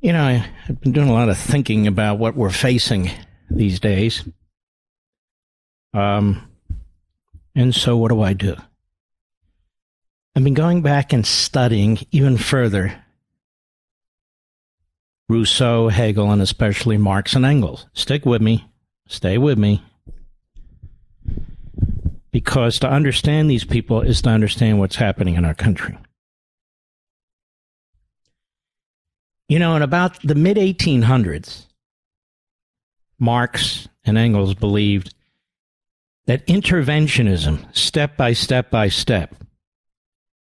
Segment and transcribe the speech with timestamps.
[0.00, 3.12] You know, I've been doing a lot of thinking about what we're facing
[3.48, 4.28] these days.
[5.94, 6.50] Um,
[7.54, 8.56] and so what do I do?
[10.34, 13.04] I've been going back and studying even further
[15.28, 17.86] Rousseau, Hegel, and especially Marx and Engels.
[17.94, 18.64] Stick with me.
[19.08, 19.82] Stay with me.
[22.30, 25.98] Because to understand these people is to understand what's happening in our country.
[29.48, 31.66] You know, in about the mid 1800s,
[33.18, 35.14] Marx and Engels believed
[36.26, 39.34] that interventionism, step by step by step,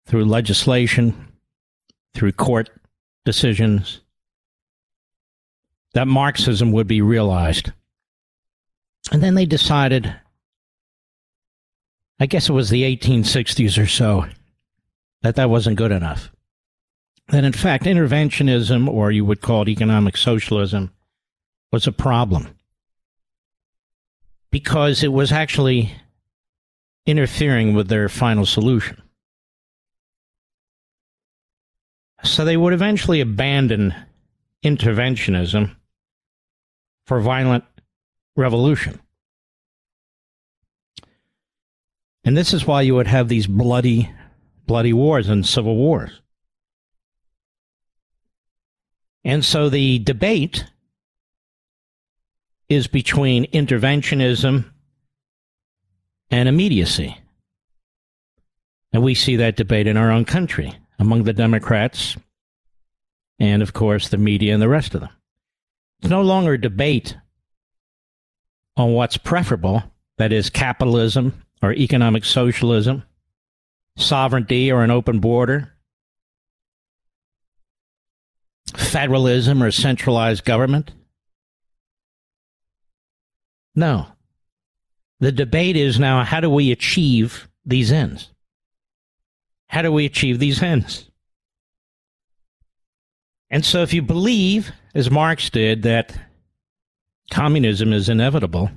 [0.05, 1.27] through legislation,
[2.13, 2.69] through court
[3.25, 4.01] decisions,
[5.93, 7.71] that Marxism would be realized.
[9.11, 10.13] And then they decided,
[12.19, 14.25] I guess it was the 1860s or so,
[15.21, 16.31] that that wasn't good enough.
[17.29, 20.91] That in fact, interventionism, or you would call it economic socialism,
[21.71, 22.55] was a problem.
[24.51, 25.93] Because it was actually
[27.05, 29.01] interfering with their final solution.
[32.23, 33.93] So they would eventually abandon
[34.63, 35.75] interventionism
[37.05, 37.63] for violent
[38.35, 38.99] revolution.
[42.23, 44.09] And this is why you would have these bloody,
[44.65, 46.21] bloody wars and civil wars.
[49.25, 50.65] And so the debate
[52.69, 54.65] is between interventionism
[56.31, 57.17] and immediacy.
[58.91, 62.15] And we see that debate in our own country among the Democrats
[63.39, 65.09] and, of course, the media and the rest of them.
[66.03, 67.15] It's no longer a debate
[68.75, 69.83] on what's preferable,
[70.17, 73.03] that is, capitalism or economic socialism,
[73.95, 75.71] sovereignty or an open border,
[78.75, 80.91] federalism or centralized government.
[83.73, 84.07] No.
[85.21, 88.29] The debate is now how do we achieve these ends?
[89.67, 91.09] How do we achieve these ends?
[93.53, 96.17] And so, if you believe, as Marx did, that
[97.29, 98.71] communism is inevitable,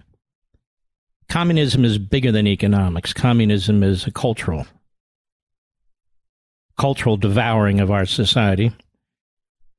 [1.31, 3.14] communism is bigger than economics.
[3.14, 4.67] Communism is a cultural,
[6.76, 8.70] cultural devouring of our society.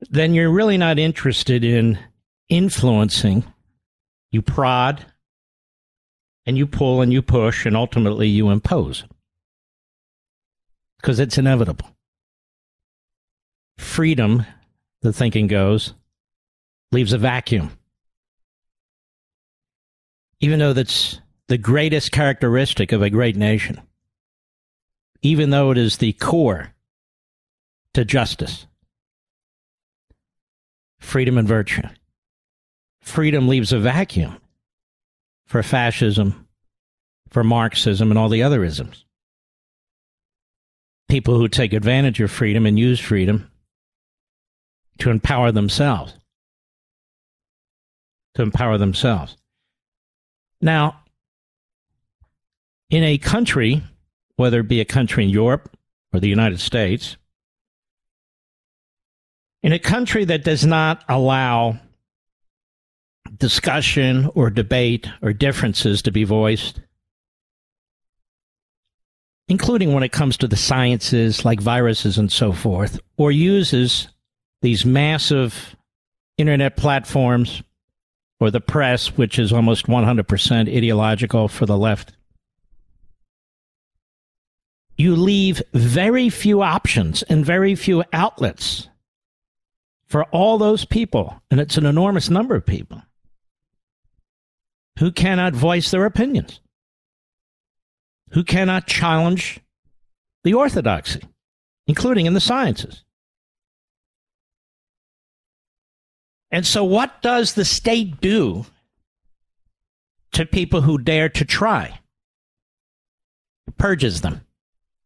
[0.09, 2.00] Then you're really not interested in
[2.50, 3.43] influencing.
[4.31, 5.05] You prod,
[6.47, 9.03] and you pull, and you push, and ultimately you impose
[11.00, 11.88] because it's inevitable.
[13.77, 14.43] Freedom
[15.01, 15.94] the thinking goes,
[16.91, 17.71] leaves a vacuum.
[20.39, 23.81] Even though that's the greatest characteristic of a great nation,
[25.21, 26.73] even though it is the core
[27.94, 28.67] to justice,
[31.00, 31.83] freedom and virtue.
[33.01, 34.38] Freedom leaves a vacuum
[35.45, 36.47] for fascism,
[37.29, 39.05] for Marxism, and all the other isms.
[41.07, 43.50] People who take advantage of freedom and use freedom
[44.99, 46.13] to empower themselves.
[48.35, 49.38] To empower themselves.
[50.61, 51.01] Now,
[52.89, 53.83] in a country,
[54.35, 55.75] whether it be a country in Europe
[56.13, 57.17] or the United States,
[59.63, 61.79] in a country that does not allow
[63.38, 66.81] discussion or debate or differences to be voiced,
[69.47, 74.07] including when it comes to the sciences like viruses and so forth, or uses
[74.62, 75.75] these massive
[76.38, 77.62] internet platforms
[78.39, 82.13] or the press, which is almost 100% ideological for the left.
[84.95, 88.89] You leave very few options and very few outlets
[90.07, 93.01] for all those people, and it's an enormous number of people,
[95.00, 96.62] who cannot voice their opinions,
[98.31, 99.60] who cannot challenge
[100.44, 101.21] the orthodoxy,
[101.88, 103.03] including in the sciences.
[106.51, 108.65] And so, what does the state do
[110.31, 111.99] to people who dare to try?
[113.67, 114.41] It purges them.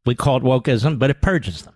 [0.05, 1.75] We call it wokeism, but it purges them.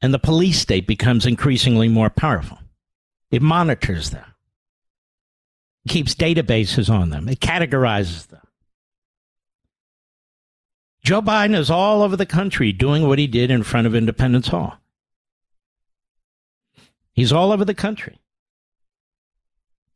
[0.00, 2.58] And the police state becomes increasingly more powerful.
[3.30, 4.34] It monitors them,
[5.84, 8.40] it keeps databases on them, it categorizes them.
[11.04, 14.48] Joe Biden is all over the country doing what he did in front of Independence
[14.48, 14.81] Hall.
[17.12, 18.18] He's all over the country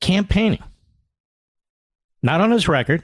[0.00, 0.62] campaigning.
[2.22, 3.02] Not on his record,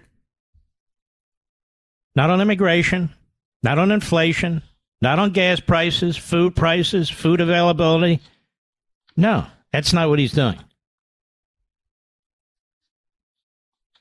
[2.15, 3.11] not on immigration,
[3.63, 4.63] not on inflation,
[5.01, 8.21] not on gas prices, food prices, food availability.
[9.17, 10.59] No, that's not what he's doing.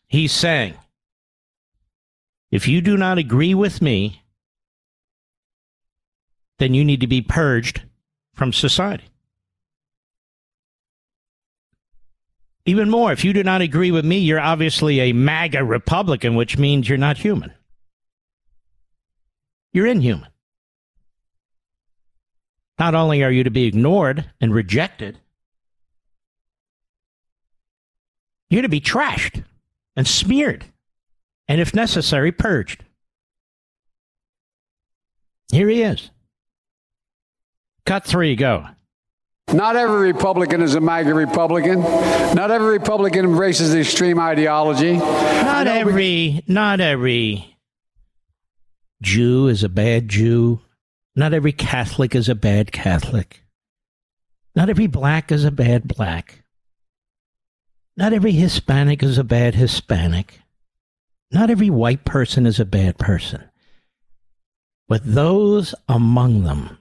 [0.08, 0.74] He's saying,
[2.52, 4.24] if you do not agree with me,
[6.60, 7.84] then you need to be purged
[8.34, 9.11] from society.
[12.66, 16.58] Even more, if you do not agree with me, you're obviously a MAGA Republican, which
[16.58, 17.52] means you're not human.
[19.74, 20.28] You're inhuman.
[22.78, 25.20] Not only are you to be ignored and rejected,
[28.50, 29.44] you're to be trashed
[29.96, 30.66] and smeared,
[31.48, 32.84] and if necessary, purged.
[35.52, 36.12] Here he is.
[37.86, 38.68] Cut three, go.
[39.54, 41.82] Not every Republican is a MAGA Republican.
[41.82, 44.94] Not every Republican embraces the extreme ideology.
[44.94, 47.58] Not every, not every
[49.02, 50.62] Jew is a bad Jew.
[51.16, 53.44] Not every Catholic is a bad Catholic.
[54.56, 56.44] Not every black is a bad black.
[57.98, 60.40] Not every Hispanic is a bad Hispanic.
[61.32, 63.44] Not every white person is a bad person.
[64.88, 66.78] But those among them,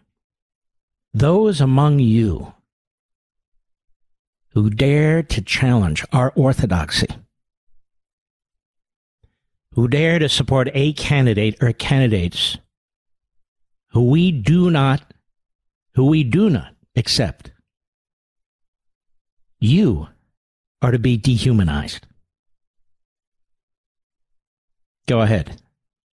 [1.13, 2.53] those among you
[4.53, 7.07] who dare to challenge our orthodoxy,
[9.75, 12.59] who dare to support a candidate or candidates
[13.93, 15.03] who we do not
[15.95, 17.51] who we do not accept.
[19.59, 20.09] You
[20.81, 22.07] are to be dehumanized.
[25.07, 25.61] Go ahead.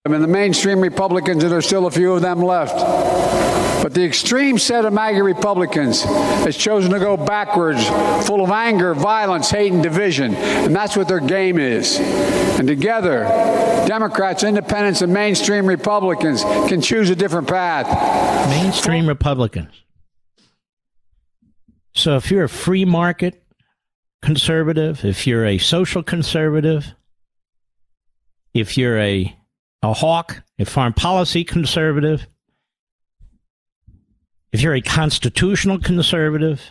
[0.06, 3.47] I mean, the mainstream Republicans, and there's still a few of them left.
[3.82, 7.86] But the extreme set of MAGA Republicans has chosen to go backwards,
[8.26, 10.36] full of anger, violence, hate, and division.
[10.36, 11.98] And that's what their game is.
[12.00, 13.24] And together,
[13.88, 17.88] Democrats, independents, and mainstream Republicans can choose a different path.
[18.50, 19.72] mainstream republicans
[21.94, 23.44] so if you're a free market
[24.22, 26.94] conservative if you're a social conservative
[28.54, 29.38] if you're a
[29.84, 32.28] a hawk, a foreign policy conservative,
[34.52, 36.62] if you're a constitutional conservative,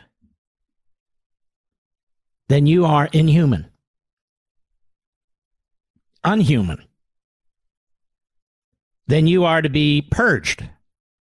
[2.48, 3.70] then you are inhuman,
[6.24, 6.82] unhuman.
[9.08, 10.68] Then you are to be purged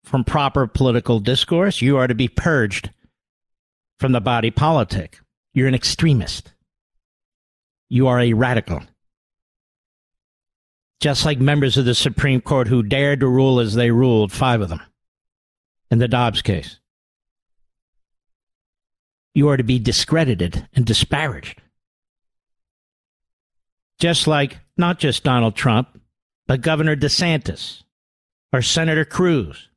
[0.04, 1.82] from proper political discourse.
[1.82, 2.92] You are to be purged
[4.00, 5.20] from the body politic.
[5.54, 6.54] You're an extremist.
[7.90, 8.84] You are a radical
[11.04, 14.62] just like members of the Supreme Court who dared to rule as they ruled, five
[14.62, 14.82] of them,
[15.92, 16.80] in the Dobbs case.
[19.34, 21.62] You are to be discredited and disparaged.
[24.00, 26.00] Just like not just Donald Trump,
[26.48, 27.84] but Governor DeSantis
[28.52, 29.70] or Senator Cruz.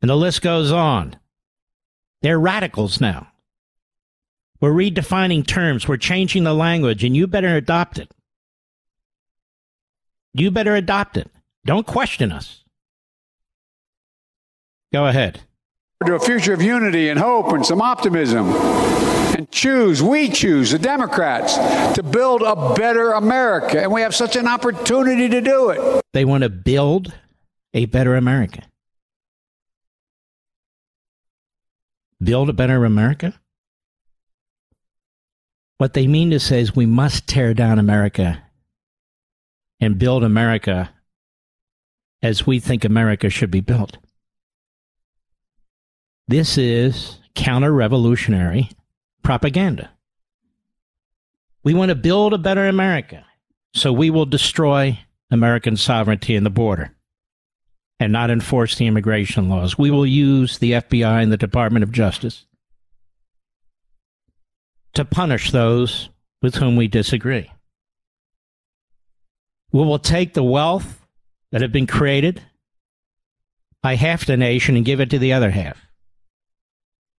[0.00, 1.16] And the list goes on.
[2.22, 3.28] They're radicals now.
[4.60, 8.10] We're redefining terms, we're changing the language, and you better adopt it.
[10.32, 11.30] You better adopt it.
[11.64, 12.64] Don't question us.
[14.92, 15.40] Go ahead.
[16.04, 18.48] To a future of unity and hope and some optimism.
[19.36, 21.56] And choose, we choose, the Democrats,
[21.94, 23.82] to build a better America.
[23.82, 26.02] And we have such an opportunity to do it.
[26.12, 27.12] They want to build
[27.74, 28.62] a better America.
[32.22, 33.34] Build a better America?
[35.78, 38.42] What they mean to say is we must tear down America
[39.78, 40.90] and build America
[42.22, 43.98] as we think America should be built.
[46.28, 48.70] This is counter revolutionary
[49.22, 49.90] propaganda.
[51.62, 53.24] We want to build a better America,
[53.74, 54.98] so we will destroy
[55.30, 56.92] American sovereignty in the border
[58.00, 59.78] and not enforce the immigration laws.
[59.78, 62.44] We will use the FBI and the Department of Justice
[64.94, 66.08] to punish those
[66.42, 67.52] with whom we disagree.
[69.70, 71.06] We will take the wealth
[71.52, 72.42] that have been created
[73.80, 75.85] by half the nation and give it to the other half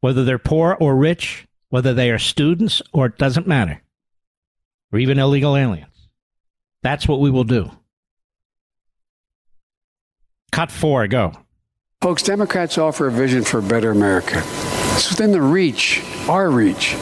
[0.02, 3.82] whether they're poor or rich, whether they are students or it doesn't matter,
[4.92, 6.10] or even illegal aliens.
[6.84, 7.72] That's what we will do.
[10.52, 11.34] Cut four, go.
[12.02, 14.42] Folks, Democrats offer a vision for a better America.
[14.96, 16.94] It's within the reach, our reach.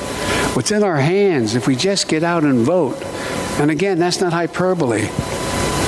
[0.56, 3.02] What's in our hands if we just get out and vote.
[3.60, 5.10] And again, that's not hyperbole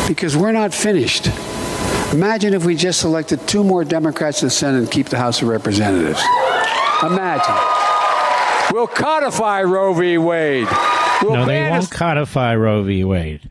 [0.08, 1.28] because we're not finished.
[2.14, 5.42] Imagine if we just elected two more Democrats to the Senate and keep the House
[5.42, 6.22] of Representatives.
[7.04, 7.56] Imagine.
[8.72, 10.18] We'll codify Roe v.
[10.18, 10.68] Wade.
[11.22, 13.04] We'll no, they won't codify Roe v.
[13.04, 13.50] Wade.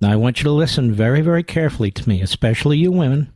[0.00, 3.32] Now, I want you to listen very, very carefully to me, especially you women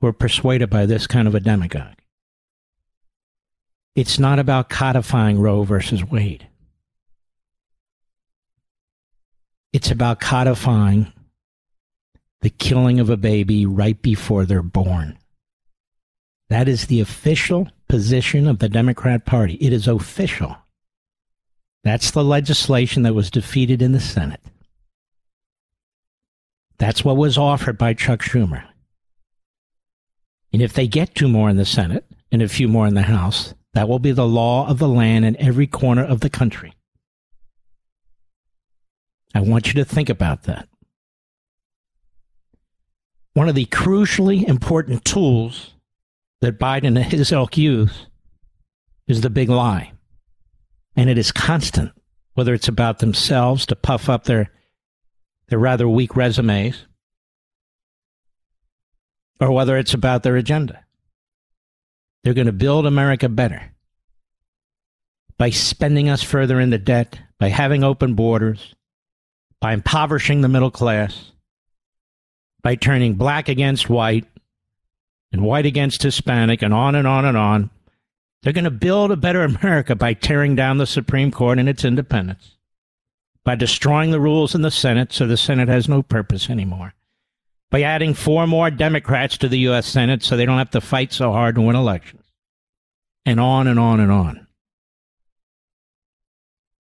[0.00, 1.98] who are persuaded by this kind of a demagogue.
[3.94, 6.46] It's not about codifying Roe versus Wade.
[9.72, 11.12] It's about codifying
[12.42, 15.18] the killing of a baby right before they're born.
[16.48, 19.54] That is the official position of the Democrat Party.
[19.54, 20.56] It is official.
[21.82, 24.40] That's the legislation that was defeated in the Senate.
[26.78, 28.64] That's what was offered by Chuck Schumer.
[30.52, 33.02] And if they get two more in the Senate and a few more in the
[33.02, 36.72] House, that will be the law of the land in every corner of the country.
[39.34, 40.68] I want you to think about that.
[43.34, 45.74] One of the crucially important tools
[46.40, 48.06] that Biden and his ilk use
[49.06, 49.92] is the big lie.
[50.96, 51.92] And it is constant,
[52.34, 54.50] whether it's about themselves to puff up their,
[55.48, 56.86] their rather weak resumes,
[59.40, 60.84] or whether it's about their agenda.
[62.24, 63.72] They're going to build America better
[65.38, 68.74] by spending us further into debt, by having open borders,
[69.60, 71.32] by impoverishing the middle class,
[72.62, 74.24] by turning black against white,
[75.36, 77.68] and white against Hispanic and on and on and on.
[78.42, 81.84] They're going to build a better America by tearing down the Supreme Court and its
[81.84, 82.56] independence,
[83.44, 86.94] by destroying the rules in the Senate so the Senate has no purpose anymore,
[87.70, 89.86] by adding four more Democrats to the U.S.
[89.86, 92.24] Senate so they don't have to fight so hard to win elections,
[93.26, 94.46] and on and on and on.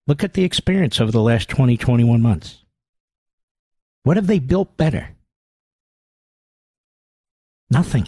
[0.06, 2.60] Look at the experience over the last 20, 21 months.
[4.04, 5.10] What have they built better?
[7.72, 8.08] Nothing.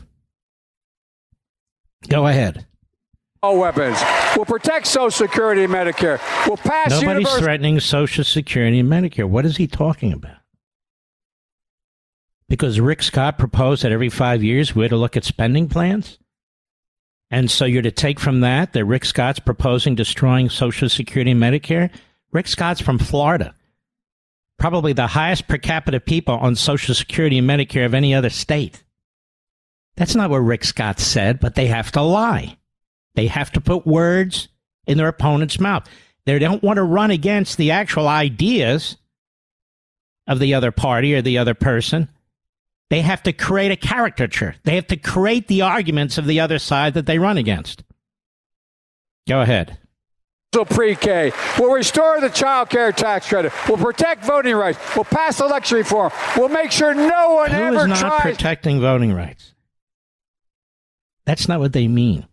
[2.08, 2.66] Go ahead.
[3.42, 3.98] All weapons.
[4.36, 6.20] We'll protect Social Security and Medicare.
[6.48, 6.90] We'll pass.
[6.90, 9.30] Nobody's threatening Social Security and Medicare.
[9.30, 10.38] What is he talking about?
[12.48, 16.20] Because Rick Scott proposed that every five years we're to look at spending plans?
[17.32, 21.42] And so you're to take from that that Rick Scott's proposing destroying Social Security and
[21.42, 21.90] Medicare?
[22.32, 23.56] Rick Scott's from Florida.
[24.58, 28.84] Probably the highest per capita people on Social Security and Medicare of any other state.
[29.98, 32.58] That's not what Rick Scott said, but they have to lie.
[33.16, 34.50] They have to put words
[34.88, 35.88] in their opponent's mouth.
[36.26, 38.98] They don't want to run against the actual ideas
[40.28, 42.10] of the other party or the other person.
[42.90, 44.56] They have to create a caricature.
[44.64, 47.84] They have to create the arguments of the other side that they run against.
[49.28, 49.78] Go ahead.
[50.52, 51.34] Pre-K.
[51.60, 53.52] We'll restore the child care tax credit.
[53.68, 54.80] We'll protect voting rights.
[54.96, 56.14] We'll pass election reform.
[56.38, 58.22] We'll make sure no one Who ever is not tries.
[58.22, 59.55] protecting voting rights?
[61.26, 62.28] That's not what they mean.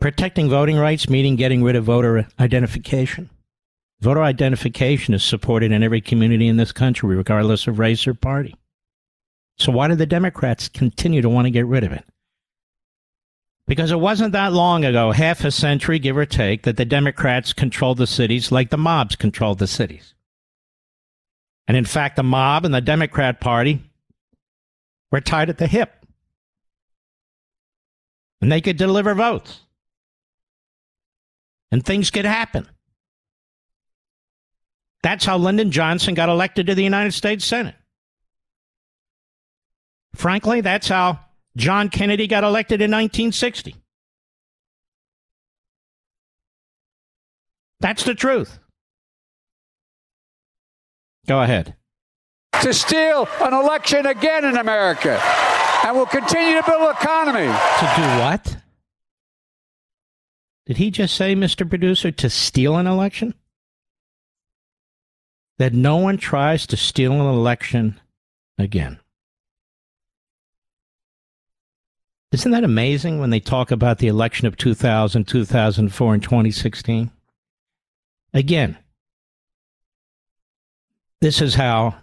[0.00, 3.30] Protecting voting rights meaning getting rid of voter identification.
[4.00, 8.56] Voter identification is supported in every community in this country, regardless of race or party.
[9.58, 12.04] So why do the Democrats continue to want to get rid of it?
[13.68, 17.52] Because it wasn't that long ago, half a century, give or take, that the Democrats
[17.52, 20.14] controlled the cities like the mobs controlled the cities.
[21.68, 23.82] And in fact, the mob and the Democrat Party
[25.12, 26.01] were tied at the hip.
[28.42, 29.60] And they could deliver votes.
[31.70, 32.68] And things could happen.
[35.02, 37.76] That's how Lyndon Johnson got elected to the United States Senate.
[40.14, 41.20] Frankly, that's how
[41.56, 43.76] John Kennedy got elected in 1960.
[47.80, 48.58] That's the truth.
[51.26, 51.76] Go ahead.
[52.60, 55.20] To steal an election again in America.
[55.84, 57.46] And we'll continue to build economy.
[57.46, 58.56] To do what?
[60.66, 61.68] Did he just say, Mr.
[61.68, 63.34] Producer, to steal an election?
[65.58, 68.00] That no one tries to steal an election
[68.58, 69.00] again.
[72.30, 77.10] Isn't that amazing when they talk about the election of 2000, 2004, and 2016?
[78.32, 78.78] Again,
[81.20, 81.96] this is how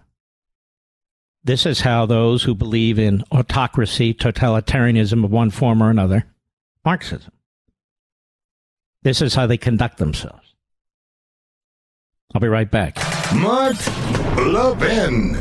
[1.44, 6.26] this is how those who believe in autocracy, totalitarianism of one form or another,
[6.84, 7.32] Marxism.
[9.04, 10.56] This is how they conduct themselves.
[12.34, 12.98] I'll be right back.
[13.34, 13.78] Mark
[14.38, 15.36] Levin.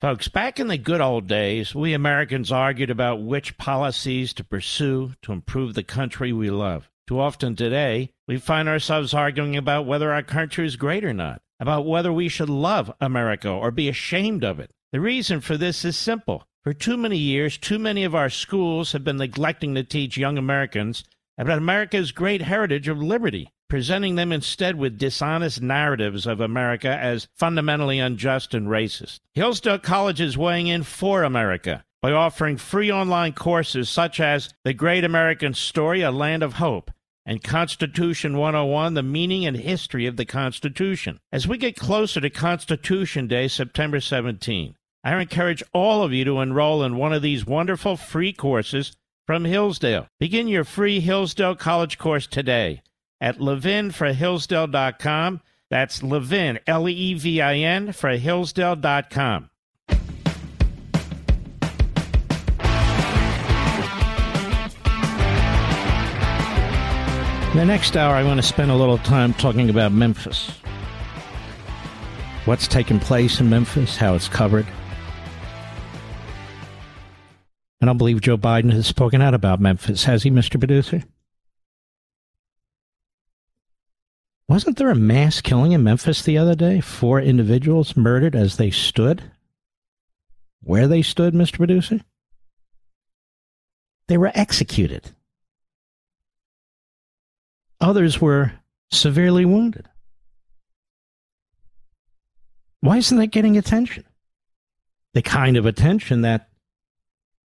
[0.00, 5.14] Folks, back in the good old days, we Americans argued about which policies to pursue
[5.22, 6.88] to improve the country we love.
[7.06, 11.40] Too often today, we find ourselves arguing about whether our country is great or not,
[11.60, 14.72] about whether we should love America or be ashamed of it.
[14.90, 16.48] The reason for this is simple.
[16.64, 20.36] For too many years, too many of our schools have been neglecting to teach young
[20.36, 21.04] Americans
[21.38, 27.28] about America's great heritage of liberty, presenting them instead with dishonest narratives of America as
[27.36, 29.20] fundamentally unjust and racist.
[29.32, 34.74] Hillsdale College is weighing in for America by offering free online courses such as The
[34.74, 36.90] Great American Story, A Land of Hope,
[37.26, 41.18] and Constitution 101, The Meaning and History of the Constitution.
[41.32, 46.40] As we get closer to Constitution Day, September 17, I encourage all of you to
[46.40, 50.06] enroll in one of these wonderful free courses from Hillsdale.
[50.20, 52.82] Begin your free Hillsdale College course today
[53.20, 55.40] at levinforhillsdale.com.
[55.68, 59.50] That's Levin, L E V I N, for Hillsdale.com.
[67.56, 70.50] The next hour, I want to spend a little time talking about Memphis.
[72.44, 74.66] What's taken place in Memphis, how it's covered.
[77.80, 80.60] I don't believe Joe Biden has spoken out about Memphis, has he, Mr.
[80.60, 81.02] Producer?
[84.50, 86.82] Wasn't there a mass killing in Memphis the other day?
[86.82, 89.22] Four individuals murdered as they stood?
[90.62, 91.54] Where they stood, Mr.
[91.56, 92.00] Producer?
[94.08, 95.15] They were executed.
[97.80, 98.52] Others were
[98.90, 99.88] severely wounded.
[102.80, 104.04] Why isn't that getting attention?
[105.12, 106.48] The kind of attention that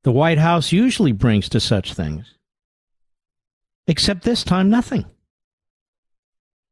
[0.03, 2.33] the White House usually brings to such things.
[3.87, 5.05] Except this time, nothing.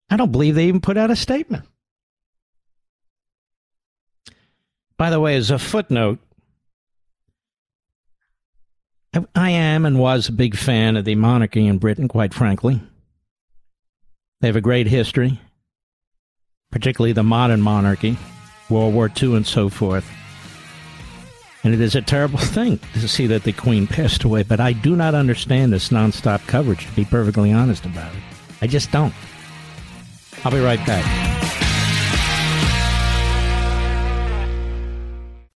[0.09, 1.65] I don't believe they even put out a statement.
[4.97, 6.19] By the way, as a footnote,
[9.33, 12.81] I am and was a big fan of the monarchy in Britain, quite frankly.
[14.41, 15.39] They have a great history,
[16.71, 18.17] particularly the modern monarchy,
[18.69, 20.09] World War II, and so forth.
[21.63, 24.73] And it is a terrible thing to see that the Queen passed away, but I
[24.73, 28.21] do not understand this nonstop coverage, to be perfectly honest about it.
[28.61, 29.13] I just don't.
[30.43, 31.35] I'll be right back.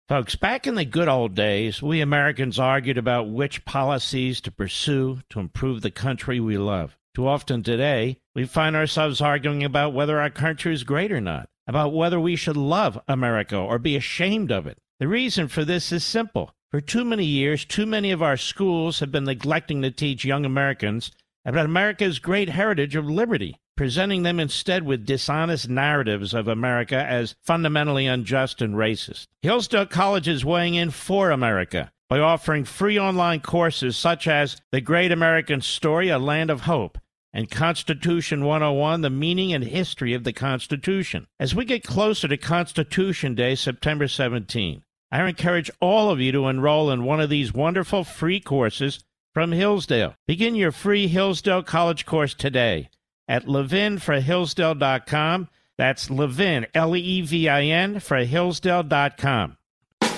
[0.08, 5.20] Folks, back in the good old days, we Americans argued about which policies to pursue
[5.30, 6.96] to improve the country we love.
[7.16, 11.48] Too often today, we find ourselves arguing about whether our country is great or not,
[11.66, 14.76] about whether we should love America or be ashamed of it.
[15.00, 16.52] The reason for this is simple.
[16.70, 20.44] For too many years, too many of our schools have been neglecting to teach young
[20.44, 21.12] Americans
[21.46, 27.36] about America's great heritage of liberty, presenting them instead with dishonest narratives of America as
[27.42, 29.24] fundamentally unjust and racist.
[29.40, 34.82] Hillsdale College is weighing in for America by offering free online courses such as The
[34.82, 36.98] Great American Story, A Land of Hope,
[37.36, 41.26] and Constitution 101, The Meaning and History of the Constitution.
[41.38, 46.46] As we get closer to Constitution Day, September 17, I encourage all of you to
[46.46, 50.14] enroll in one of these wonderful free courses from Hillsdale.
[50.26, 52.88] Begin your free Hillsdale College course today
[53.28, 55.48] at levinforhillsdale.com.
[55.76, 59.55] That's Levin, L E V I N, for Hillsdale.com.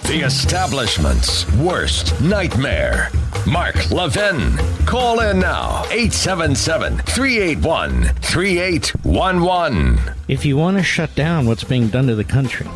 [0.08, 3.10] The establishment's worst nightmare.
[3.46, 4.56] Mark Levin.
[4.86, 10.00] Call in now 877 381 3811.
[10.26, 12.66] If you want to shut down what's being done to the country,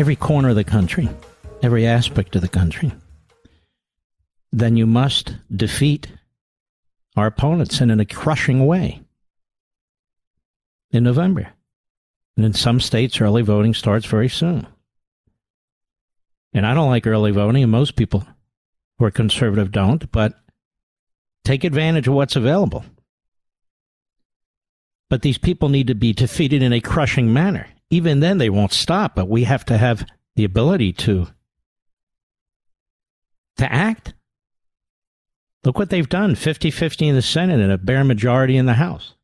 [0.00, 1.08] every corner of the country,
[1.62, 2.90] every aspect of the country,
[4.52, 6.08] then you must defeat
[7.16, 9.00] our opponents and in a crushing way
[10.90, 11.52] in November.
[12.36, 14.66] And in some states, early voting starts very soon.
[16.54, 18.24] And I don't like early voting, and most people
[18.98, 20.34] who are conservative don't, but
[21.44, 22.84] take advantage of what's available.
[25.10, 27.66] But these people need to be defeated in a crushing manner.
[27.90, 31.26] Even then, they won't stop, but we have to have the ability to,
[33.58, 34.14] to act.
[35.64, 38.74] Look what they've done 50 50 in the Senate and a bare majority in the
[38.74, 39.14] House.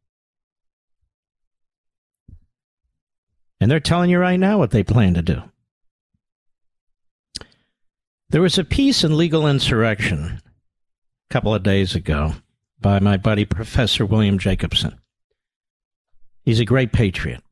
[3.61, 5.43] And they're telling you right now what they plan to do.
[8.31, 12.35] There was a piece in Legal Insurrection a couple of days ago
[12.81, 14.97] by my buddy Professor William Jacobson.
[16.45, 17.43] He's a great patriot.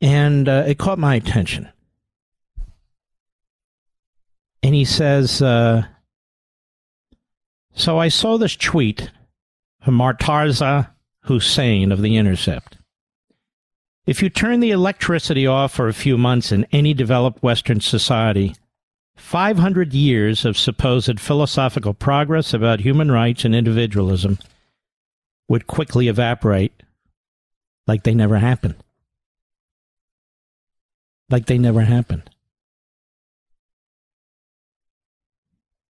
[0.00, 1.68] And uh, it caught my attention.
[4.64, 5.84] And he says, uh,
[7.74, 9.12] So I saw this tweet
[9.80, 12.78] from Murtaza Hussain of The Intercept.
[14.10, 18.56] If you turn the electricity off for a few months in any developed Western society,
[19.14, 24.40] 500 years of supposed philosophical progress about human rights and individualism
[25.46, 26.72] would quickly evaporate
[27.86, 28.74] like they never happened.
[31.28, 32.28] Like they never happened.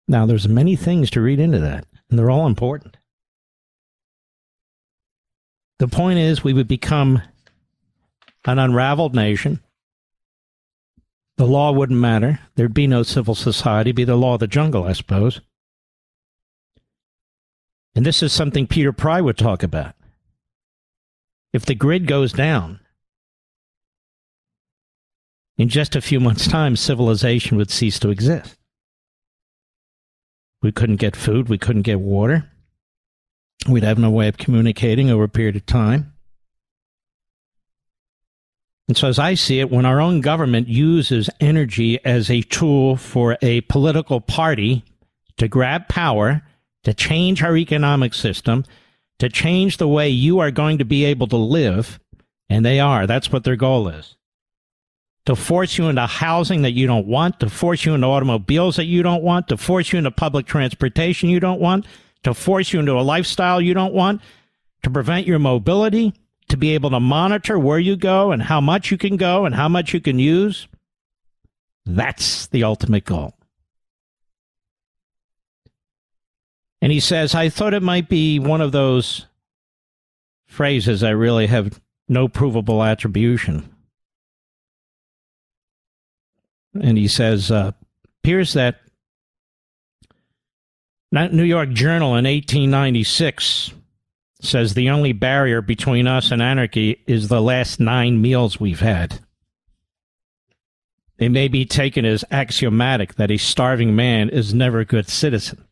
[0.08, 2.96] Now, there's many things to read into that, and they're all important.
[5.80, 7.24] The point is, we would become
[8.46, 9.60] an unraveled nation.
[11.38, 12.40] The law wouldn't matter.
[12.56, 15.42] There'd be no civil society, be the law of the jungle, I suppose.
[17.96, 19.96] And this is something Peter Pry would talk about.
[21.54, 22.80] If the grid goes down,
[25.58, 28.58] in just a few months' time, civilization would cease to exist.
[30.62, 32.50] We couldn't get food, we couldn't get water.
[33.68, 36.13] We'd have no way of communicating over a period of time.
[38.88, 42.98] And so, as I see it, when our own government uses energy as a tool
[42.98, 44.84] for a political party
[45.38, 46.42] to grab power,
[46.84, 48.66] to change our economic system,
[49.20, 52.00] to change the way you are going to be able to live,
[52.50, 54.18] and they are, that's what their goal is.
[55.28, 58.86] To force you into housing that you don't want, to force you into automobiles that
[58.86, 61.86] you don't want, to force you into public transportation you don't want,
[62.24, 64.22] to force you into a lifestyle you don't want,
[64.84, 66.14] to prevent your mobility,
[66.50, 69.56] to be able to monitor where you go and how much you can go and
[69.56, 70.68] how much you can use.
[71.86, 73.34] That's the ultimate goal.
[76.82, 79.26] And he says, I thought it might be one of those
[80.48, 83.74] phrases I really have no provable attribution.
[86.80, 87.72] And he says, uh,
[88.22, 88.82] appears that
[91.12, 93.72] New York Journal in 1896
[94.44, 99.20] says the only barrier between us and anarchy is the last nine meals we've had.
[101.18, 105.64] It may be taken as axiomatic that a starving man is never a good citizen.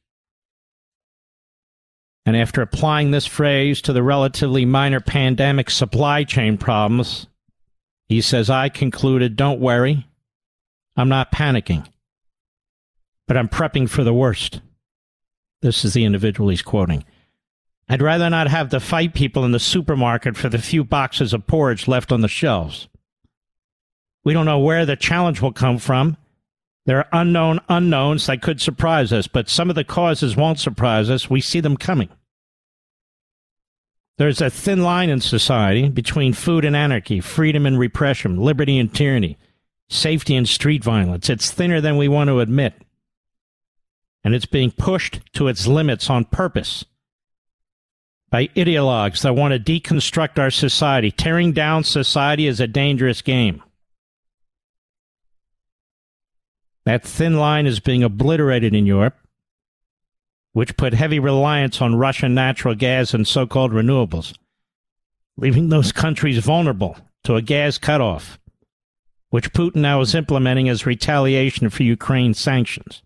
[2.26, 7.28] And after applying this phrase to the relatively minor pandemic supply chain problems,
[8.08, 10.08] he says, I concluded, don't worry,
[10.96, 11.88] I'm not panicking,
[13.28, 14.62] but I'm prepping for the worst.
[15.62, 17.04] This is the individual he's quoting.
[17.92, 21.46] I'd rather not have to fight people in the supermarket for the few boxes of
[21.46, 22.88] porridge left on the shelves.
[24.24, 26.16] We don't know where the challenge will come from.
[26.86, 31.10] There are unknown unknowns that could surprise us, but some of the causes won't surprise
[31.10, 31.30] us.
[31.30, 32.08] We see them coming.
[34.18, 38.96] There's a thin line in society between food and anarchy, freedom and repression, liberty and
[38.96, 39.38] tyranny,
[39.90, 41.30] safety and street violence.
[41.30, 42.74] It's thinner than we want to admit.
[44.24, 46.86] And it's being pushed to its limits on purpose
[48.32, 51.12] by ideologues that want to deconstruct our society.
[51.12, 53.62] Tearing down society is a dangerous game.
[56.86, 59.18] That thin line is being obliterated in Europe,
[60.54, 64.34] which put heavy reliance on Russian natural gas and so called renewables,
[65.38, 68.40] leaving those countries vulnerable to a gas cutoff,
[69.30, 73.04] which Putin now is implementing as retaliation for Ukraine sanctions.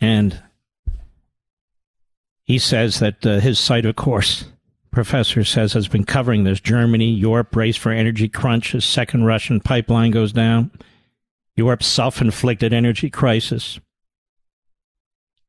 [0.00, 0.40] And
[2.50, 4.46] he says that uh, his site, of course,
[4.90, 6.60] professor says, has been covering this.
[6.60, 10.72] Germany, Europe race for energy crunch as second Russian pipeline goes down.
[11.54, 13.78] Europe's self inflicted energy crisis.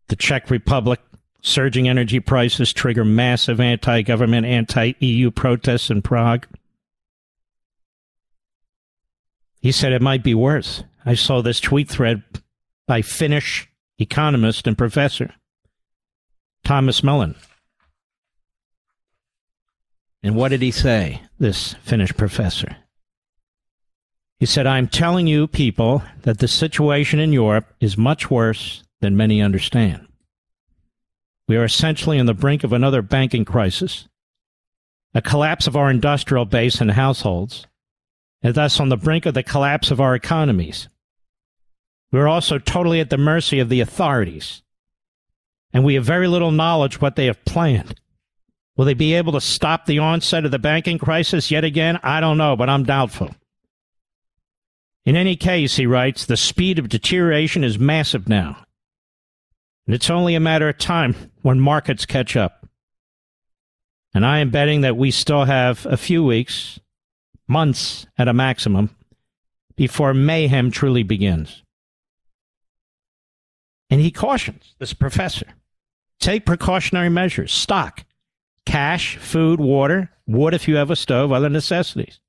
[0.10, 1.00] The Czech Republic,
[1.42, 6.46] surging energy prices trigger massive anti government, anti EU protests in Prague.
[9.60, 10.84] He said it might be worse.
[11.04, 12.22] I saw this tweet thread
[12.86, 15.34] by Finnish economist and professor
[16.64, 17.36] Thomas Mellon.
[20.24, 22.78] And what did he say, this Finnish professor?
[24.40, 29.18] He said, I'm telling you, people, that the situation in Europe is much worse than
[29.18, 30.08] many understand.
[31.48, 34.08] We are essentially on the brink of another banking crisis,
[35.14, 37.68] a collapse of our industrial base and households,
[38.42, 40.88] and thus on the brink of the collapse of our economies.
[42.12, 44.64] We are also totally at the mercy of the authorities,
[45.74, 48.00] and we have very little knowledge what they have planned.
[48.76, 52.00] Will they be able to stop the onset of the banking crisis yet again?
[52.04, 53.36] I don't know, but I'm doubtful.
[55.06, 58.58] In any case, he writes, the speed of deterioration is massive now.
[59.86, 62.68] And it's only a matter of time when markets catch up.
[64.14, 66.80] And I am betting that we still have a few weeks,
[67.48, 68.96] months at a maximum,
[69.76, 71.64] before mayhem truly begins.
[73.90, 75.48] And he cautions this professor
[76.22, 78.06] take precautionary measures, stock,
[78.66, 82.20] cash, food, water, wood if you have a stove, other necessities.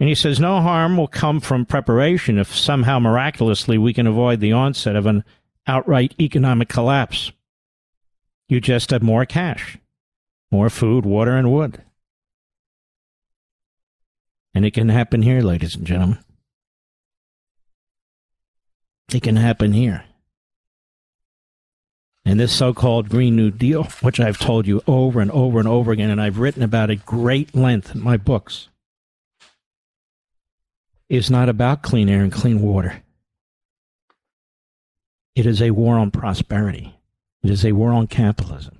[0.00, 4.40] And he says no harm will come from preparation if somehow miraculously we can avoid
[4.40, 5.24] the onset of an
[5.66, 7.32] outright economic collapse.
[8.48, 9.76] You just have more cash,
[10.50, 11.82] more food, water, and wood.
[14.54, 16.18] And it can happen here, ladies and gentlemen.
[19.12, 20.04] It can happen here.
[22.30, 25.66] And this so called Green New Deal, which I've told you over and over and
[25.66, 28.68] over again, and I've written about at great length in my books,
[31.08, 33.02] is not about clean air and clean water.
[35.34, 36.94] It is a war on prosperity.
[37.42, 38.78] It is a war on capitalism.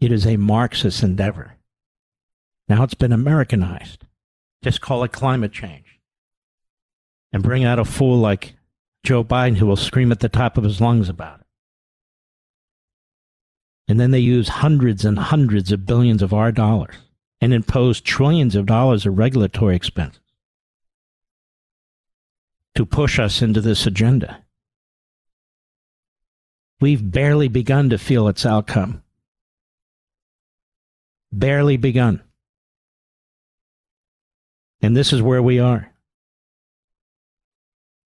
[0.00, 1.56] It is a Marxist endeavor.
[2.70, 4.06] Now it's been Americanized.
[4.64, 6.00] Just call it climate change.
[7.34, 8.54] And bring out a fool like
[9.04, 11.46] Joe Biden who will scream at the top of his lungs about it.
[13.88, 16.94] And then they use hundreds and hundreds of billions of our dollars
[17.40, 20.20] and impose trillions of dollars of regulatory expenses
[22.74, 24.42] to push us into this agenda.
[26.80, 29.02] We've barely begun to feel its outcome.
[31.30, 32.22] Barely begun.
[34.80, 35.91] And this is where we are.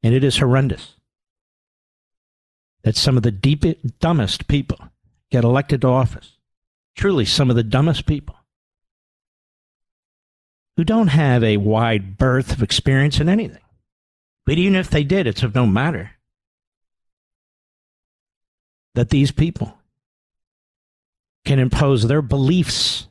[0.02, 0.94] And it is horrendous
[2.82, 4.78] that some of the deepest, dumbest people
[5.30, 6.36] get elected to office.
[6.94, 8.36] Truly, some of the dumbest people
[10.76, 13.62] who don't have a wide berth of experience in anything.
[14.44, 16.12] But even if they did, it's of no matter
[18.94, 19.76] that these people
[21.44, 23.08] can impose their beliefs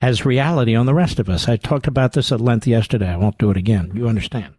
[0.00, 1.48] as reality on the rest of us.
[1.48, 3.08] I talked about this at length yesterday.
[3.08, 3.90] I won't do it again.
[3.94, 4.54] You understand.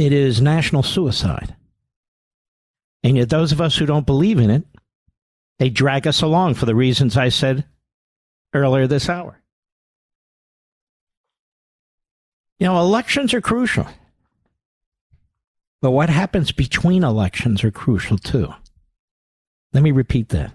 [0.00, 1.54] It is national suicide.
[3.02, 4.64] And yet, those of us who don't believe in it
[5.58, 7.66] they drag us along for the reasons I said
[8.54, 9.42] earlier this hour.
[12.58, 13.86] You know, elections are crucial.
[15.82, 18.54] But what happens between elections are crucial too.
[19.74, 20.52] Let me repeat that.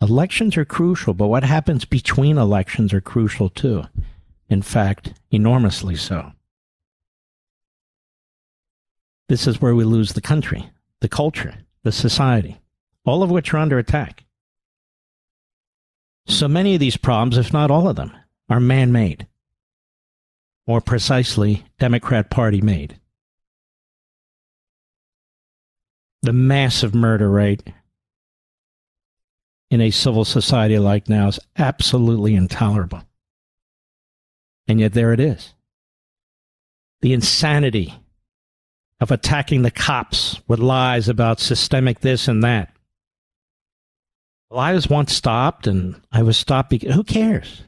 [0.00, 3.84] Elections are crucial, but what happens between elections are crucial too.
[4.48, 6.32] In fact, enormously so.
[9.32, 10.68] This is where we lose the country,
[11.00, 12.60] the culture, the society
[13.06, 14.26] all of which are under attack.
[16.26, 18.12] So many of these problems, if not all of them,
[18.50, 19.26] are man made.
[20.66, 23.00] More precisely, Democrat Party made.
[26.20, 27.72] The massive murder rate
[29.70, 33.02] in a civil society like now is absolutely intolerable.
[34.68, 35.54] And yet there it is.
[37.00, 37.94] The insanity
[39.02, 42.72] of attacking the cops with lies about systemic this and that.
[44.48, 47.64] Well, I was once stopped, and I was stopped because who cares?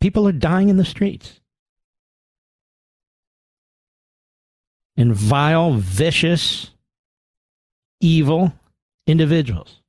[0.00, 1.40] People are dying in the streets.
[4.96, 6.70] And vile, vicious,
[8.00, 8.52] evil
[9.08, 9.80] individuals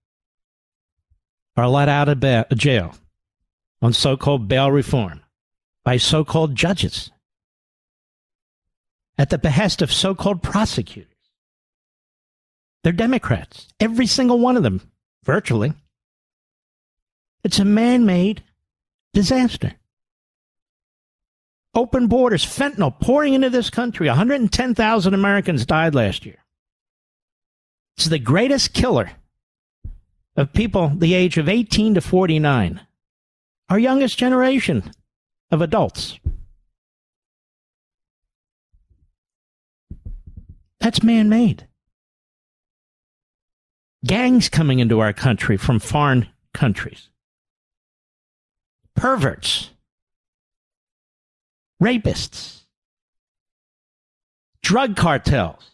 [1.55, 2.95] are let out of jail
[3.79, 5.21] on so called bail reform
[5.83, 7.11] by so called judges
[9.17, 11.07] at the behest of so called prosecutors
[12.83, 13.67] They're Democrats.
[13.79, 14.81] Every single one of them,
[15.23, 15.73] virtually.
[17.43, 18.43] It's a man made
[19.13, 19.73] disaster.
[21.75, 24.07] Open borders, fentanyl pouring into this country.
[24.07, 26.43] 110,000 Americans died last year.
[27.97, 29.11] It's the greatest killer
[30.35, 32.81] of people the age of 18 to 49,
[33.69, 34.91] our youngest generation
[35.51, 36.19] of adults.
[40.83, 41.65] That's man made.
[44.05, 47.09] Gangs coming into our country from foreign countries.
[48.93, 49.69] Perverts.
[51.81, 52.63] Rapists.
[54.61, 55.71] Drug cartels.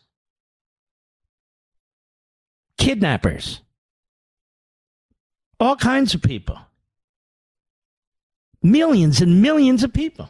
[2.78, 3.62] Kidnappers.
[5.60, 6.60] All kinds of people.
[8.62, 10.30] Millions and millions of people.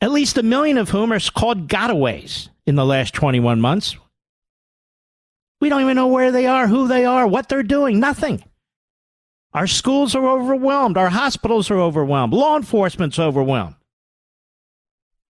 [0.00, 3.96] At least a million of whom are called gotaways in the last 21 months.
[5.60, 8.44] We don't even know where they are, who they are, what they're doing, nothing.
[9.52, 10.96] Our schools are overwhelmed.
[10.96, 12.32] Our hospitals are overwhelmed.
[12.32, 13.74] Law enforcement's overwhelmed.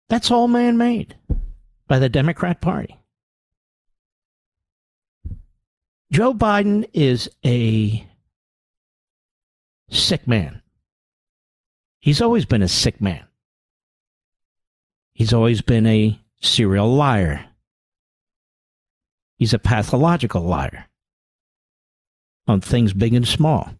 [0.08, 1.16] That's all man made
[1.86, 2.98] by the Democrat Party.
[6.10, 8.06] Joe Biden is a
[9.90, 10.62] sick man.
[12.00, 13.24] He's always been a sick man.
[15.16, 17.46] He's always been a serial liar.
[19.38, 20.88] He's a pathological liar
[22.46, 23.70] on things big and small.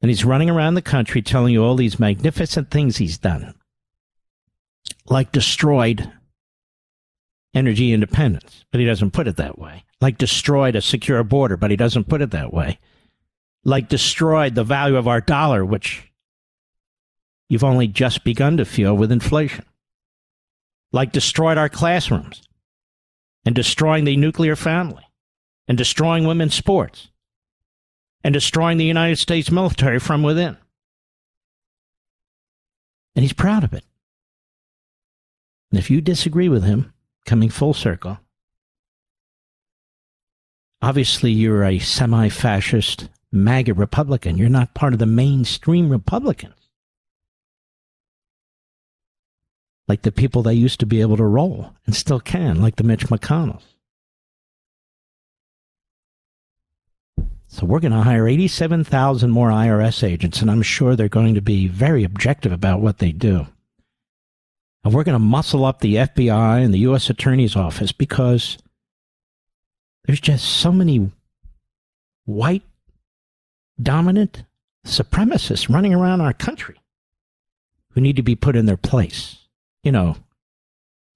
[0.00, 3.54] And he's running around the country telling you all these magnificent things he's done,
[5.10, 6.10] like destroyed
[7.52, 9.84] energy independence, but he doesn't put it that way.
[10.00, 12.78] Like destroyed a secure border, but he doesn't put it that way.
[13.62, 16.10] Like destroyed the value of our dollar, which
[17.48, 19.64] you've only just begun to feel with inflation.
[20.92, 22.42] Like destroyed our classrooms
[23.44, 25.04] and destroying the nuclear family
[25.68, 27.08] and destroying women's sports
[28.24, 30.56] and destroying the United States military from within.
[33.14, 33.84] And he's proud of it.
[35.70, 36.92] And if you disagree with him,
[37.24, 38.18] coming full circle,
[40.82, 44.38] obviously you're a semi fascist MAGA Republican.
[44.38, 46.55] You're not part of the mainstream Republicans.
[49.88, 52.84] Like the people they used to be able to roll and still can, like the
[52.84, 53.62] Mitch McConnells.
[57.48, 61.40] So we're going to hire 87,000 more IRS agents, and I'm sure they're going to
[61.40, 63.46] be very objective about what they do.
[64.84, 67.08] And we're going to muscle up the FBI and the U.S.
[67.08, 68.58] Attorney's Office because
[70.04, 71.10] there's just so many
[72.24, 72.62] white
[73.80, 74.44] dominant
[74.84, 76.80] supremacists running around our country
[77.92, 79.45] who need to be put in their place
[79.86, 80.16] you know,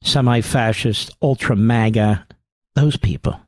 [0.00, 2.24] semi fascist, ultra MAGA,
[2.76, 3.40] those people.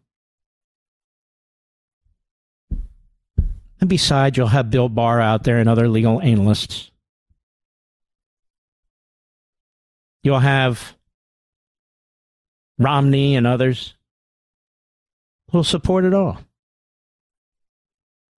[3.81, 6.91] And besides, you'll have Bill Barr out there and other legal analysts.
[10.25, 10.97] You'll have
[12.79, 13.95] Romney and others
[15.53, 16.41] who'll support it all.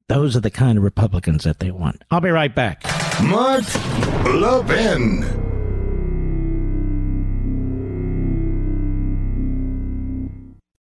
[0.10, 2.04] Those are the kind of Republicans that they want.
[2.12, 2.84] I'll be right back.
[3.22, 3.64] Mark
[4.26, 5.43] Levin.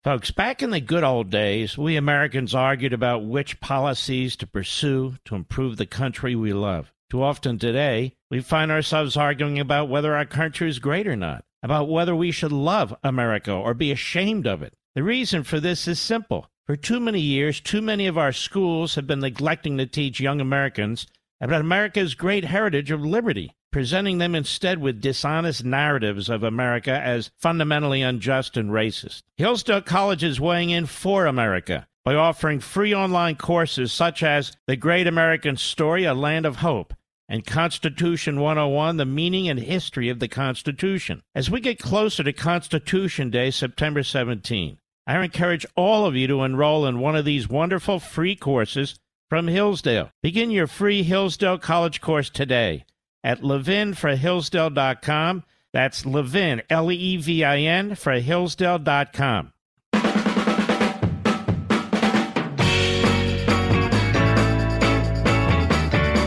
[0.07, 5.17] Folks, back in the good old days, we Americans argued about which policies to pursue
[5.25, 6.93] to improve the country we love.
[7.11, 11.45] Too often today, we find ourselves arguing about whether our country is great or not,
[11.61, 14.75] about whether we should love America or be ashamed of it.
[14.95, 16.53] The reason for this is simple.
[16.67, 20.41] For too many years, too many of our schools have been neglecting to teach young
[20.41, 21.09] Americans
[21.41, 27.31] about America's great heritage of liberty presenting them instead with dishonest narratives of America as
[27.37, 29.21] fundamentally unjust and racist.
[29.37, 34.77] Hillsdale College is weighing in for America by offering free online courses such as The
[34.77, 36.95] Great American Story, A Land of Hope,
[37.29, 41.21] and Constitution 101, The Meaning and History of the Constitution.
[41.35, 46.45] As we get closer to Constitution Day, September 17, I encourage all of you to
[46.45, 48.99] enroll in one of these wonderful free courses
[49.29, 50.09] from Hillsdale.
[50.23, 52.87] Begin your free Hillsdale College course today
[53.27, 55.43] at levinforhillsdale.com.
[55.73, 59.53] That's Levin, L E V I N, for Hillsdale.com.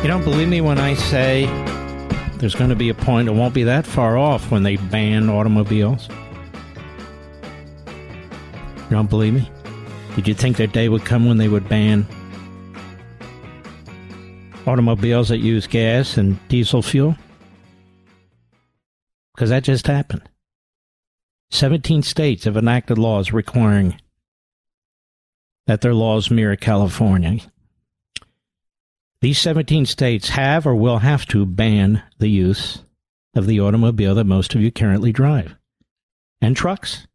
[0.02, 1.46] You don't believe me when I say
[2.38, 5.30] there's going to be a point, it won't be that far off when they ban
[5.30, 6.10] automobiles?
[7.88, 9.50] You don't believe me?
[10.16, 12.06] Did you think that day would come when they would ban
[14.68, 17.16] automobiles that use gas and diesel fuel?
[19.34, 20.24] Because that just happened.
[21.52, 24.00] 17 states have enacted laws requiring
[25.68, 27.40] that their laws mirror California.
[29.22, 32.80] These 17 states have or will have to ban the use
[33.36, 35.56] of the automobile that most of you currently drive
[36.42, 37.08] and trucks.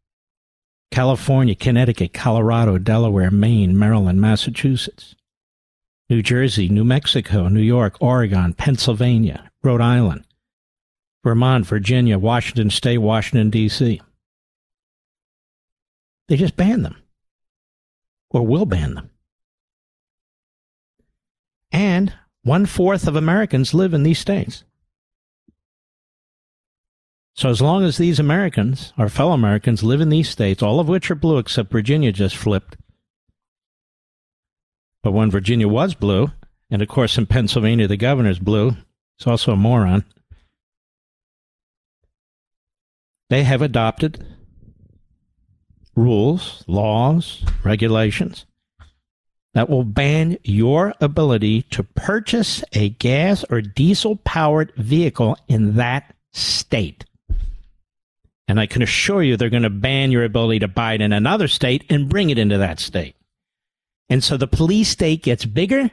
[0.91, 5.15] California, Connecticut, Colorado, Delaware, Maine, Maryland, Massachusetts,
[6.09, 10.25] New Jersey, New Mexico, New York, Oregon, Pennsylvania, Rhode Island,
[11.23, 14.01] Vermont, Virginia, Washington State, Washington, D.C.
[16.27, 16.97] They just banned them
[18.29, 19.09] or will ban them.
[21.71, 24.63] And one fourth of Americans live in these states.
[27.35, 30.87] So as long as these Americans, our fellow Americans, live in these states, all of
[30.87, 32.77] which are blue except Virginia just flipped.
[35.05, 36.31] But when Virginia was blue,
[36.71, 38.71] and of course in Pennsylvania the governor's blue,
[39.19, 40.03] he's also a moron.
[43.29, 44.25] They have adopted
[45.95, 48.47] rules, laws, regulations
[49.53, 56.15] that will ban your ability to purchase a gas or diesel powered vehicle in that
[56.33, 57.05] state.
[58.47, 61.13] And I can assure you they're going to ban your ability to buy it in
[61.13, 63.15] another state and bring it into that state.
[64.09, 65.91] And so the police state gets bigger,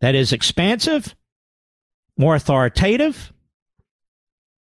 [0.00, 1.14] that is expansive,
[2.16, 3.32] more authoritative.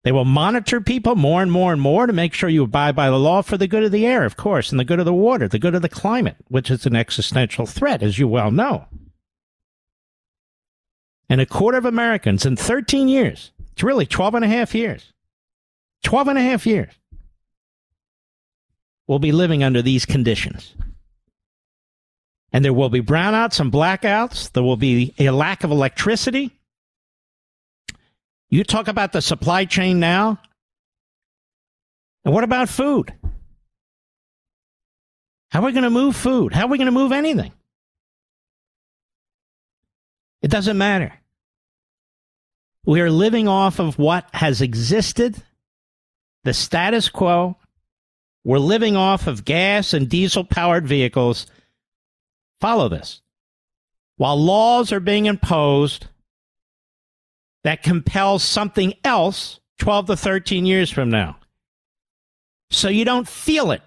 [0.04, 3.10] They will monitor people more and more and more to make sure you abide by
[3.10, 5.14] the law for the good of the air, of course, and the good of the
[5.14, 8.86] water, the good of the climate, which is an existential threat, as you well know.
[11.30, 15.14] And a quarter of Americans in 13 years, it's really 12 and a half years,
[16.04, 16.94] 12 and a half years
[19.08, 20.76] will be living under these conditions.
[22.54, 24.52] And there will be brownouts and blackouts.
[24.52, 26.52] There will be a lack of electricity.
[28.50, 30.40] You talk about the supply chain now.
[32.24, 33.12] And what about food?
[35.50, 36.54] How are we going to move food?
[36.54, 37.52] How are we going to move anything?
[40.44, 41.14] It doesn't matter.
[42.86, 45.42] We are living off of what has existed
[46.44, 47.58] the status quo.
[48.44, 51.48] We're living off of gas and diesel powered vehicles.
[52.64, 53.22] Follow this.
[54.16, 56.08] While laws are being imposed
[57.66, 61.36] that compel something else 12 to 13 years from now.
[62.70, 63.82] So you don't feel it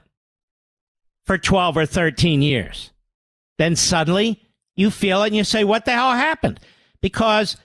[1.25, 2.93] for 12 or 13 years.
[3.57, 4.43] Then suddenly
[4.75, 6.61] you feel it and you say, what the hell happened?
[7.01, 7.57] Because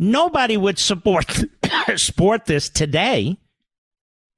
[0.00, 1.40] nobody would support,
[1.96, 3.38] support this today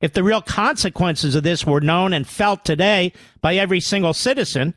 [0.02, 4.74] if the real consequences of this were known and felt today by every single citizen,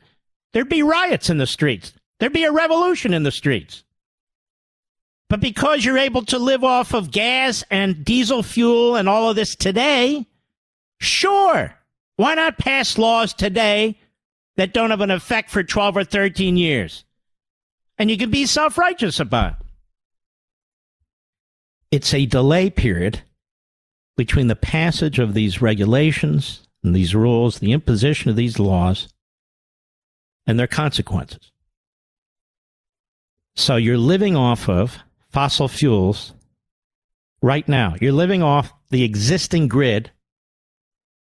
[0.53, 1.93] there'd be riots in the streets.
[2.19, 3.83] There'd be a revolution in the streets.
[5.29, 9.35] But because you're able to live off of gas and diesel fuel and all of
[9.35, 10.27] this today,
[10.99, 11.73] sure,
[12.17, 13.97] why not pass laws today
[14.57, 17.03] that don't have an effect for 12 or 13 years?
[17.97, 19.57] And you can be self righteous about it.
[21.91, 23.21] It's a delay period
[24.17, 29.12] between the passage of these regulations and these rules, the imposition of these laws,
[30.45, 31.51] and their consequences.
[33.55, 34.97] So you're living off of
[35.29, 36.33] fossil fuels
[37.41, 37.95] right now.
[38.01, 40.11] You're living off the existing grid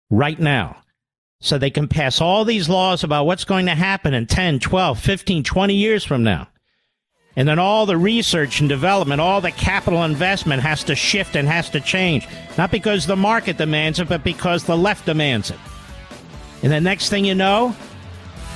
[0.10, 0.78] right now.
[1.42, 5.00] So they can pass all these laws about what's going to happen in 10, 12,
[5.00, 6.48] 15, 20 years from now.
[7.36, 11.48] And then all the research and development, all the capital investment has to shift and
[11.48, 12.28] has to change.
[12.58, 15.60] Not because the market demands it, but because the left demands it.
[16.64, 17.76] And the next thing you know,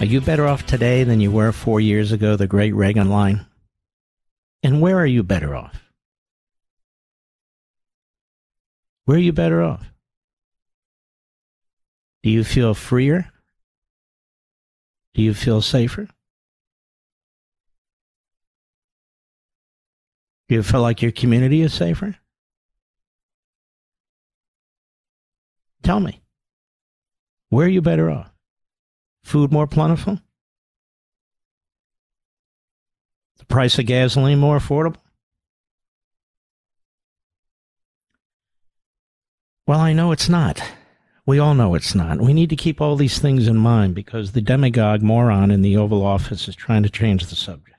[0.00, 3.46] are you better off today than you were four years ago, the great Reagan line?
[4.62, 5.90] And where are you better off?
[9.06, 9.84] Where are you better off?
[12.22, 13.32] Do you feel freer?
[15.14, 16.08] Do you feel safer?
[20.48, 22.16] Do you feel like your community is safer?
[25.82, 26.22] Tell me.
[27.48, 28.30] Where are you better off?
[29.28, 30.18] Food more plentiful?
[33.36, 35.02] The price of gasoline more affordable?
[39.66, 40.62] Well, I know it's not.
[41.26, 42.22] We all know it's not.
[42.22, 45.76] We need to keep all these things in mind because the demagogue moron in the
[45.76, 47.76] Oval Office is trying to change the subject.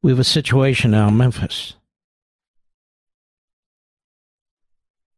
[0.00, 1.74] We have a situation now in Memphis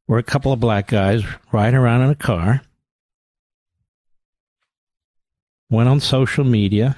[0.06, 2.62] where a couple of black guys riding around in a car
[5.70, 6.96] went on social media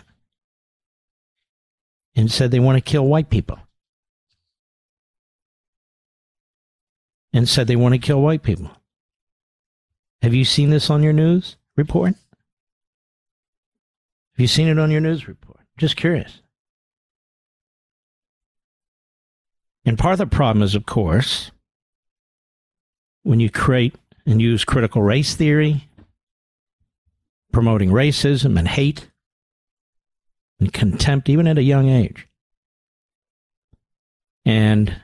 [2.14, 3.58] and said they want to kill white people.
[7.32, 8.70] And said they want to kill white people.
[10.22, 12.14] Have you seen this on your news report?
[14.36, 15.60] Have you seen it on your news report?
[15.76, 16.40] Just curious.
[19.84, 21.50] And part of the problem is, of course,
[23.26, 23.92] when you create
[24.24, 25.88] and use critical race theory,
[27.52, 29.10] promoting racism and hate
[30.60, 32.28] and contempt, even at a young age.
[34.44, 34.94] And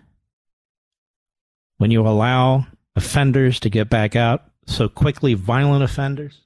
[1.79, 6.43] when you allow offenders to get back out so quickly, violent offenders,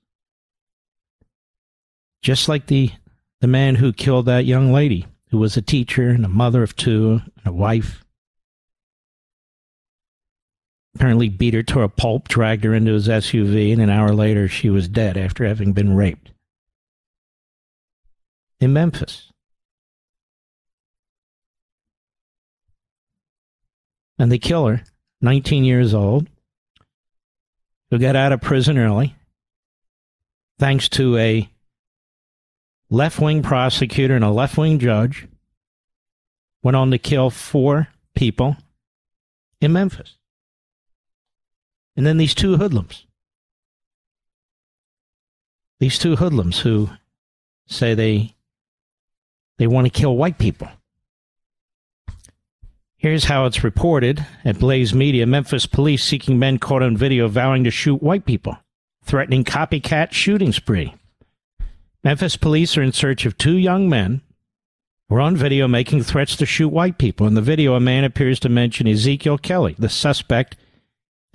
[2.22, 2.90] just like the,
[3.42, 6.74] the man who killed that young lady, who was a teacher and a mother of
[6.74, 8.02] two and a wife
[10.96, 14.48] apparently beat her to a pulp, dragged her into his SUV, and an hour later
[14.48, 16.30] she was dead after having been raped.
[18.60, 19.30] In Memphis.
[24.18, 24.84] And the killer,
[25.20, 26.28] 19 years old,
[27.90, 29.14] who got out of prison early,
[30.58, 31.50] thanks to a
[32.88, 35.28] left wing prosecutor and a left wing judge,
[36.62, 38.56] went on to kill four people
[39.60, 40.15] in Memphis.
[41.96, 43.06] And then these two hoodlums.
[45.80, 46.90] These two hoodlums who
[47.66, 48.34] say they
[49.58, 50.68] they want to kill white people.
[52.98, 57.64] Here's how it's reported at Blaze Media Memphis police seeking men caught on video vowing
[57.64, 58.56] to shoot white people,
[59.04, 60.94] threatening copycat shooting spree.
[62.02, 64.22] Memphis police are in search of two young men
[65.08, 67.26] who are on video making threats to shoot white people.
[67.26, 70.56] In the video, a man appears to mention Ezekiel Kelly, the suspect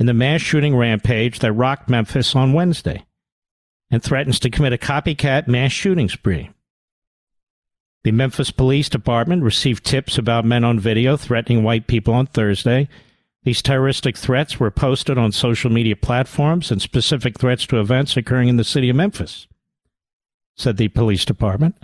[0.01, 3.05] in the mass shooting rampage that rocked Memphis on Wednesday
[3.91, 6.49] and threatens to commit a copycat mass shooting spree.
[8.03, 12.89] The Memphis Police Department received tips about men on video threatening white people on Thursday.
[13.43, 18.49] These terroristic threats were posted on social media platforms and specific threats to events occurring
[18.49, 19.45] in the city of Memphis,
[20.55, 21.75] said the police department.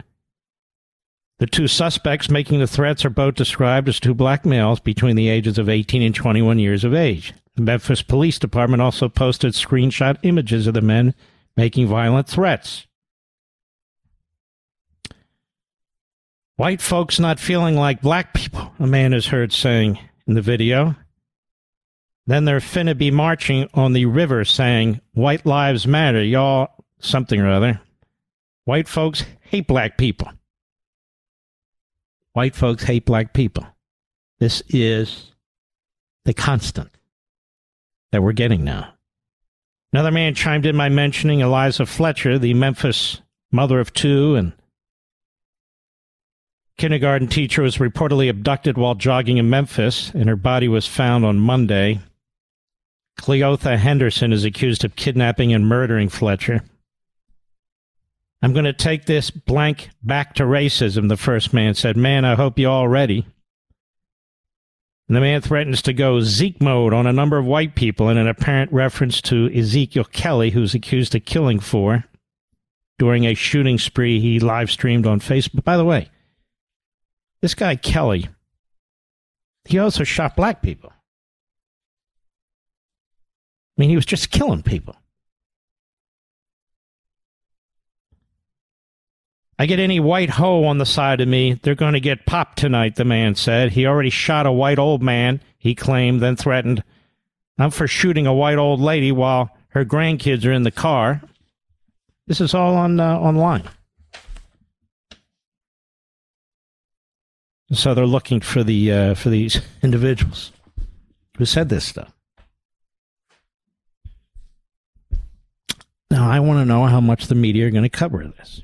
[1.39, 5.29] The two suspects making the threats are both described as two black males between the
[5.29, 7.33] ages of 18 and 21 years of age.
[7.55, 11.13] The Memphis Police Department also posted screenshot images of the men
[11.55, 12.87] making violent threats.
[16.55, 20.95] White folks not feeling like black people, a man is heard saying in the video.
[22.25, 27.49] Then they're finna be marching on the river saying, White lives matter, y'all, something or
[27.49, 27.79] other.
[28.65, 30.29] White folks hate black people.
[32.37, 33.65] White folks hate black people.
[34.37, 35.31] This is
[36.23, 36.91] the constant
[38.11, 38.93] that we're getting now.
[39.91, 44.53] Another man chimed in by mentioning Eliza Fletcher, the Memphis mother of two and
[46.77, 51.39] kindergarten teacher, was reportedly abducted while jogging in Memphis, and her body was found on
[51.39, 52.01] Monday.
[53.19, 56.63] Cleotha Henderson is accused of kidnapping and murdering Fletcher.
[58.41, 61.97] I'm going to take this blank back to racism, the first man said.
[61.97, 63.25] Man, I hope you're all ready.
[65.07, 68.17] And the man threatens to go Zeke mode on a number of white people in
[68.17, 72.03] an apparent reference to Ezekiel Kelly, who's accused of killing four
[72.99, 75.63] during a shooting spree he live streamed on Facebook.
[75.63, 76.09] By the way,
[77.41, 78.27] this guy Kelly,
[79.65, 80.91] he also shot black people.
[83.77, 84.95] I mean, he was just killing people.
[89.59, 92.59] I get any white hoe on the side of me, they're going to get popped
[92.59, 93.71] tonight, the man said.
[93.71, 96.83] He already shot a white old man, he claimed, then threatened,
[97.57, 101.21] I'm for shooting a white old lady while her grandkids are in the car.
[102.27, 103.63] This is all on uh, online.
[107.71, 110.51] So they're looking for the uh, for these individuals
[111.37, 112.13] who said this stuff.
[116.09, 118.61] Now, I want to know how much the media are going to cover this.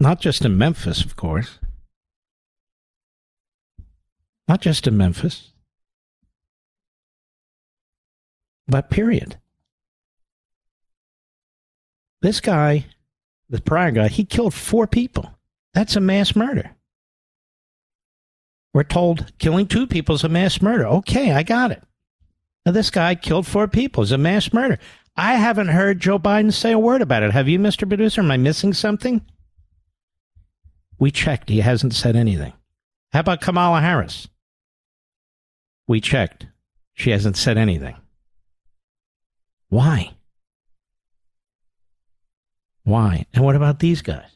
[0.00, 1.58] Not just in Memphis, of course.
[4.48, 5.52] Not just in Memphis.
[8.66, 9.36] But period.
[12.22, 12.86] This guy,
[13.50, 15.30] the prior guy, he killed four people.
[15.74, 16.70] That's a mass murder.
[18.72, 20.86] We're told killing two people is a mass murder.
[20.86, 21.82] Okay, I got it.
[22.64, 24.02] Now, this guy killed four people.
[24.02, 24.78] It's a mass murder.
[25.16, 27.32] I haven't heard Joe Biden say a word about it.
[27.32, 27.86] Have you, Mr.
[27.88, 28.20] Producer?
[28.20, 29.22] Am I missing something?
[31.00, 31.48] We checked.
[31.48, 32.52] He hasn't said anything.
[33.12, 34.28] How about Kamala Harris?
[35.88, 36.46] We checked.
[36.94, 37.96] She hasn't said anything.
[39.70, 40.12] Why?
[42.84, 43.26] Why?
[43.32, 44.30] And what about these guys?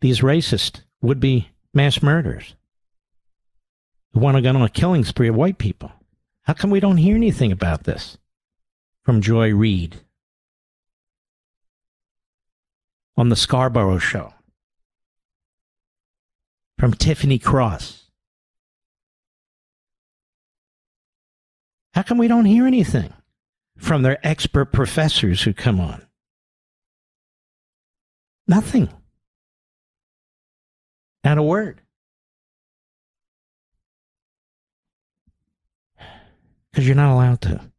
[0.00, 2.54] These racist would be mass murderers
[4.12, 5.90] who want to go on a killing spree of white people.
[6.42, 8.18] How come we don't hear anything about this
[9.02, 10.02] from Joy Reid
[13.16, 14.34] on the Scarborough Show?
[16.78, 18.10] From Tiffany Cross?
[21.94, 23.14] How come we don't hear anything
[23.78, 26.06] from their expert professors who come on?
[28.46, 28.90] Nothing.
[31.24, 31.80] Not a word.
[36.70, 37.72] Because you're not allowed to.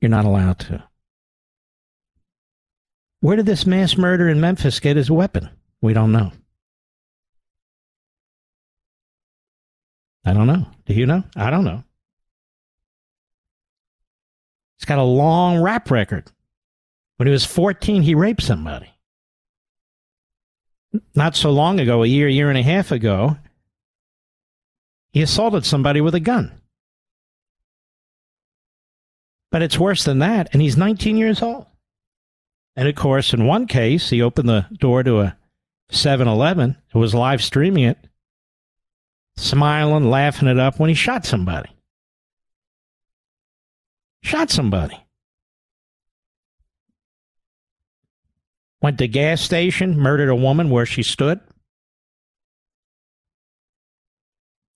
[0.00, 0.85] You're not allowed to.
[3.26, 5.50] Where did this mass murder in Memphis get his weapon?
[5.80, 6.30] We don't know.
[10.24, 10.66] I don't know.
[10.84, 11.24] Do you know?
[11.34, 11.82] I don't know.
[14.78, 16.30] He's got a long rap record.
[17.16, 18.92] When he was 14, he raped somebody
[21.16, 23.36] not so long ago, a year, year and a half ago,
[25.10, 26.60] he assaulted somebody with a gun.
[29.50, 31.66] But it's worse than that, and he's 19 years old.
[32.76, 35.36] And of course, in one case, he opened the door to a
[35.90, 37.98] 7 Eleven, who was live streaming it,
[39.36, 41.70] smiling, laughing it up when he shot somebody.
[44.22, 45.06] Shot somebody.
[48.86, 51.40] went to gas station, murdered a woman where she stood.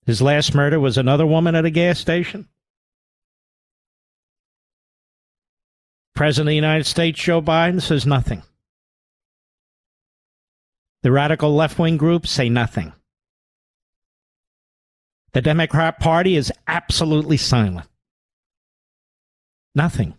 [0.05, 2.49] His last murder was another woman at a gas station.
[6.21, 8.43] President of the United States, Joe Biden, says nothing.
[11.01, 12.93] The radical left wing groups say nothing.
[15.33, 17.87] The Democrat Party is absolutely silent.
[19.73, 20.13] Nothing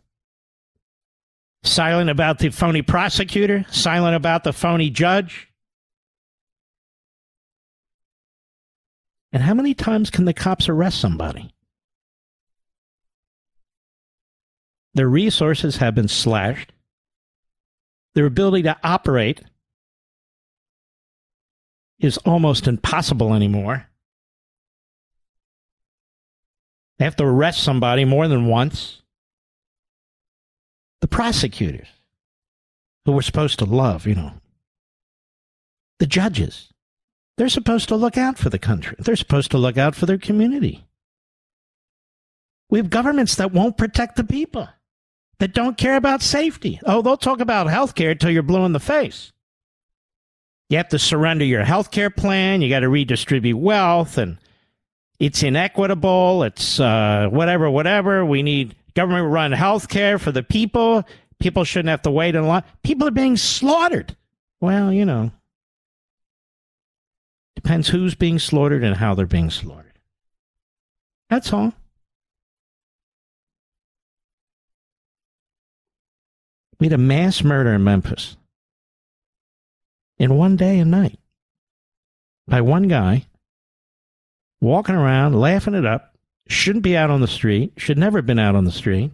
[1.62, 5.52] silent about the phony prosecutor, silent about the phony judge.
[9.32, 11.54] And how many times can the cops arrest somebody?
[14.94, 16.72] Their resources have been slashed.
[18.14, 19.40] Their ability to operate
[21.98, 23.88] is almost impossible anymore.
[26.98, 29.02] They have to arrest somebody more than once
[31.00, 31.88] the prosecutors,
[33.04, 34.34] who we're supposed to love, you know,
[35.98, 36.72] the judges,
[37.36, 38.94] they're supposed to look out for the country.
[38.98, 40.84] They're supposed to look out for their community.
[42.70, 44.68] We have governments that won't protect the people,
[45.38, 46.80] that don't care about safety.
[46.84, 49.32] Oh, they'll talk about health care until you're blue in the face.
[50.68, 52.62] You have to surrender your health care plan.
[52.62, 54.38] You got to redistribute wealth, and
[55.18, 56.44] it's inequitable.
[56.44, 58.24] It's uh, whatever, whatever.
[58.24, 61.04] We need government run health care for the people.
[61.40, 62.62] People shouldn't have to wait in line.
[62.82, 64.16] People are being slaughtered.
[64.60, 65.32] Well, you know,
[67.56, 69.98] depends who's being slaughtered and how they're being slaughtered.
[71.28, 71.74] That's all.
[76.82, 78.36] We had a mass murder in Memphis
[80.18, 81.16] in one day and night
[82.48, 83.26] by one guy
[84.60, 86.16] walking around, laughing it up,
[86.48, 89.12] shouldn't be out on the street, should never have been out on the street,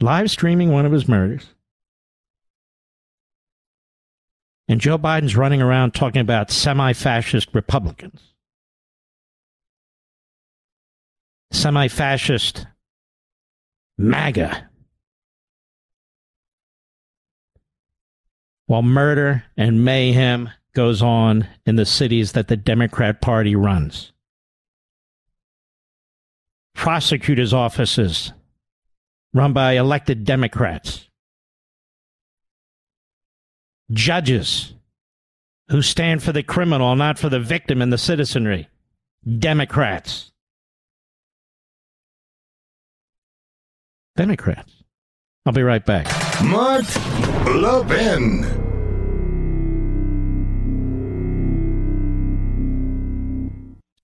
[0.00, 1.48] live streaming one of his murders.
[4.68, 8.20] And Joe Biden's running around talking about semi fascist Republicans.
[11.50, 12.68] Semi fascist
[13.98, 14.68] MAGA.
[18.66, 24.12] While murder and mayhem goes on in the cities that the Democrat Party runs
[26.76, 28.32] prosecutors' offices
[29.32, 31.08] run by elected Democrats,
[33.90, 34.74] judges
[35.68, 38.68] who stand for the criminal, not for the victim and the citizenry,
[39.38, 40.30] Democrats.
[44.14, 44.72] Democrats.
[45.44, 46.06] I'll be right back.
[46.44, 46.84] Mark
[47.46, 48.55] Levin.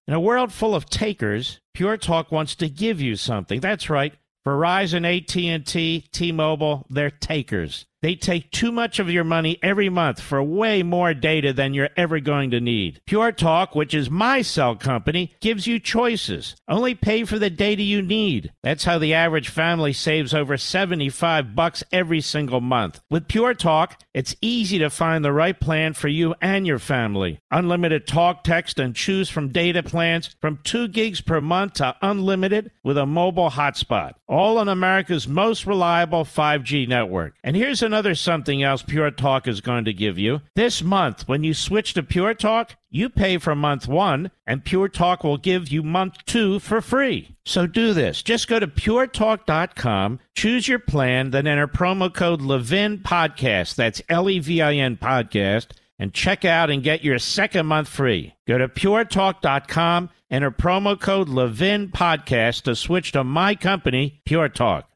[0.09, 3.61] In a world full of takers, Pure Talk wants to give you something.
[3.61, 4.14] That's right.
[4.44, 7.86] Verizon, AT&T, T-Mobile, they're takers.
[8.03, 11.88] They take too much of your money every month for way more data than you're
[11.96, 13.00] ever going to need.
[13.07, 16.57] Pure Talk, which is my cell company, gives you choices.
[16.68, 18.53] Only pay for the data you need.
[18.62, 23.00] That's how the average family saves over 75 bucks every single month.
[23.09, 27.38] With Pure Talk, it's easy to find the right plan for you and your family.
[27.50, 32.72] Unlimited talk, text, and choose from data plans from 2 gigs per month to unlimited
[32.82, 34.14] with a mobile hotspot.
[34.28, 37.34] All on America's most reliable 5G network.
[37.44, 40.40] And here's an another something else Pure Talk is going to give you.
[40.57, 44.88] This month, when you switch to Pure Talk, you pay for month one, and Pure
[44.88, 47.36] Talk will give you month two for free.
[47.45, 48.22] So do this.
[48.22, 53.74] Just go to puretalk.com, choose your plan, then enter promo code Levin Podcast.
[53.74, 55.66] That's L E V I N Podcast,
[55.99, 58.32] and check out and get your second month free.
[58.49, 64.88] Go to puretalk.com, enter promo code Levin Podcast to switch to my company, Pure Talk.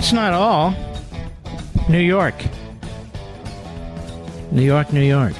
[0.00, 0.74] That's not all.
[1.90, 2.34] New York.
[4.50, 5.34] New York, New York.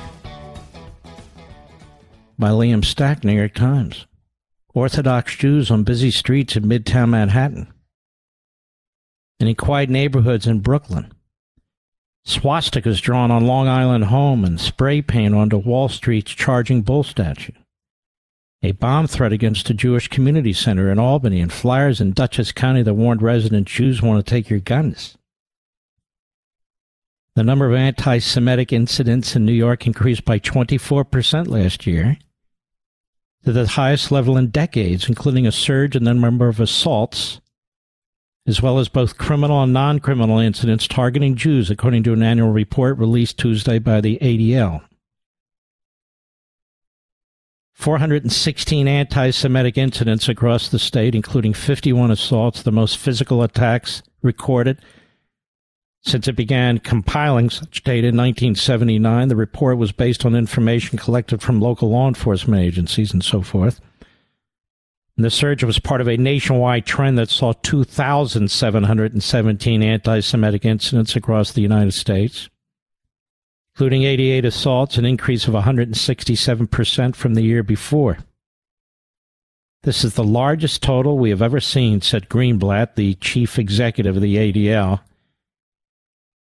[2.39, 4.07] By Liam Stack, New York Times.
[4.75, 7.73] Orthodox Jews on busy streets in Midtown Manhattan.
[9.41, 11.11] And in quiet neighborhoods in Brooklyn.
[12.27, 17.53] Swastikas drawn on Long Island home and spray paint onto Wall Street's charging bull statue
[18.63, 22.83] a bomb threat against a Jewish community center in Albany, and flyers in Dutchess County
[22.83, 25.17] that warned resident Jews want to take your guns.
[27.37, 32.19] The number of anti Semitic incidents in New York increased by 24% last year
[33.45, 37.41] to the highest level in decades, including a surge in the number of assaults,
[38.47, 42.51] as well as both criminal and non criminal incidents targeting Jews, according to an annual
[42.51, 44.83] report released Tuesday by the ADL.
[47.81, 54.83] 416 anti Semitic incidents across the state, including 51 assaults, the most physical attacks recorded
[56.03, 59.29] since it began compiling such data in 1979.
[59.29, 63.81] The report was based on information collected from local law enforcement agencies and so forth.
[65.17, 71.17] And the surge was part of a nationwide trend that saw 2,717 anti Semitic incidents
[71.17, 72.51] across the United States
[73.81, 78.19] including 88 assaults, an increase of 167% from the year before.
[79.85, 84.23] This is the largest total we have ever seen, said Greenblatt, the chief executive of
[84.23, 85.01] the ADL.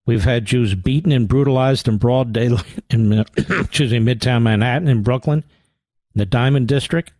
[0.04, 4.88] We've had Jews beaten and brutalized in broad daylight in uh, excuse me, Midtown Manhattan
[4.88, 5.38] in Brooklyn,
[6.14, 7.10] in the Diamond District.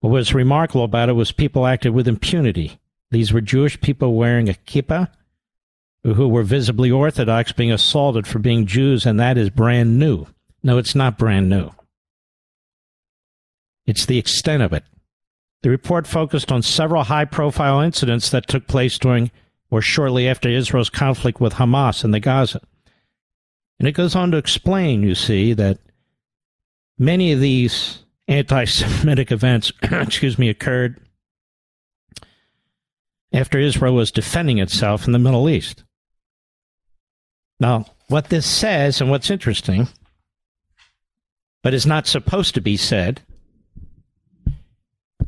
[0.00, 2.78] What was remarkable about it was people acted with impunity.
[3.10, 5.08] These were Jewish people wearing a kippah
[6.02, 10.26] who were visibly Orthodox being assaulted for being Jews, and that is brand new.
[10.62, 11.70] No, it's not brand new.
[13.86, 14.84] It's the extent of it.
[15.62, 19.30] The report focused on several high profile incidents that took place during
[19.70, 22.60] or shortly after Israel's conflict with Hamas in the Gaza.
[23.78, 25.78] And it goes on to explain, you see, that
[26.98, 31.00] many of these anti Semitic events, excuse me, occurred
[33.32, 35.84] after Israel was defending itself in the Middle East.
[37.60, 39.86] Now, what this says and what's interesting,
[41.62, 43.20] but is not supposed to be said,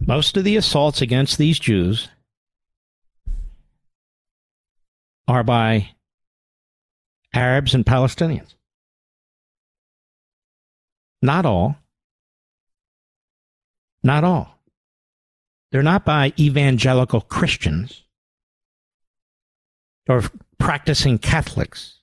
[0.01, 2.09] most of the assaults against these Jews
[5.29, 5.91] are by
[7.35, 8.55] Arabs and Palestinians.
[11.21, 11.77] Not all.
[14.03, 14.59] Not all.
[15.71, 18.03] They're not by evangelical Christians
[20.09, 20.23] or
[20.59, 22.02] practicing Catholics.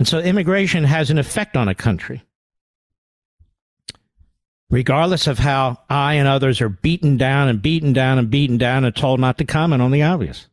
[0.00, 2.22] And so immigration has an effect on a country.
[4.70, 8.86] Regardless of how I and others are beaten down and beaten down and beaten down
[8.86, 10.48] and told not to comment on the obvious.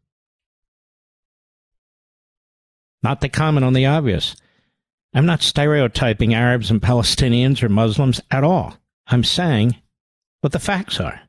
[3.01, 4.35] Not to comment on the obvious.
[5.13, 8.75] I'm not stereotyping Arabs and Palestinians or Muslims at all.
[9.07, 9.77] I'm saying
[10.41, 11.21] what the facts are.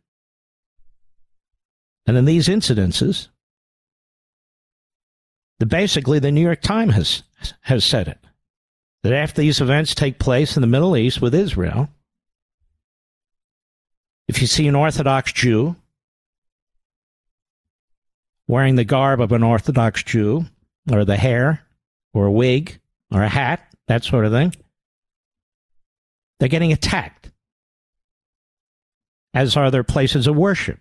[2.04, 3.28] And in these incidences,
[5.66, 7.22] basically the New York Times has,
[7.62, 8.18] has said it.
[9.02, 11.88] That after these events take place in the Middle East with Israel,
[14.26, 15.76] if you see an Orthodox Jew
[18.46, 20.46] wearing the garb of an Orthodox Jew,
[20.90, 21.62] or the hair,
[22.12, 22.80] or a wig,
[23.12, 24.54] or a hat, that sort of thing,
[26.38, 27.30] They're getting attacked,
[29.34, 30.80] as are their places of worship.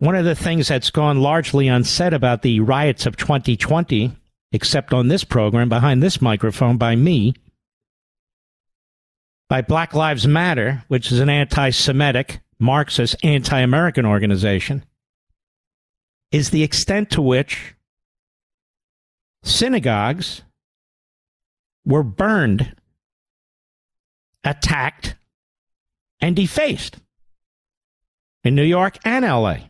[0.00, 4.16] One of the things that's gone largely unsaid about the riots of 2020,
[4.50, 7.34] except on this program, behind this microphone, by me,
[9.50, 14.86] by Black Lives Matter, which is an anti Semitic, Marxist, anti American organization,
[16.32, 17.74] is the extent to which
[19.42, 20.40] synagogues
[21.84, 22.74] were burned,
[24.44, 25.16] attacked,
[26.22, 26.96] and defaced
[28.44, 29.69] in New York and LA.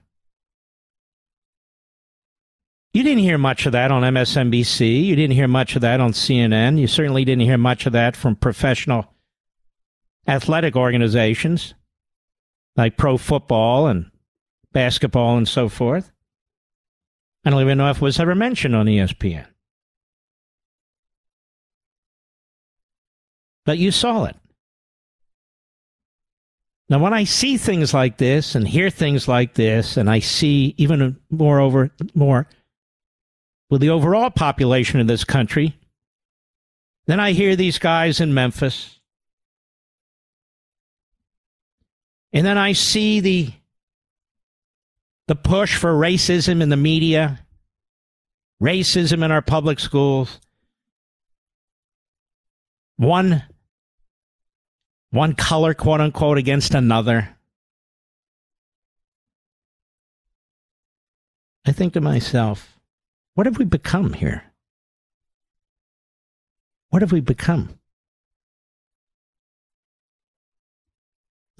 [2.93, 5.05] You didn't hear much of that on MSNBC.
[5.05, 6.78] You didn't hear much of that on CNN.
[6.78, 9.14] You certainly didn't hear much of that from professional
[10.26, 11.74] athletic organizations
[12.76, 14.11] like pro football and
[14.72, 16.11] basketball and so forth.
[17.45, 19.47] I don't even know if it was ever mentioned on ESPN.
[23.64, 24.36] But you saw it.
[26.88, 30.74] Now, when I see things like this and hear things like this, and I see
[30.76, 32.49] even moreover, more
[33.71, 35.79] with the overall population of this country,
[37.07, 38.99] then I hear these guys in Memphis.
[42.33, 43.51] And then I see the
[45.27, 47.41] the push for racism in the media,
[48.61, 50.41] racism in our public schools.
[52.97, 53.45] One
[55.11, 57.37] one color, quote unquote, against another.
[61.66, 62.80] I think to myself,
[63.41, 64.45] what have we become here?
[66.91, 67.78] What have we become?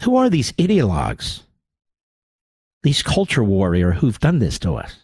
[0.03, 1.41] Who are these ideologues,
[2.83, 4.95] these culture warrior who've done this to us?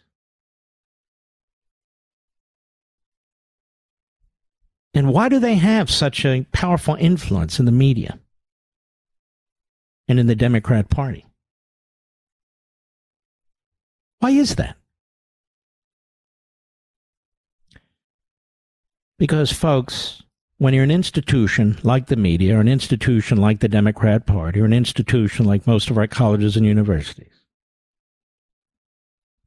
[4.92, 8.18] And why do they have such a powerful influence in the media?
[10.08, 11.24] and in the Democrat Party.
[14.18, 14.76] Why is that?
[19.18, 20.22] Because, folks,
[20.58, 24.64] when you're an institution like the media, or an institution like the Democrat Party, or
[24.64, 27.32] an institution like most of our colleges and universities,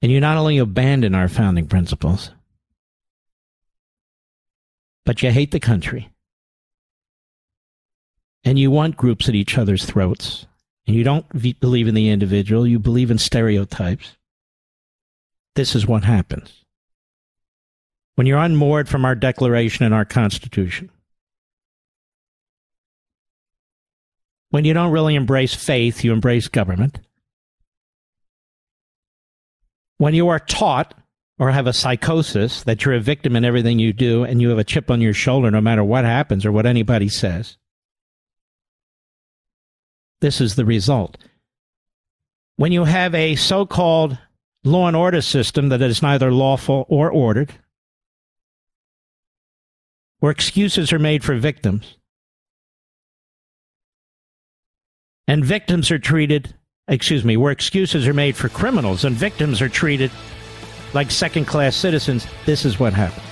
[0.02, 2.32] and you not only abandon our founding principles,
[5.06, 6.10] but you hate the country,
[8.44, 10.46] and you want groups at each other's throats,
[10.88, 14.16] and you don't v- believe in the individual, you believe in stereotypes,
[15.56, 16.59] this is what happens.
[18.20, 20.92] When you're unmoored from our Declaration and our Constitution,
[24.50, 27.00] when you don't really embrace faith, you embrace government.
[30.00, 30.96] When you are taught
[31.38, 34.60] or have a psychosis that you're a victim in everything you do and you have
[34.60, 37.56] a chip on your shoulder no matter what happens or what anybody says,
[40.20, 41.18] this is the result.
[42.58, 44.18] When you have a so called
[44.66, 47.54] law and order system that is neither lawful or ordered,
[50.20, 51.98] where excuses are made for victims,
[55.28, 56.56] and victims are treated,
[56.88, 60.12] excuse me, where excuses are made for criminals and victims are treated
[60.94, 63.26] like second class citizens, this is what happens.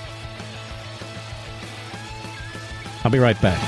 [3.04, 3.58] I'll be right back.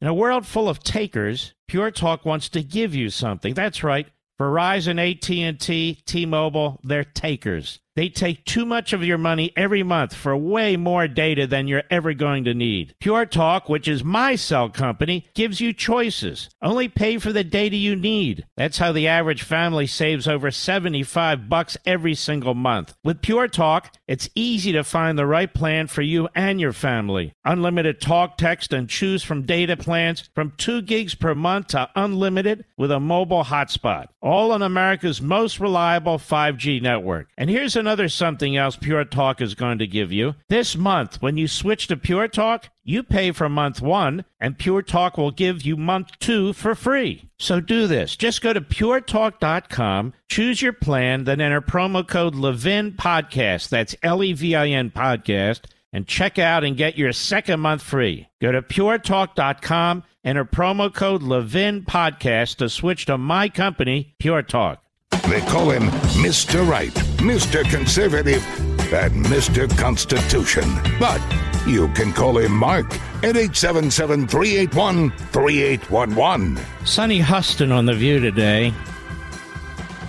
[0.00, 3.54] In a world full of takers, Pure Talk wants to give you something.
[3.54, 4.06] That's right.
[4.40, 7.78] Verizon, AT&T, T-Mobile, they're takers.
[7.94, 11.82] They take too much of your money every month for way more data than you're
[11.90, 12.94] ever going to need.
[13.00, 16.48] Pure Talk, which is my cell company, gives you choices.
[16.62, 18.46] Only pay for the data you need.
[18.56, 22.94] That's how the average family saves over 75 bucks every single month.
[23.04, 27.34] With Pure Talk, it's easy to find the right plan for you and your family.
[27.44, 32.64] Unlimited talk, text, and choose from data plans from 2 gigs per month to unlimited
[32.78, 34.06] with a mobile hotspot.
[34.22, 37.28] All on America's most reliable 5G network.
[37.36, 40.36] And here's another something else Pure Talk is going to give you.
[40.48, 44.82] This month, when you switch to Pure Talk, you pay for month one, and Pure
[44.82, 47.28] Talk will give you month two for free.
[47.40, 48.14] So do this.
[48.14, 53.68] Just go to puretalk.com, choose your plan, then enter promo code Levin Podcast.
[53.68, 55.62] That's L E V I N Podcast,
[55.92, 58.28] and check out and get your second month free.
[58.40, 64.82] Go to puretalk.com, enter promo code Levin Podcast to switch to my company, Pure Talk.
[65.28, 65.88] They call him
[66.22, 66.68] Mr.
[66.68, 66.92] Right,
[67.22, 67.62] Mr.
[67.70, 68.44] Conservative,
[68.92, 69.70] and Mr.
[69.78, 70.64] Constitution.
[70.98, 71.22] But
[71.64, 72.92] you can call him Mark
[73.22, 76.58] at 877 381 3811.
[76.84, 78.74] Sunny Hostin on The View today.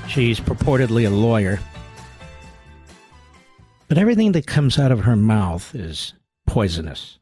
[0.07, 1.59] She's purportedly a lawyer.
[3.87, 6.15] But everything that comes out of her mouth is
[6.47, 7.19] poisonous.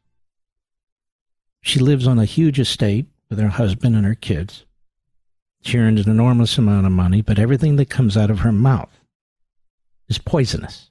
[1.60, 4.64] She lives on a huge estate with her husband and her kids.
[5.60, 9.01] She earns an enormous amount of money, but everything that comes out of her mouth
[10.08, 10.90] is poisonous.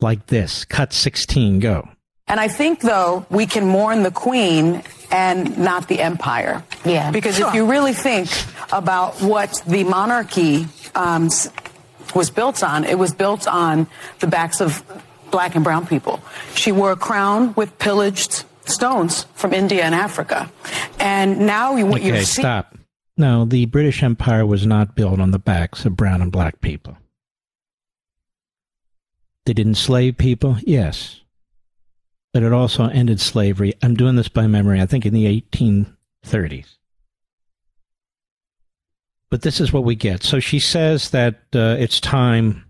[0.00, 1.88] Like this cut 16, go.
[2.28, 6.62] And I think, though, we can mourn the queen and not the empire.
[6.84, 7.10] Yeah.
[7.10, 7.48] Because sure.
[7.48, 8.28] if you really think
[8.70, 11.30] about what the monarchy um,
[12.14, 13.86] was built on, it was built on
[14.20, 14.84] the backs of
[15.30, 16.20] black and brown people.
[16.54, 20.50] She wore a crown with pillaged stones from India and Africa.
[20.98, 22.42] And now you, what okay, you see.
[22.42, 22.76] Stop.
[23.16, 26.96] No, the British Empire was not built on the backs of brown and black people.
[29.48, 30.58] They didn't enslave people?
[30.62, 31.22] Yes
[32.32, 33.74] but it also ended slavery.
[33.82, 36.76] I'm doing this by memory, I think in the 1830s.
[39.30, 40.22] But this is what we get.
[40.22, 42.64] So she says that uh, it's time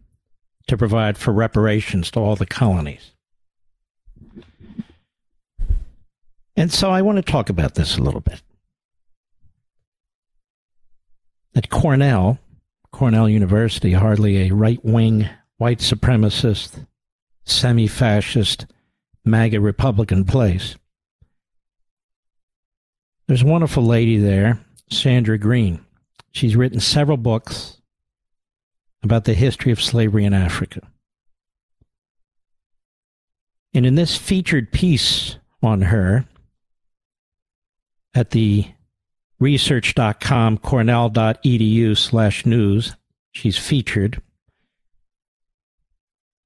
[0.66, 3.12] to provide for reparations to all the colonies.
[6.56, 8.42] And so I want to talk about this a little bit.
[11.54, 12.38] At Cornell,
[12.90, 15.28] Cornell University, hardly a right wing,
[15.58, 16.86] white supremacist,
[17.44, 18.66] semi fascist
[19.24, 20.76] MAGA Republican place.
[23.26, 24.58] There's a wonderful lady there,
[24.90, 25.84] Sandra Greene.
[26.32, 27.78] She's written several books
[29.02, 30.80] about the history of slavery in Africa.
[33.74, 36.26] And in this featured piece on her
[38.14, 38.66] at the
[39.38, 42.96] research.com cornell.edu slash news,
[43.32, 44.22] she's featured.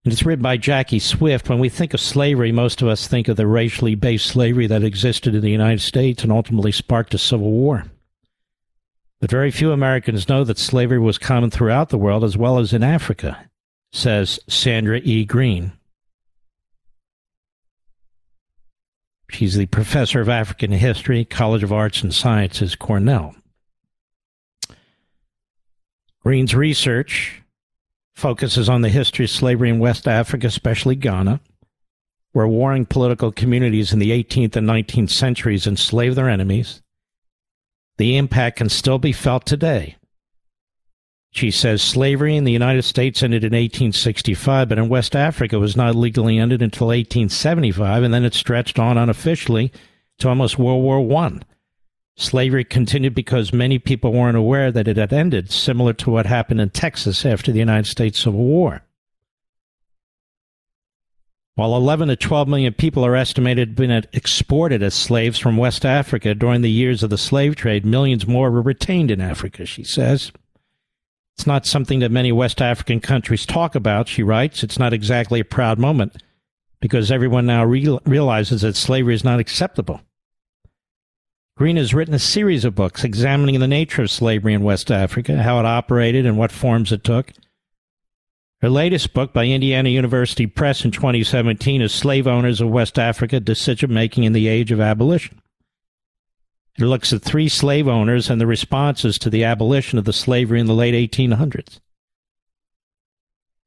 [0.05, 1.49] And it's written by Jackie Swift.
[1.49, 4.83] When we think of slavery, most of us think of the racially based slavery that
[4.83, 7.85] existed in the United States and ultimately sparked a civil war.
[9.21, 12.73] But very few Americans know that slavery was common throughout the world as well as
[12.73, 13.49] in Africa,
[13.93, 15.25] says Sandra E.
[15.25, 15.73] Greene.
[19.31, 23.37] She's the professor of African history, College of Arts and Sciences, Cornell.
[26.25, 27.42] Greene's research
[28.15, 31.41] focuses on the history of slavery in West Africa, especially Ghana,
[32.33, 36.83] where warring political communities in the 18th and 19th centuries enslaved their enemies.
[37.99, 39.97] The impact can still be felt today.
[41.31, 45.61] She says slavery in the United States ended in 1865, but in West Africa it
[45.61, 49.73] was not legally ended until 1875, and then it stretched on unofficially
[50.19, 51.41] to almost World War I.
[52.17, 56.61] Slavery continued because many people weren't aware that it had ended, similar to what happened
[56.61, 58.83] in Texas after the United States Civil War.
[61.55, 65.59] While 11 to 12 million people are estimated to have been exported as slaves from
[65.59, 69.67] West Africa during the years of the slave trade, millions more were retained in Africa,
[69.67, 70.33] she says.
[71.37, 74.63] It's not something that many West African countries talk about, she writes.
[74.63, 76.23] It's not exactly a proud moment
[76.81, 80.01] because everyone now real- realizes that slavery is not acceptable.
[81.63, 85.45] Greene has written a series of books examining the nature of slavery in West Africa,
[85.45, 87.31] how it operated, and what forms it took.
[88.61, 93.39] Her latest book by Indiana University Press in 2017 is Slave Owners of West Africa
[93.39, 95.41] Decision Making in the Age of Abolition.
[96.81, 100.59] It looks at three slave owners and the responses to the abolition of the slavery
[100.59, 101.79] in the late 1800s.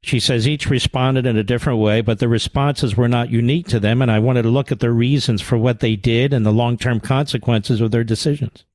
[0.05, 3.79] She says each responded in a different way, but the responses were not unique to
[3.79, 6.51] them, and I wanted to look at their reasons for what they did and the
[6.51, 8.65] long term consequences of their decisions.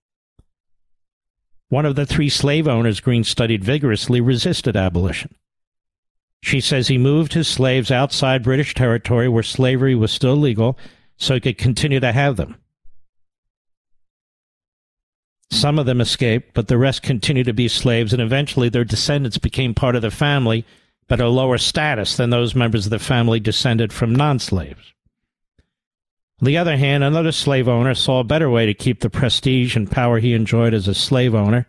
[1.68, 5.32] One of the three slave owners Greene studied vigorously resisted abolition.
[6.42, 10.76] She says he moved his slaves outside British territory where slavery was still legal
[11.16, 12.56] so he could continue to have them.
[15.52, 19.38] Some of them escaped, but the rest continued to be slaves, and eventually their descendants
[19.38, 20.64] became part of the family
[21.10, 24.94] but a lower status than those members of the family descended from non slaves.
[26.40, 29.74] On the other hand, another slave owner saw a better way to keep the prestige
[29.74, 31.66] and power he enjoyed as a slave owner.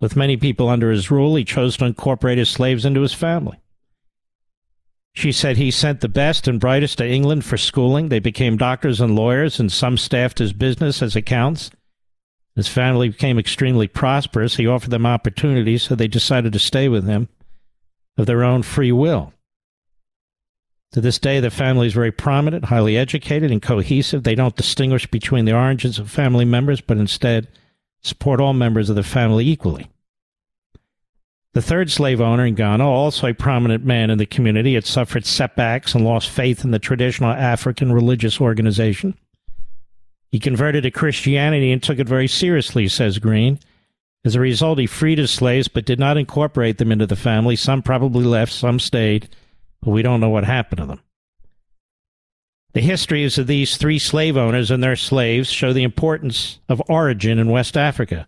[0.00, 3.60] With many people under his rule, he chose to incorporate his slaves into his family.
[5.14, 8.08] She said he sent the best and brightest to England for schooling.
[8.08, 11.70] They became doctors and lawyers, and some staffed his business as accounts.
[12.56, 14.56] His family became extremely prosperous.
[14.56, 17.28] He offered them opportunities, so they decided to stay with him
[18.16, 19.32] of their own free will.
[20.92, 24.22] To this day, the family is very prominent, highly educated, and cohesive.
[24.22, 27.48] They don't distinguish between the origins of family members, but instead
[28.00, 29.90] support all members of the family equally.
[31.52, 35.24] The third slave owner in Ghana, also a prominent man in the community, had suffered
[35.24, 39.16] setbacks and lost faith in the traditional African religious organization.
[40.30, 43.58] He converted to Christianity and took it very seriously, says Greene.
[44.26, 47.54] As a result, he freed his slaves but did not incorporate them into the family.
[47.54, 49.28] Some probably left, some stayed,
[49.80, 51.00] but we don't know what happened to them.
[52.72, 57.38] The histories of these three slave owners and their slaves show the importance of origin
[57.38, 58.26] in West Africa.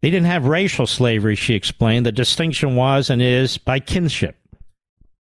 [0.00, 2.06] They didn't have racial slavery, she explained.
[2.06, 4.36] The distinction was and is by kinship.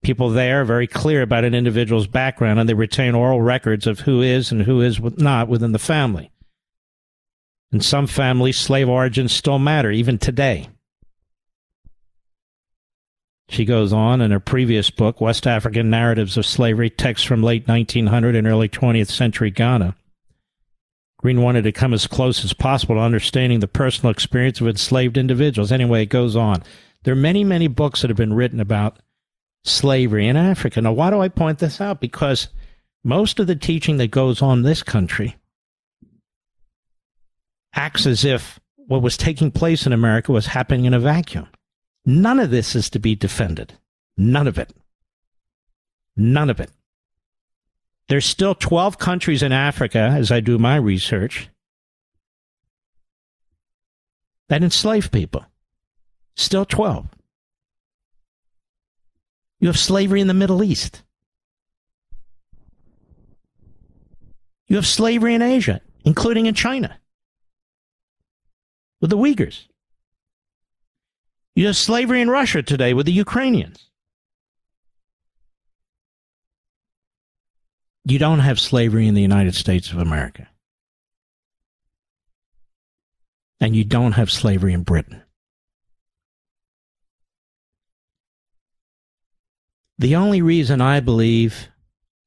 [0.03, 4.01] People there are very clear about an individual's background and they retain oral records of
[4.01, 6.31] who is and who is not within the family.
[7.71, 10.69] In some families, slave origins still matter, even today.
[13.51, 17.67] She goes on in her previous book, West African Narratives of Slavery, texts from late
[17.67, 19.97] 1900 and early 20th century Ghana.
[21.19, 25.19] Greene wanted to come as close as possible to understanding the personal experience of enslaved
[25.19, 25.73] individuals.
[25.73, 26.63] Anyway, it goes on.
[27.03, 28.99] There are many, many books that have been written about
[29.65, 30.81] slavery in Africa.
[30.81, 32.01] Now, why do I point this out?
[32.01, 32.49] Because
[33.03, 35.37] most of the teaching that goes on in this country
[37.75, 41.49] acts as if what was taking place in America was happening in a vacuum.
[42.07, 43.75] None of this is to be defended.
[44.17, 44.73] None of it.
[46.17, 46.71] None of it.
[48.09, 51.51] There's still 12 countries in Africa, as I do my research,
[54.49, 55.45] that enslave people.
[56.35, 57.07] Still 12.
[59.61, 61.03] You have slavery in the Middle East.
[64.69, 66.99] You have slavery in Asia, including in China,
[69.01, 69.67] with the Uyghurs.
[71.55, 73.91] You have slavery in Russia today with the Ukrainians.
[78.05, 80.49] You don't have slavery in the United States of America.
[83.61, 85.23] And you don't have slavery in Britain.
[89.99, 91.69] The only reason I believe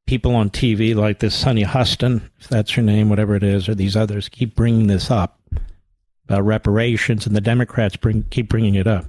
[0.05, 3.75] people on TV like this Sunny Hostin, if that's her name, whatever it is, or
[3.75, 5.40] these others keep bringing this up
[6.25, 9.05] about reparations, and the Democrats bring, keep bringing it up,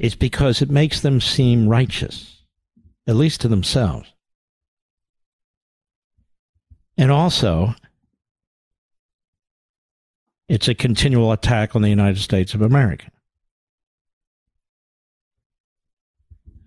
[0.00, 2.42] is because it makes them seem righteous,
[3.06, 4.12] at least to themselves.
[6.96, 7.74] And also,
[10.48, 13.10] it's a continual attack on the United States of America.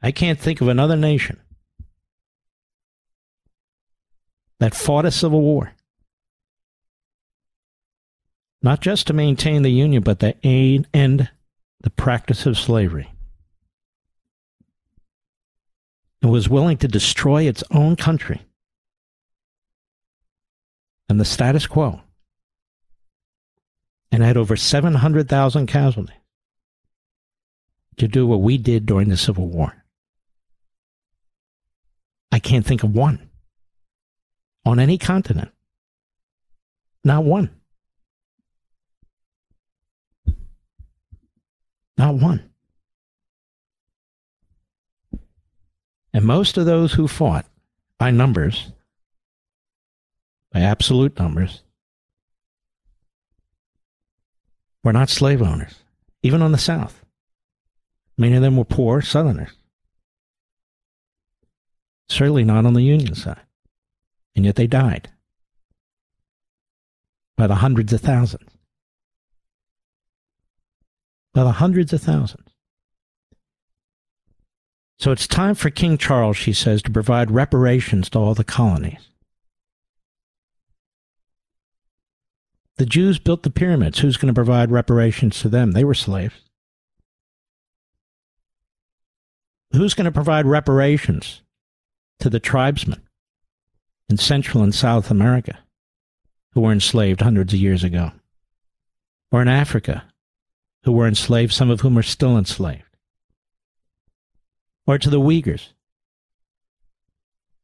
[0.02, 1.40] I can't think of another nation
[4.60, 5.74] that fought a civil war,
[8.62, 11.30] not just to maintain the Union, but to end
[11.82, 13.12] the practice of slavery,
[16.22, 18.42] and was willing to destroy its own country
[21.10, 22.02] and the status quo
[24.12, 26.16] and had over 700,000 casualties
[27.98, 29.74] to do what we did during the Civil War.
[32.32, 33.30] I can't think of one
[34.66, 35.52] on any continent.
[37.04, 37.50] Not one.
[41.98, 42.50] Not one.
[46.14, 47.46] And most of those who fought
[47.98, 48.72] by numbers
[50.58, 51.62] by absolute numbers,
[54.84, 55.76] were not slave owners,
[56.24, 57.06] even on the South.
[58.18, 59.52] Many of them were poor Southerners.
[62.10, 63.42] Certainly not on the Union side.
[64.36, 65.12] And yet they died
[67.36, 68.57] by the hundreds of thousands.
[71.38, 72.50] By the hundreds of thousands.
[74.98, 79.10] So it's time for King Charles, she says, to provide reparations to all the colonies.
[82.78, 84.00] The Jews built the pyramids.
[84.00, 85.74] Who's going to provide reparations to them?
[85.74, 86.34] They were slaves.
[89.74, 91.44] Who's going to provide reparations
[92.20, 93.04] to the tribesmen
[94.10, 95.60] in Central and South America
[96.54, 98.12] who were enslaved hundreds of years ago?
[99.32, 100.04] Or in Africa
[100.88, 102.82] who were enslaved, some of whom are still enslaved?
[104.88, 105.74] Or to the Uyghurs?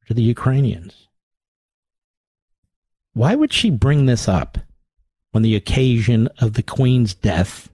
[0.07, 1.07] To the Ukrainians?
[3.13, 4.59] Why would she bring this up?
[5.33, 7.69] on the occasion of the Queen's death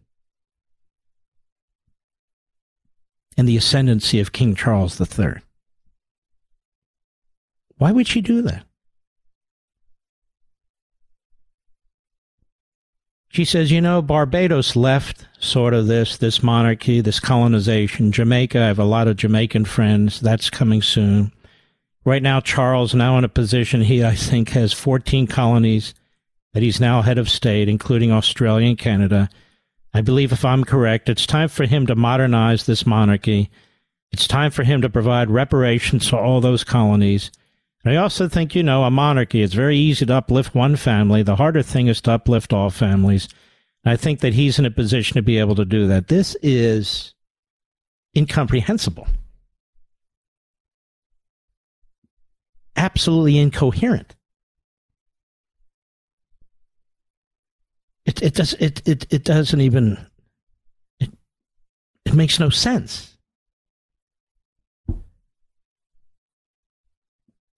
[3.37, 5.41] and the ascendancy of King Charles III.
[7.77, 8.65] Why would she do that?
[13.29, 18.11] She says, you know, Barbados left sort of this, this monarchy, this colonization.
[18.11, 20.19] Jamaica, I have a lot of Jamaican friends.
[20.19, 21.31] That's coming soon.
[22.03, 25.93] Right now, Charles now in a position, he, I think, has 14 colonies
[26.53, 29.29] that he's now head of state, including Australia and Canada.
[29.93, 33.51] I believe, if I'm correct, it's time for him to modernize this monarchy.
[34.11, 37.31] It's time for him to provide reparations to all those colonies.
[37.85, 41.23] I also think, you know, a monarchy, it's very easy to uplift one family.
[41.23, 43.29] The harder thing is to uplift all families.
[43.85, 46.09] I think that he's in a position to be able to do that.
[46.09, 47.13] This is
[48.15, 49.07] incomprehensible.
[52.79, 54.15] absolutely incoherent.
[58.05, 59.97] It, it does it, it it doesn't even
[60.99, 61.11] it,
[62.05, 63.17] it makes no sense.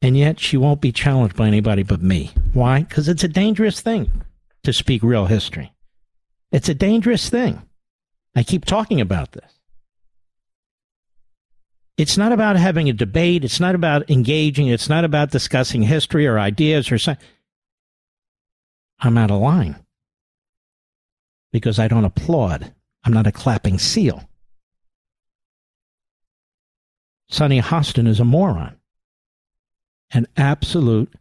[0.02, 2.32] And yet she won't be challenged by anybody but me.
[2.54, 2.82] Why?
[2.82, 4.24] Because it's a dangerous thing
[4.64, 5.74] to speak real history.
[6.52, 7.62] It's a dangerous thing.
[8.36, 9.60] I keep talking about this.
[11.98, 13.44] It's not about having a debate.
[13.44, 14.68] It's not about engaging.
[14.68, 17.24] It's not about discussing history or ideas or something.
[19.00, 19.76] I'm out of line
[21.52, 22.74] because I don't applaud.
[23.04, 24.28] I'm not a clapping seal.
[27.30, 28.76] Sunny Hostin is a moron,
[30.14, 31.14] an absolute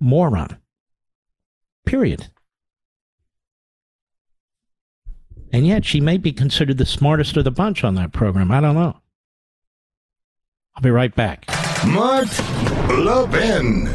[0.00, 0.56] moron.
[1.84, 2.28] Period.
[5.52, 8.50] And yet she may be considered the smartest of the bunch on that program.
[8.50, 8.96] I don't know.
[10.74, 11.44] I'll be right back.
[11.86, 12.28] Mark
[12.88, 13.88] Levin.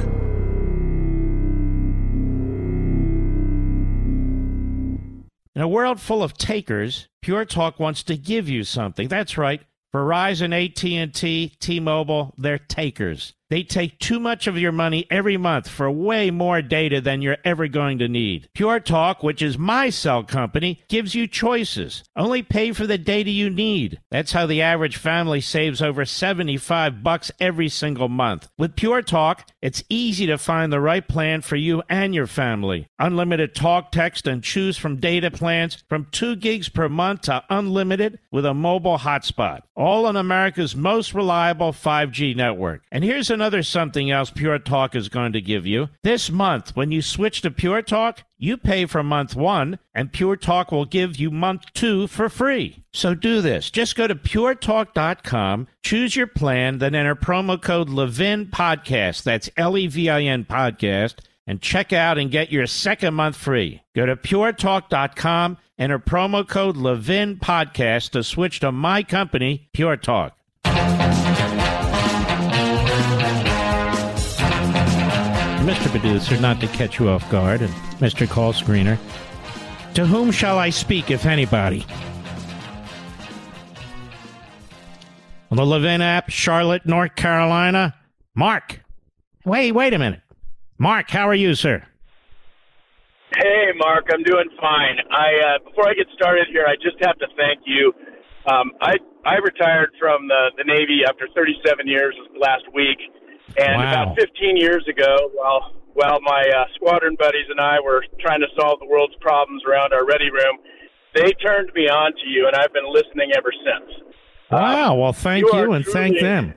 [5.56, 9.08] In a world full of takers, Pure Talk wants to give you something.
[9.08, 9.62] That's right.
[9.92, 13.34] Verizon, AT&T, T-Mobile, they're takers.
[13.50, 17.38] They take too much of your money every month for way more data than you're
[17.46, 18.50] ever going to need.
[18.54, 22.04] Pure Talk, which is my cell company, gives you choices.
[22.16, 24.00] Only pay for the data you need.
[24.12, 28.50] That's how the average family saves over 75 bucks every single month.
[28.58, 32.88] With Pure Talk, it's easy to find the right plan for you and your family.
[33.00, 38.20] Unlimited talk, text, and choose from data plans from 2 gigs per month to unlimited
[38.32, 39.62] with a mobile hotspot.
[39.76, 42.84] All on America's most reliable 5G network.
[42.92, 45.90] And here's another something else Pure Talk is going to give you.
[46.02, 50.38] This month, when you switch to Pure Talk, you pay for month one, and Pure
[50.38, 52.84] Talk will give you month two for free.
[52.94, 53.70] So do this.
[53.70, 59.22] Just go to puretalk.com, choose your plan, then enter promo code Levin Podcast.
[59.22, 63.36] That's L E V I N Podcast, and check out and get your second month
[63.36, 63.84] free.
[63.96, 70.37] Go to puretalk.com, enter promo code Levin Podcast to switch to my company, Pure Talk.
[75.68, 75.90] Mr.
[75.90, 78.26] Producer, not to catch you off guard, and Mr.
[78.26, 78.98] Call Screener,
[79.96, 81.86] to whom shall I speak, if anybody?
[85.52, 87.94] On the Levin app, Charlotte, North Carolina,
[88.34, 88.80] Mark.
[89.44, 90.22] Wait, wait a minute.
[90.78, 91.86] Mark, how are you, sir?
[93.36, 95.00] Hey, Mark, I'm doing fine.
[95.12, 97.92] I uh, before I get started here, I just have to thank you.
[98.50, 98.96] Um, I
[99.26, 103.00] I retired from the the Navy after 37 years last week,
[103.58, 104.04] and Wow.
[104.04, 108.48] about 15 years ago, while while my uh, squadron buddies and I were trying to
[108.60, 110.58] solve the world's problems around our ready room,
[111.16, 114.14] they turned me on to you, and I've been listening ever since.
[114.52, 116.54] Wow, well, thank you you, and thank them.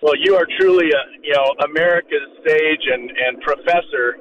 [0.00, 4.16] Well, you are truly, a, you know, America's sage and, and professor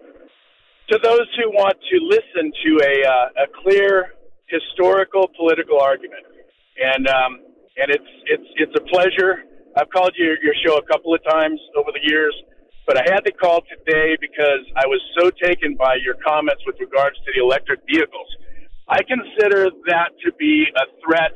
[0.90, 4.14] to those who want to listen to a, uh, a clear
[4.48, 6.24] historical political argument.
[6.78, 7.40] And, um,
[7.78, 9.44] and it's, it's, it's a pleasure.
[9.76, 12.36] I've called your, your show a couple of times over the years,
[12.86, 16.78] but I had to call today because I was so taken by your comments with
[16.80, 18.30] regards to the electric vehicles.
[18.88, 21.34] I consider that to be a threat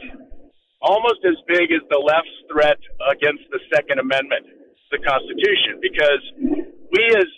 [0.81, 2.77] almost as big as the left's threat
[3.09, 4.45] against the Second Amendment,
[4.91, 6.21] the Constitution, because
[6.91, 7.29] we as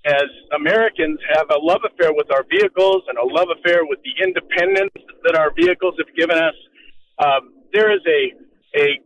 [0.00, 4.16] as Americans have a love affair with our vehicles and a love affair with the
[4.24, 6.56] independence that our vehicles have given us.
[7.20, 8.32] Um, there is a
[8.80, 9.00] a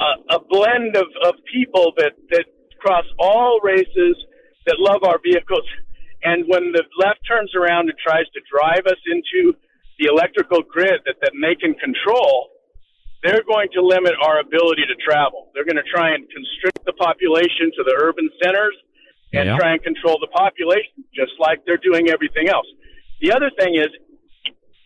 [0.00, 2.46] a, a blend of, of people that that
[2.78, 4.16] cross all races
[4.66, 5.64] that love our vehicles,
[6.22, 9.56] and when the left turns around and tries to drive us into
[9.98, 12.48] the electrical grid that, that they can control,
[13.22, 15.52] they're going to limit our ability to travel.
[15.52, 18.76] They're going to try and constrict the population to the urban centers
[19.32, 19.56] and Yeah.
[19.60, 22.66] try and control the population, just like they're doing everything else.
[23.20, 23.88] The other thing is,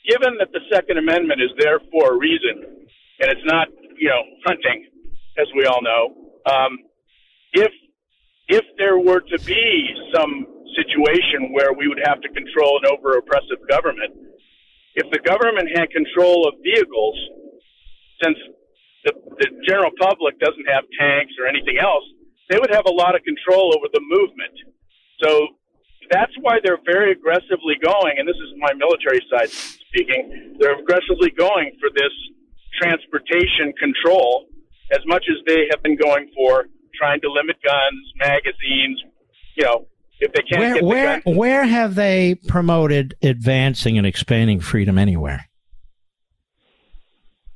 [0.07, 2.87] given that the Second Amendment is there for a reason,
[3.23, 4.87] and it's not, you know, hunting,
[5.39, 6.03] as we all know,
[6.47, 6.79] um,
[7.53, 7.73] if
[8.49, 10.47] if there were to be some
[10.77, 14.13] situation where we would have to control an over oppressive government,
[14.95, 17.17] if the government had control of vehicles,
[18.23, 18.37] since
[19.05, 22.05] the, the general public doesn't have tanks or anything else,
[22.51, 24.53] they would have a lot of control over the movement.
[25.23, 25.49] So
[26.11, 31.31] that's why they're very aggressively going, and this is my military side speaking, they're aggressively
[31.31, 32.13] going for this
[32.77, 34.47] transportation control
[34.93, 39.03] as much as they have been going for trying to limit guns, magazines,
[39.57, 39.87] you know,
[40.21, 41.37] if they can't Where, get the where, guns.
[41.37, 45.49] where have they promoted advancing and expanding freedom anywhere?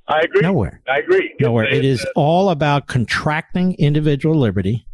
[0.08, 0.40] I agree.
[0.40, 0.80] Nowhere.
[0.88, 1.34] I agree.
[1.38, 1.66] Nowhere.
[1.66, 4.86] It is all about contracting individual liberty,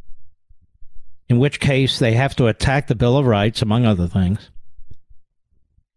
[1.28, 4.50] in which case they have to attack the Bill of Rights, among other things,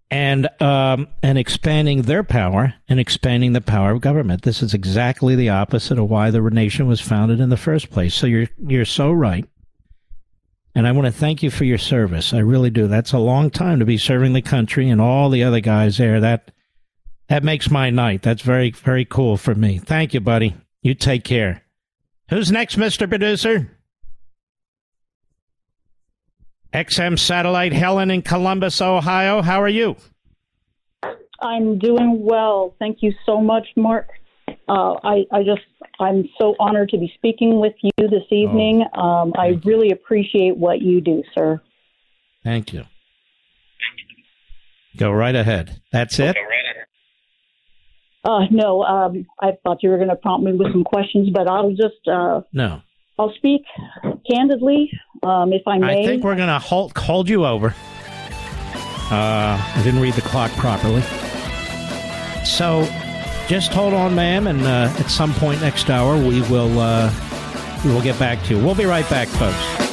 [0.10, 4.44] and um, and expanding their power and expanding the power of government.
[4.44, 8.16] This is exactly the opposite of why the nation was founded in the first place.
[8.16, 9.46] So you're you're so right.
[10.76, 12.34] And I want to thank you for your service.
[12.34, 12.88] I really do.
[12.88, 16.20] That's a long time to be serving the country and all the other guys there.
[16.20, 16.52] That
[17.30, 18.22] that makes my night.
[18.22, 19.80] That's very, very cool for me.
[19.80, 20.56] Thank you, buddy.
[20.82, 21.64] You take care.
[22.30, 23.08] Who's next, Mr.
[23.08, 23.77] Producer?
[26.78, 29.42] XM Satellite Helen in Columbus, Ohio.
[29.42, 29.96] How are you?
[31.42, 32.76] I'm doing well.
[32.78, 34.10] Thank you so much, Mark.
[34.70, 35.62] Uh, I, I just,
[36.00, 38.86] I'm so honored to be speaking with you this evening.
[38.94, 41.60] um, I really appreciate what you do, sir.
[42.44, 42.84] Thank you.
[44.98, 45.82] Go right ahead.
[45.92, 46.38] That's it?
[48.24, 51.48] Uh, no, um, I thought you were going to prompt me with some questions, but
[51.48, 52.82] I'll just, uh, No.
[53.20, 53.64] I'll speak
[54.30, 54.92] candidly,
[55.24, 56.04] um, if I may.
[56.04, 57.74] I think we're going to hold, hold you over.
[59.10, 61.02] Uh, I didn't read the clock properly.
[62.44, 62.88] So
[63.48, 67.12] just hold on, ma'am, and uh, at some point next hour, we will, uh,
[67.84, 68.64] we will get back to you.
[68.64, 69.88] We'll be right back, folks.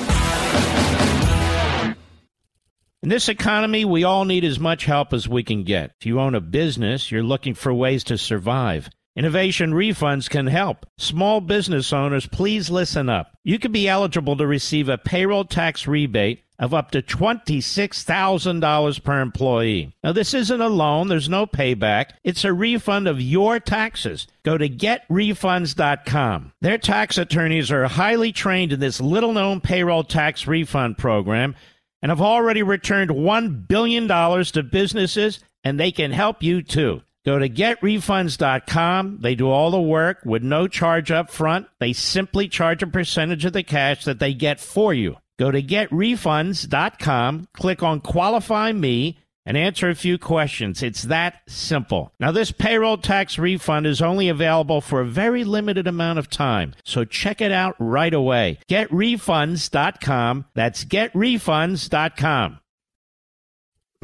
[3.02, 5.92] In this economy, we all need as much help as we can get.
[6.00, 8.88] If you own a business, you're looking for ways to survive.
[9.16, 10.86] Innovation refunds can help.
[10.98, 13.38] Small business owners, please listen up.
[13.44, 19.20] You could be eligible to receive a payroll tax rebate of up to $26,000 per
[19.20, 19.94] employee.
[20.02, 22.10] Now, this isn't a loan, there's no payback.
[22.22, 24.26] It's a refund of your taxes.
[24.44, 26.52] Go to getrefunds.com.
[26.60, 31.54] Their tax attorneys are highly trained in this little known payroll tax refund program
[32.02, 37.02] and have already returned $1 billion to businesses, and they can help you too.
[37.24, 39.18] Go to getrefunds.com.
[39.20, 41.66] They do all the work with no charge up front.
[41.80, 45.16] They simply charge a percentage of the cash that they get for you.
[45.38, 50.82] Go to getrefunds.com, click on Qualify Me, and answer a few questions.
[50.82, 52.12] It's that simple.
[52.20, 56.74] Now, this payroll tax refund is only available for a very limited amount of time,
[56.84, 58.58] so check it out right away.
[58.68, 60.46] GetRefunds.com.
[60.54, 62.60] That's GetRefunds.com.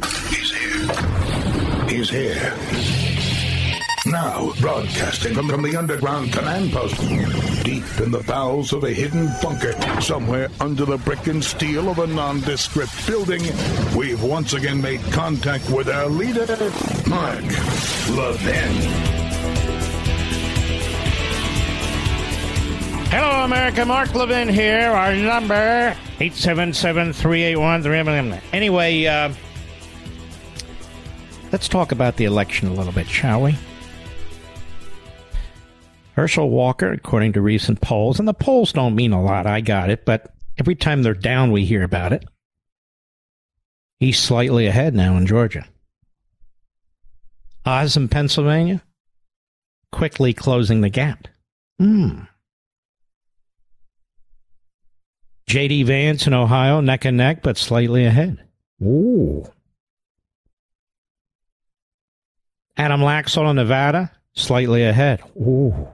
[0.03, 1.89] He's here.
[1.89, 3.10] He's here.
[4.11, 6.99] Now, broadcasting from, from the underground command post,
[7.65, 12.01] deep in the bowels of a hidden bunker, somewhere under the brick and steel of
[12.01, 13.41] a nondescript building,
[13.97, 16.45] we've once again made contact with our leader,
[17.09, 17.45] Mark
[18.11, 18.73] Levin.
[23.11, 23.85] Hello, America.
[23.85, 24.91] Mark Levin here.
[24.91, 28.41] Our number, 877-381-311.
[28.53, 29.33] Anyway, uh,
[31.53, 33.57] let's talk about the election a little bit, shall we?
[36.15, 39.91] Herschel Walker, according to recent polls, and the polls don't mean a lot, I got
[39.91, 42.25] it, but every time they're down, we hear about it.
[43.99, 45.67] He's slightly ahead now in Georgia.
[47.65, 48.83] Oz in Pennsylvania,
[49.93, 51.29] quickly closing the gap.
[51.79, 52.23] Hmm.
[55.47, 55.83] J.D.
[55.83, 58.39] Vance in Ohio, neck and neck, but slightly ahead.
[58.83, 59.45] Ooh.
[62.77, 65.21] Adam Laxalt in Nevada, slightly ahead.
[65.37, 65.89] Ooh.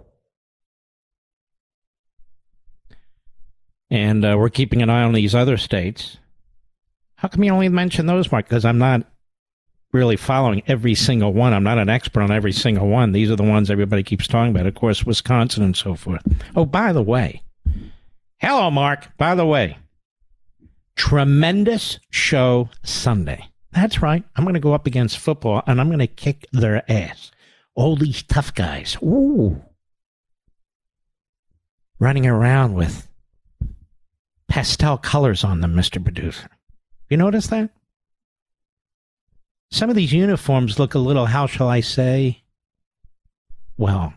[3.91, 6.19] And uh, we're keeping an eye on these other states.
[7.17, 8.49] How come you only mention those, Mark?
[8.49, 9.07] Because I'm not
[9.93, 11.53] really following every single one.
[11.55, 13.13] I'm not an expert on every single one.
[13.13, 14.67] These are the ones everybody keeps talking about.
[14.67, 16.23] Of course, Wisconsin and so forth.
[16.55, 17.43] Oh, by the way,
[18.39, 19.17] hello, Mark.
[19.17, 19.79] By the way,
[20.97, 23.49] tremendous show Sunday.
[23.73, 24.23] That's right.
[24.35, 27.31] I'm going to go up against football and I'm going to kick their ass.
[27.75, 28.97] All these tough guys.
[29.03, 29.63] Ooh.
[31.99, 33.07] Running around with
[34.57, 36.03] pastel colors on them, Mr.
[36.03, 36.49] Producer.
[37.11, 37.69] You notice that?
[39.71, 42.43] Some of these uniforms look a little, how shall I say,
[43.77, 44.15] well,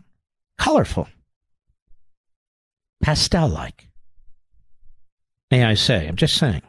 [0.56, 1.08] colorful.
[3.02, 3.88] Pastel like.
[5.50, 6.08] May I say?
[6.08, 6.62] I'm just saying.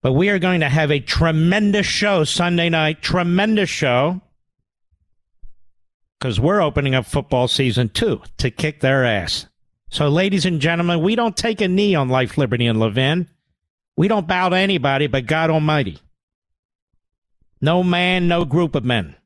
[0.00, 3.02] But we are going to have a tremendous show Sunday night.
[3.02, 4.22] Tremendous show.
[6.18, 9.46] Because we're opening up football season two to kick their ass.
[9.88, 13.28] So, ladies and gentlemen, we don't take a knee on life, liberty, and Levin.
[13.96, 15.98] We don't bow to anybody but God Almighty.
[17.60, 19.16] No man, no group of men.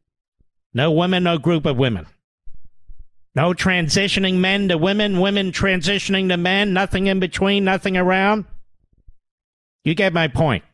[0.73, 2.07] No women, no group of women.
[3.35, 8.45] No transitioning men to women, women transitioning to men, nothing in between, nothing around.
[9.85, 10.65] You get my point.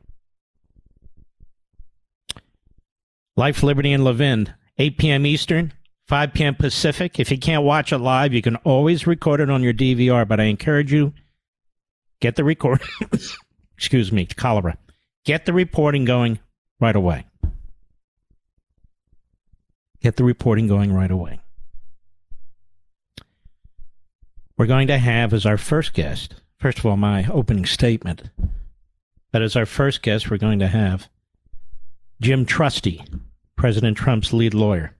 [3.36, 5.26] Life, Liberty, and Levin, 8 p.m.
[5.26, 5.72] Eastern,
[6.08, 6.54] 5 p.m.
[6.54, 7.18] Pacific.
[7.18, 10.40] If you can't watch it live, you can always record it on your DVR, but
[10.40, 11.12] I encourage you
[12.20, 12.80] get the record
[13.76, 14.78] excuse me, cholera.
[15.24, 16.38] Get the reporting going
[16.80, 17.26] right away.
[20.00, 21.40] Get the reporting going right away.
[24.56, 28.30] We're going to have as our first guest, first of all, my opening statement,
[29.30, 31.08] but as our first guest, we're going to have
[32.20, 33.04] Jim Trusty,
[33.56, 34.95] President Trump's lead lawyer.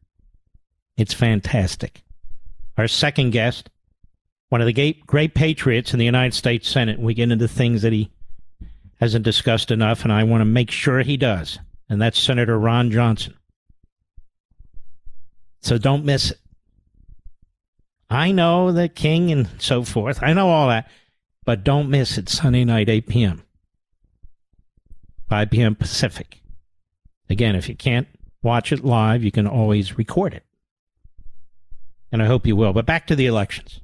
[0.97, 2.03] It's fantastic.
[2.77, 3.71] Our second guest,
[4.49, 6.99] one of the great, great patriots in the United States Senate.
[6.99, 8.11] We get into things that he
[9.01, 11.59] hasn't discussed enough, and I want to make sure he does.
[11.89, 13.35] And that's Senator Ron Johnson.
[15.61, 16.39] So don't miss it.
[18.09, 20.23] I know the king and so forth.
[20.23, 20.89] I know all that.
[21.45, 23.45] But don't miss it Sunday night, 8 p.m.,
[25.29, 25.77] 5 p.m.
[25.77, 26.41] Pacific.
[27.31, 28.09] Again, if you can't
[28.43, 30.45] watch it live, you can always record it.
[32.17, 32.73] And I hope you will.
[32.73, 33.83] But back to the elections.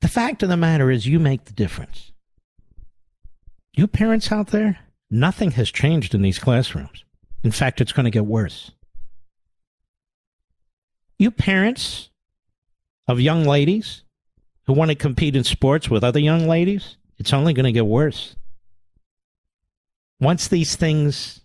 [0.00, 2.12] The fact of the matter is, you make the difference.
[3.76, 4.78] You parents out there,
[5.10, 7.04] nothing has changed in these classrooms.
[7.42, 8.70] In fact, it's going to get worse.
[11.18, 12.08] You parents
[13.06, 14.02] of young ladies
[14.62, 17.84] who want to compete in sports with other young ladies, it's only going to get
[17.84, 18.34] worse.
[20.18, 21.42] Once these things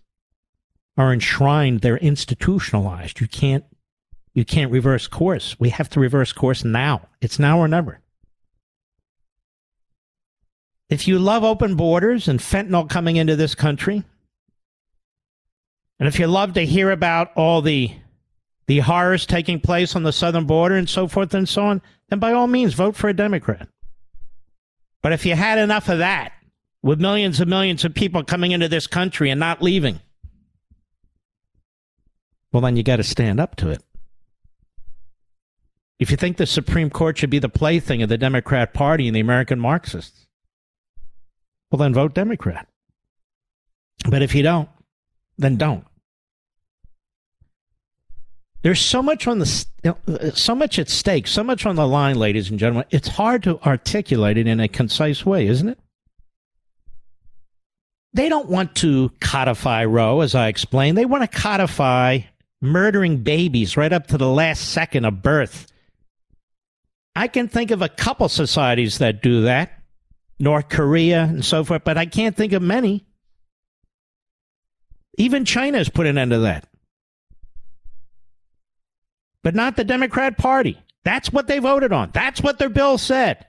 [0.96, 3.20] are enshrined, they're institutionalized.
[3.20, 3.64] You can't
[4.32, 5.58] you can't reverse course.
[5.58, 7.08] We have to reverse course now.
[7.20, 8.00] It's now or never.
[10.88, 14.04] If you love open borders and fentanyl coming into this country,
[15.98, 17.92] and if you love to hear about all the
[18.66, 22.20] the horrors taking place on the southern border and so forth and so on, then
[22.20, 23.68] by all means vote for a Democrat.
[25.02, 26.32] But if you had enough of that,
[26.82, 30.00] with millions and millions of people coming into this country and not leaving,
[32.52, 33.82] well, then you got to stand up to it.
[36.00, 39.14] If you think the Supreme Court should be the plaything of the Democrat Party and
[39.14, 40.26] the American Marxists,
[41.70, 42.66] well, then vote Democrat.
[44.08, 44.68] But if you don't,
[45.36, 45.84] then don't.
[48.62, 52.16] There's so much on the uh, so much at stake, so much on the line,
[52.16, 52.86] ladies and gentlemen.
[52.90, 55.78] It's hard to articulate it in a concise way, isn't it?
[58.12, 60.98] They don't want to codify Roe, as I explained.
[60.98, 62.20] They want to codify
[62.60, 65.66] murdering babies right up to the last second of birth.
[67.14, 69.82] I can think of a couple societies that do that,
[70.38, 73.06] North Korea and so forth, but I can't think of many.
[75.18, 76.70] Even China has put an end to that
[79.42, 80.78] but not the Democrat Party.
[81.04, 82.10] That's what they voted on.
[82.12, 83.46] That's what their bill said.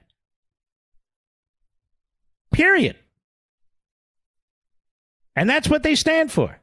[2.50, 2.96] Period.
[5.36, 6.58] And that's what they stand for.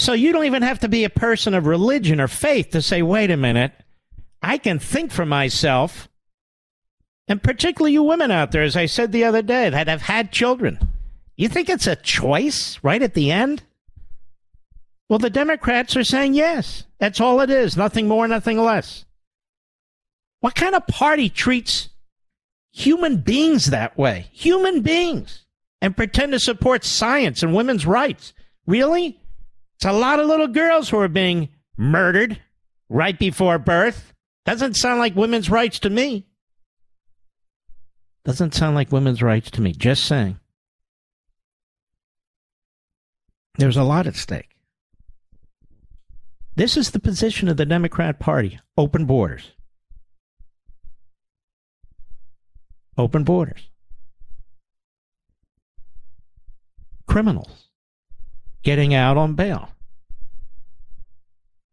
[0.00, 3.02] So you don't even have to be a person of religion or faith to say,
[3.02, 3.72] wait a minute,
[4.42, 6.08] I can think for myself.
[7.28, 10.32] And particularly you women out there, as I said the other day, that have had
[10.32, 10.78] children.
[11.36, 13.62] You think it's a choice right at the end?
[15.10, 16.84] Well, the Democrats are saying yes.
[16.98, 17.76] That's all it is.
[17.76, 19.04] Nothing more, nothing less.
[20.40, 21.90] What kind of party treats
[22.72, 24.28] human beings that way?
[24.32, 25.44] Human beings.
[25.82, 28.32] And pretend to support science and women's rights.
[28.66, 29.20] Really?
[29.80, 31.48] It's a lot of little girls who are being
[31.78, 32.38] murdered
[32.90, 34.12] right before birth.
[34.44, 36.26] Doesn't sound like women's rights to me.
[38.26, 39.72] Doesn't sound like women's rights to me.
[39.72, 40.38] Just saying.
[43.56, 44.54] There's a lot at stake.
[46.56, 49.52] This is the position of the Democrat Party open borders.
[52.98, 53.70] Open borders.
[57.06, 57.69] Criminals
[58.62, 59.70] getting out on bail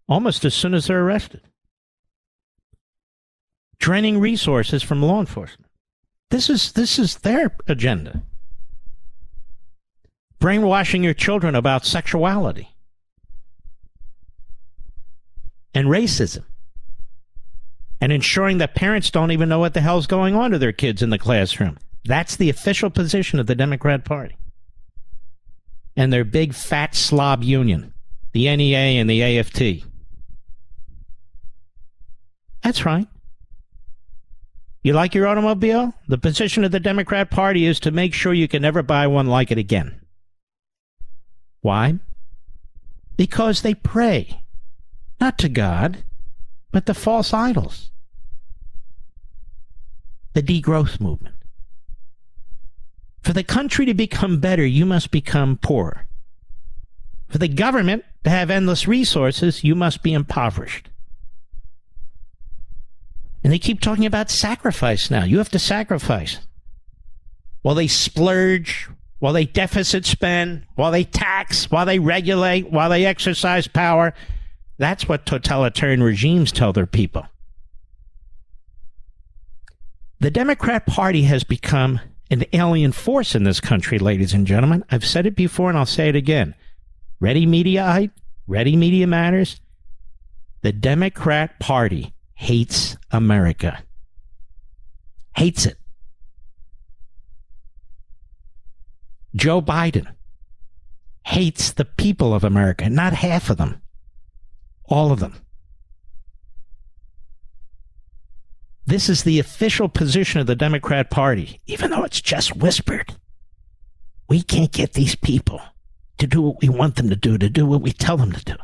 [0.07, 1.41] almost as soon as they're arrested.
[3.80, 5.72] Draining resources from law enforcement.
[6.30, 8.23] This is this is their agenda.
[10.39, 12.69] Brainwashing your children about sexuality
[15.73, 16.43] and racism
[17.99, 21.01] and ensuring that parents don't even know what the hell's going on to their kids
[21.01, 21.77] in the classroom.
[22.05, 24.38] That's the official position of the Democrat Party.
[25.98, 27.94] And their big fat slob union,
[28.32, 29.86] the NEA and the AFT.
[32.64, 33.07] That's right.
[34.84, 35.94] You like your automobile?
[36.07, 39.28] The position of the Democrat Party is to make sure you can never buy one
[39.28, 39.99] like it again.
[41.61, 41.99] Why?
[43.18, 44.44] Because they pray
[45.19, 46.03] not to God,
[46.72, 47.91] but the false idols.
[50.34, 51.36] The degrowth movement.
[53.22, 56.07] For the country to become better, you must become poorer.
[57.27, 60.89] For the government to have endless resources, you must be impoverished.
[63.44, 65.23] And they keep talking about sacrifice now.
[65.23, 66.39] You have to sacrifice.
[67.61, 68.89] While they splurge,
[69.19, 74.14] while they deficit spend, while they tax, while they regulate, while they exercise power.
[74.77, 77.26] That's what totalitarian regimes tell their people.
[80.19, 81.99] The Democrat Party has become
[82.30, 84.84] an alien force in this country, ladies and gentlemen.
[84.91, 86.56] I've said it before and I'll say it again.
[87.20, 88.12] Ready Mediaite,
[88.48, 89.60] Ready Media Matters.
[90.62, 93.84] The Democrat Party hates America.
[95.36, 95.78] Hates it.
[99.36, 100.08] Joe Biden
[101.24, 103.82] hates the people of America, not half of them,
[104.86, 105.36] all of them.
[108.88, 113.14] This is the official position of the Democrat Party, even though it's just whispered.
[114.30, 115.61] We can't get these people
[116.19, 118.43] to do what we want them to do, to do what we tell them to
[118.45, 118.55] do.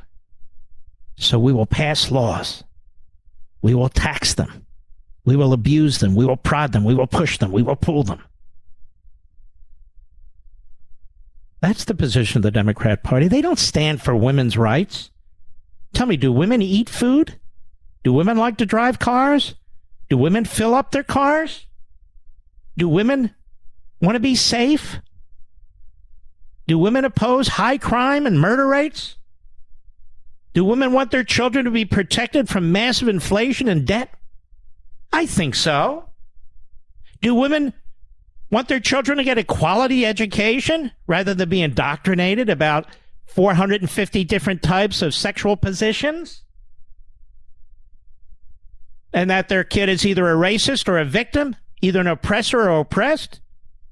[1.17, 2.63] So we will pass laws.
[3.61, 4.65] We will tax them.
[5.25, 6.15] We will abuse them.
[6.15, 6.85] We will prod them.
[6.85, 7.51] We will push them.
[7.51, 8.23] We will pull them.
[11.59, 13.27] That's the position of the Democrat Party.
[13.27, 15.11] They don't stand for women's rights.
[15.93, 17.39] Tell me, do women eat food?
[18.05, 19.55] Do women like to drive cars?
[20.13, 21.65] Do women fill up their cars?
[22.77, 23.33] Do women
[23.99, 24.99] want to be safe?
[26.67, 29.15] Do women oppose high crime and murder rates?
[30.53, 34.13] Do women want their children to be protected from massive inflation and debt?
[35.11, 36.11] I think so.
[37.23, 37.73] Do women
[38.51, 42.85] want their children to get a quality education rather than be indoctrinated about
[43.25, 46.42] 450 different types of sexual positions?
[49.13, 52.79] And that their kid is either a racist or a victim, either an oppressor or
[52.79, 53.39] oppressed?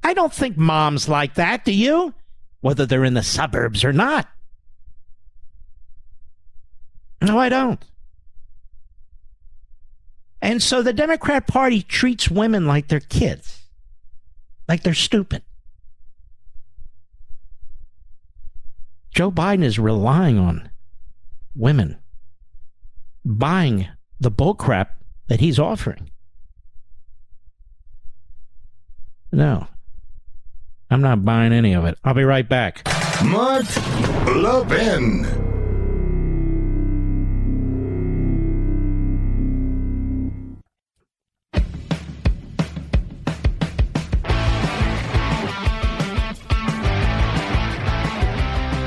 [0.04, 2.14] I don't think moms like that, do you?
[2.62, 4.28] Whether they're in the suburbs or not.
[7.22, 7.84] No, I don't.
[10.42, 13.68] And so the Democrat Party treats women like they're kids,
[14.68, 15.44] like they're stupid.
[19.14, 20.70] Joe Biden is relying on
[21.56, 21.98] women
[23.24, 23.88] buying
[24.20, 24.88] the bullcrap
[25.32, 26.12] that he's offering.
[29.32, 29.66] No.
[30.90, 31.98] I'm not buying any of it.
[32.04, 32.86] I'll be right back.
[33.24, 33.64] Mark
[34.26, 35.22] Levin.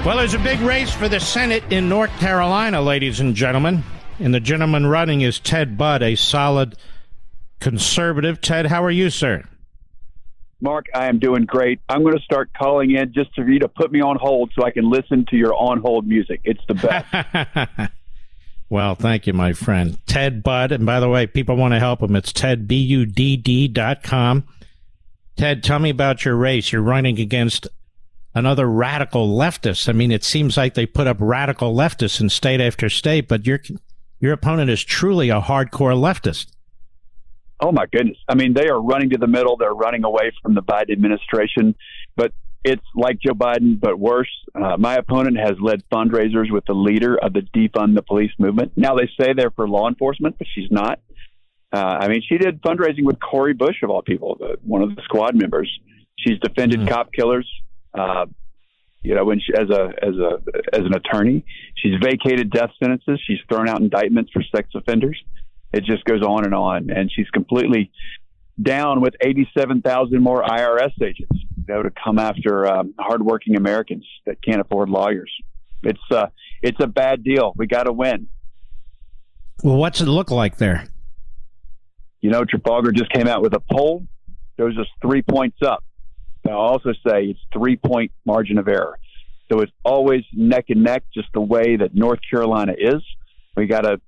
[0.05, 3.83] Well, there's a big race for the Senate in North Carolina, ladies and gentlemen.
[4.19, 6.77] And the gentleman running is Ted Budd, a solid
[7.61, 8.41] conservative.
[8.41, 9.45] Ted, how are you, sir?
[10.61, 11.81] Mark, I am doing great.
[11.89, 14.65] I'm going to start calling in just for you to put me on hold so
[14.65, 16.41] I can listen to your on hold music.
[16.45, 17.91] It's the best.
[18.71, 19.99] well, thank you, my friend.
[20.07, 20.73] Ted Budd.
[20.73, 22.17] And by the way, people want to help him.
[22.17, 22.85] It's tedbudd.com.
[25.37, 26.73] Ted, tell me about your race.
[26.73, 27.67] You're running against
[28.35, 29.89] another radical leftist.
[29.89, 33.47] I mean, it seems like they put up radical leftists in state after state, but
[33.47, 33.61] you're
[34.21, 36.47] your opponent is truly a hardcore leftist.
[37.61, 38.19] Oh my goodness!
[38.29, 39.57] I mean, they are running to the middle.
[39.57, 41.75] They're running away from the Biden administration,
[42.17, 42.33] but
[42.65, 44.31] it's like Joe Biden, but worse.
[44.55, 48.73] Uh, my opponent has led fundraisers with the leader of the defund the police movement.
[48.77, 51.01] Now they say they're for law enforcement, but she's not.
[51.73, 54.95] Uh, I mean, she did fundraising with Cori Bush of all people, the, one of
[54.95, 55.71] the squad members.
[56.19, 56.89] She's defended mm-hmm.
[56.89, 57.49] cop killers.
[57.93, 58.27] Uh,
[59.05, 60.41] you know, when she, as a as a
[60.73, 61.45] as an attorney,
[61.77, 63.21] she's vacated death sentences.
[63.27, 65.23] She's thrown out indictments for sex offenders.
[65.73, 67.91] It just goes on and on, and she's completely
[68.63, 74.43] down with 87,000 more IRS agents, you know, to come after um, hardworking Americans that
[74.43, 75.33] can't afford lawyers.
[75.83, 76.27] It's uh,
[76.63, 77.53] it's a bad deal.
[77.57, 78.29] We got to win.
[79.63, 80.87] Well, what's it look like there?
[82.23, 84.07] You know, Trafalgar just came out with a poll.
[84.59, 85.85] Shows us three points up.
[86.53, 88.99] I'll also say it's three point margin of error.
[89.53, 93.03] So it's always neck and neck, just the way that North Carolina is.
[93.57, 94.01] We got to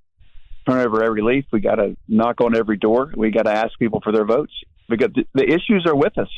[0.68, 1.44] turn over every leaf.
[1.52, 3.12] We got to knock on every door.
[3.16, 4.52] We got to ask people for their votes
[4.88, 6.30] because the, the issues are with us.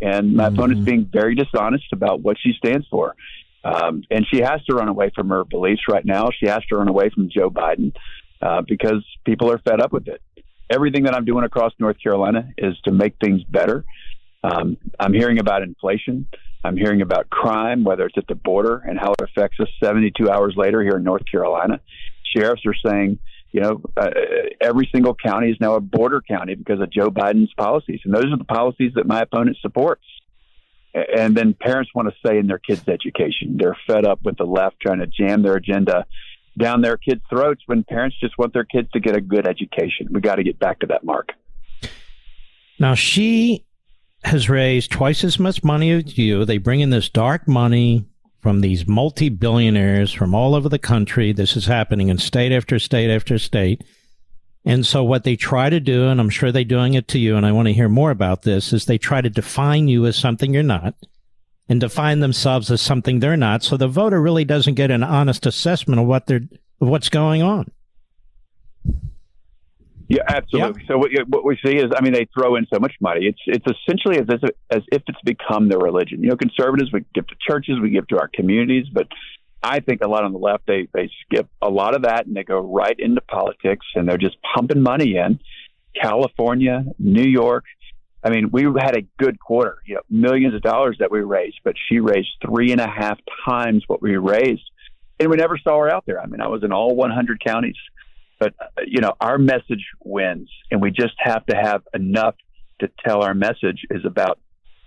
[0.00, 0.54] And my mm-hmm.
[0.54, 3.16] opponent's being very dishonest about what she stands for.
[3.64, 6.30] Um, and she has to run away from her beliefs right now.
[6.38, 7.92] She has to run away from Joe Biden
[8.40, 10.22] uh, because people are fed up with it.
[10.70, 13.84] Everything that I'm doing across North Carolina is to make things better.
[14.42, 16.26] Um, I'm hearing about inflation.
[16.64, 20.30] I'm hearing about crime, whether it's at the border and how it affects us 72
[20.30, 21.80] hours later here in North Carolina.
[22.34, 23.18] Sheriffs are saying,
[23.52, 24.10] you know, uh,
[24.60, 28.00] every single county is now a border county because of Joe Biden's policies.
[28.04, 30.04] And those are the policies that my opponent supports.
[30.94, 33.56] And then parents want to say in their kids' education.
[33.56, 36.06] They're fed up with the left trying to jam their agenda
[36.58, 40.08] down their kids' throats when parents just want their kids to get a good education.
[40.10, 41.30] We got to get back to that mark.
[42.80, 43.64] Now, she
[44.24, 46.44] has raised twice as much money as you.
[46.44, 48.06] They bring in this dark money
[48.40, 51.32] from these multi billionaires from all over the country.
[51.32, 53.84] This is happening in state after state after state.
[54.64, 57.36] And so, what they try to do, and I'm sure they're doing it to you,
[57.36, 60.16] and I want to hear more about this, is they try to define you as
[60.16, 60.94] something you're not
[61.68, 63.62] and define themselves as something they're not.
[63.62, 66.48] So the voter really doesn't get an honest assessment of what they're
[66.80, 67.70] of what's going on.
[70.08, 70.82] Yeah, absolutely.
[70.82, 70.88] Yep.
[70.88, 73.26] So what, what, we see is, I mean, they throw in so much money.
[73.26, 76.22] It's it's essentially as if, as if it's become their religion.
[76.22, 79.06] You know, conservatives we give to churches, we give to our communities, but
[79.62, 82.34] I think a lot on the left they they skip a lot of that and
[82.34, 85.40] they go right into politics and they're just pumping money in.
[86.00, 87.64] California, New York.
[88.24, 89.78] I mean, we had a good quarter.
[89.84, 93.18] You know, millions of dollars that we raised, but she raised three and a half
[93.46, 94.70] times what we raised,
[95.20, 96.20] and we never saw her out there.
[96.20, 97.76] I mean, I was in all 100 counties
[98.38, 102.34] but, uh, you know, our message wins, and we just have to have enough
[102.80, 104.38] to tell our message is about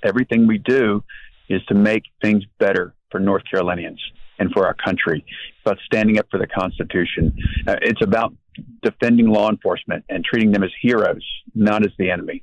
[0.03, 1.03] everything we do
[1.49, 4.01] is to make things better for North Carolinians
[4.39, 5.25] and for our country.
[5.27, 7.37] It's about standing up for the Constitution.
[7.67, 8.33] Uh, it's about
[8.81, 12.41] defending law enforcement and treating them as heroes, not as the enemy.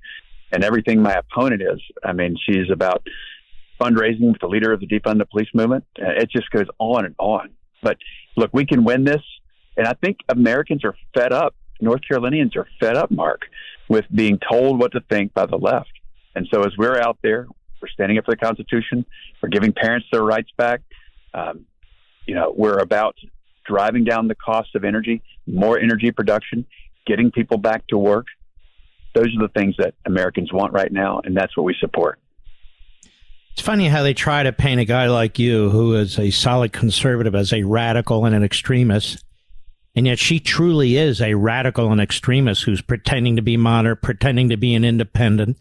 [0.53, 3.07] And everything my opponent is, I mean, she's about
[3.81, 5.85] fundraising with the leader of the defund the police movement.
[6.01, 7.51] Uh, it just goes on and on.
[7.83, 7.97] But
[8.37, 9.23] look, we can win this.
[9.79, 11.55] And I think Americans are fed up.
[11.81, 13.43] North Carolinians are fed up, Mark,
[13.89, 15.93] with being told what to think by the left.
[16.35, 17.47] And so as we're out there,
[17.81, 19.07] we're standing up for the Constitution.
[19.41, 20.81] We're giving parents their rights back.
[21.33, 21.67] Um,
[22.27, 23.17] you know, we're about
[23.65, 26.67] driving down the cost of energy, more energy production,
[27.07, 28.27] getting people back to work.
[29.15, 32.19] Those are the things that Americans want right now, and that's what we support.
[33.53, 36.73] It's funny how they try to paint a guy like you, who is a solid
[36.73, 39.25] conservative, as a radical and an extremist.
[39.95, 44.51] And yet she truly is a radical and extremist who's pretending to be moderate, pretending
[44.51, 45.57] to be an independent,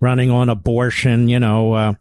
[0.00, 1.72] running on abortion, you know.
[1.74, 1.94] Uh,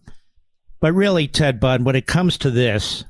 [0.80, 3.03] but really, Ted Budd, when it comes to this,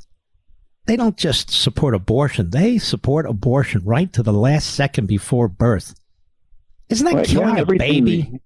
[0.86, 5.94] they don't just support abortion, they support abortion right to the last second before birth.
[6.90, 8.40] Isn't that killing yeah, a baby?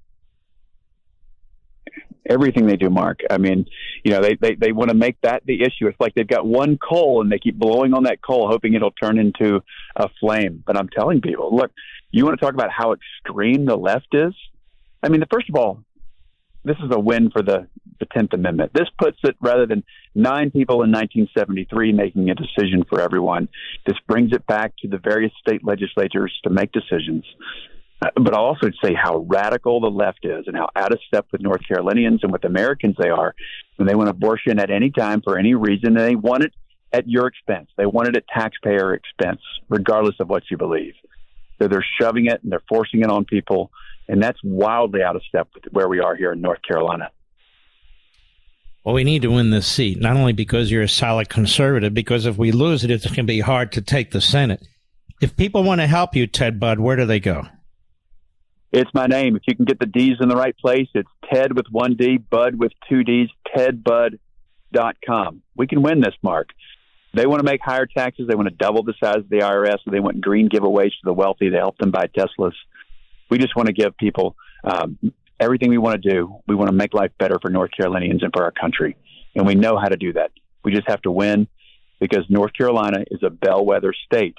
[2.32, 3.20] Everything they do, Mark.
[3.30, 3.66] I mean,
[4.04, 5.88] you know, they, they, they want to make that the issue.
[5.88, 8.92] It's like they've got one coal and they keep blowing on that coal, hoping it'll
[8.92, 9.62] turn into
[9.96, 10.64] a flame.
[10.66, 11.72] But I'm telling people, look,
[12.12, 14.34] you want to talk about how extreme the left is?
[15.04, 15.84] I mean, first of all,
[16.64, 17.68] this is a win for the,
[18.00, 18.72] the 10th Amendment.
[18.74, 19.84] This puts it rather than
[20.14, 23.50] nine people in 1973 making a decision for everyone.
[23.86, 27.26] This brings it back to the various state legislatures to make decisions.
[28.02, 31.28] Uh, but I'll also say how radical the left is and how out of step
[31.32, 33.36] with North Carolinians and with Americans they are
[33.76, 35.98] when they want abortion at any time for any reason.
[35.98, 36.54] And they want it
[36.92, 37.70] at your expense.
[37.78, 40.94] They want it at taxpayer expense, regardless of what you believe.
[41.60, 43.72] So they're shoving it and they're forcing it on people.
[44.08, 47.12] And that's wildly out of step with where we are here in North Carolina.
[48.84, 52.26] Well, we need to win this seat, not only because you're a solid conservative, because
[52.26, 54.68] if we lose it, it's going to be hard to take the Senate.
[55.22, 57.46] If people want to help you, Ted Budd, where do they go?
[58.72, 59.36] It's my name.
[59.36, 62.18] If you can get the D's in the right place, it's Ted with one D,
[62.18, 65.42] Budd with two D's, tedbudd.com.
[65.58, 66.50] We can win this, Mark.
[67.14, 68.28] They want to make higher taxes.
[68.30, 69.80] They want to double the size of the IRS.
[69.86, 72.54] They want green giveaways to the wealthy to help them buy Teslas.
[73.30, 74.98] We just want to give people um,
[75.38, 76.38] everything we want to do.
[76.48, 78.96] We want to make life better for North Carolinians and for our country.
[79.36, 80.32] And we know how to do that.
[80.64, 81.50] We just have to win
[82.00, 84.36] because North Carolina is a bellwether state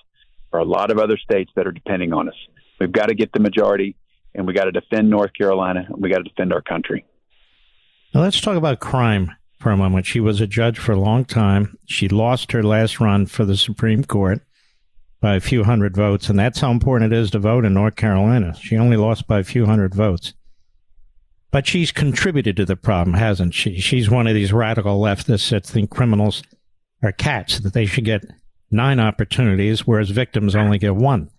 [0.50, 2.34] for a lot of other states that are depending on us.
[2.80, 3.96] We've got to get the majority
[4.34, 5.86] and we got to defend North Carolina.
[5.88, 7.04] And we got to defend our country.
[8.14, 10.06] Now let's talk about crime for a moment.
[10.06, 11.78] She was a judge for a long time.
[11.86, 14.42] She lost her last run for the Supreme Court
[15.20, 17.94] by a few hundred votes, and that's how important it is to vote in North
[17.94, 18.54] Carolina.
[18.60, 20.34] She only lost by a few hundred votes.
[21.52, 23.78] But she's contributed to the problem, hasn't she?
[23.78, 26.42] She's one of these radical leftists that think criminals
[27.02, 28.24] are cats, that they should get
[28.70, 31.30] nine opportunities, whereas victims only get one.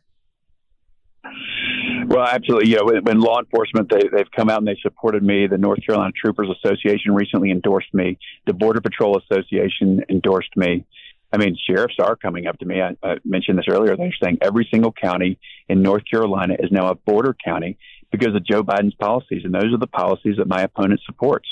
[2.14, 2.70] Well, absolutely.
[2.70, 5.48] You know, when, when law enforcement they, they've come out and they supported me.
[5.48, 8.20] The North Carolina Troopers Association recently endorsed me.
[8.46, 10.86] The Border Patrol Association endorsed me.
[11.32, 12.82] I mean, sheriffs are coming up to me.
[12.82, 13.98] I, I mentioned this earlier.
[13.98, 17.80] They're saying every single county in North Carolina is now a border county
[18.12, 21.50] because of Joe Biden's policies, and those are the policies that my opponent supports.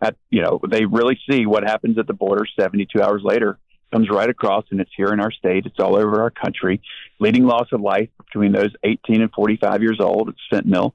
[0.00, 3.58] At, you know, they really see what happens at the border 72 hours later
[3.92, 5.66] comes right across, and it's here in our state.
[5.66, 6.80] It's all over our country.
[7.18, 10.28] Leading loss of life between those 18 and 45 years old.
[10.28, 10.92] It's fentanyl,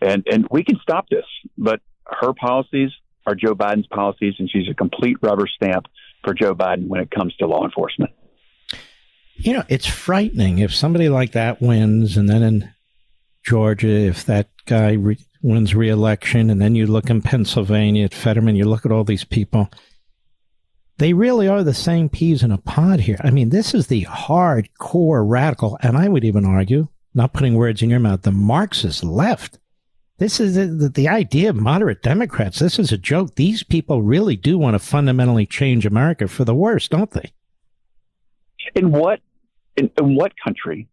[0.00, 1.24] and and we can stop this.
[1.56, 2.90] But her policies
[3.26, 5.86] are Joe Biden's policies, and she's a complete rubber stamp
[6.24, 8.12] for Joe Biden when it comes to law enforcement.
[9.36, 12.70] You know, it's frightening if somebody like that wins, and then in
[13.44, 18.56] Georgia, if that guy re- wins re-election, and then you look in Pennsylvania at Fetterman,
[18.56, 19.70] you look at all these people.
[21.02, 23.18] They really are the same peas in a pod here.
[23.24, 27.82] I mean, this is the hardcore radical, and I would even argue, not putting words
[27.82, 29.58] in your mouth, the Marxist left.
[30.18, 32.60] This is the, the idea of moderate Democrats.
[32.60, 33.34] This is a joke.
[33.34, 37.32] These people really do want to fundamentally change America for the worse, don't they?
[38.76, 39.18] In what
[39.76, 40.86] in, in what country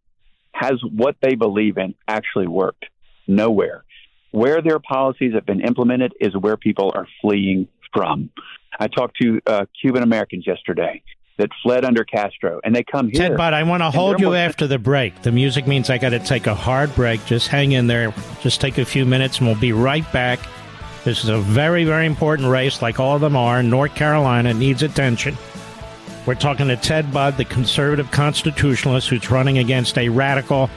[0.53, 2.85] has what they believe in actually worked?
[3.27, 3.83] Nowhere.
[4.31, 8.31] Where their policies have been implemented is where people are fleeing from.
[8.79, 11.03] I talked to uh, Cuban Americans yesterday
[11.37, 13.29] that fled under Castro, and they come here.
[13.29, 15.21] Ted Budd, I want to hold you after the break.
[15.21, 17.25] The music means I got to take a hard break.
[17.25, 18.13] Just hang in there.
[18.41, 20.39] Just take a few minutes, and we'll be right back.
[21.05, 23.63] This is a very, very important race, like all of them are.
[23.63, 25.37] North Carolina needs attention.
[26.25, 30.69] We're talking to Ted Budd, the conservative constitutionalist who's running against a radical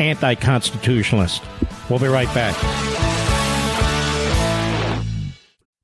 [0.00, 1.42] anti constitutionalist.
[1.88, 3.07] We'll be right back.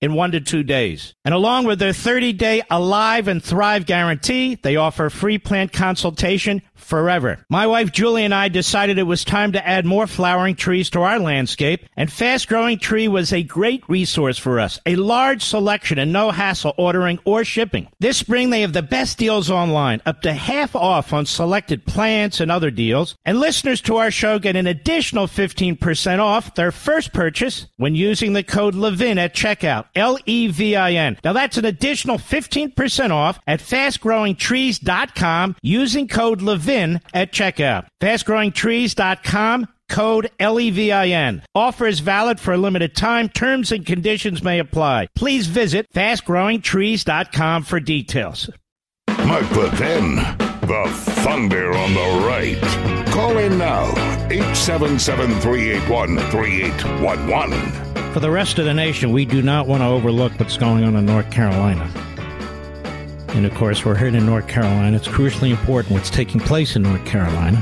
[0.00, 1.14] in one to two days.
[1.24, 6.62] And along with their 30 day Alive and Thrive guarantee, they offer free plant consultation
[6.74, 7.44] forever.
[7.48, 11.00] My wife Julie and I decided it was time to add more flowering trees to
[11.00, 14.78] our landscape, and Fast Growing Tree was a great resource for us.
[14.86, 17.88] A large selection and no hassle ordering or shipping.
[18.00, 22.40] This spring they have the best deals online, up to half off on selected plants
[22.40, 23.16] and other deals.
[23.24, 28.32] And listeners to our show get an additional 15% off their first purchase when using
[28.32, 29.86] the code LEVIN at checkout.
[29.94, 31.18] L E V I N.
[31.24, 37.86] Now that's an additional 15% off at fastgrowingtrees.com using code LEVIN at checkout.
[38.00, 41.42] Fastgrowingtrees.com code LEVIN.
[41.54, 43.28] Offer is valid for a limited time.
[43.28, 45.08] Terms and conditions may apply.
[45.14, 48.50] Please visit fastgrowingtrees.com for details.
[49.26, 50.84] Mark Levin, the
[51.22, 53.06] thunder on the right.
[53.12, 53.88] Call in now,
[54.30, 57.83] 877 381 3811.
[58.14, 60.94] For the rest of the nation, we do not want to overlook what's going on
[60.94, 61.82] in North Carolina.
[63.30, 64.96] And of course, we're here in North Carolina.
[64.96, 67.60] It's crucially important what's taking place in North Carolina.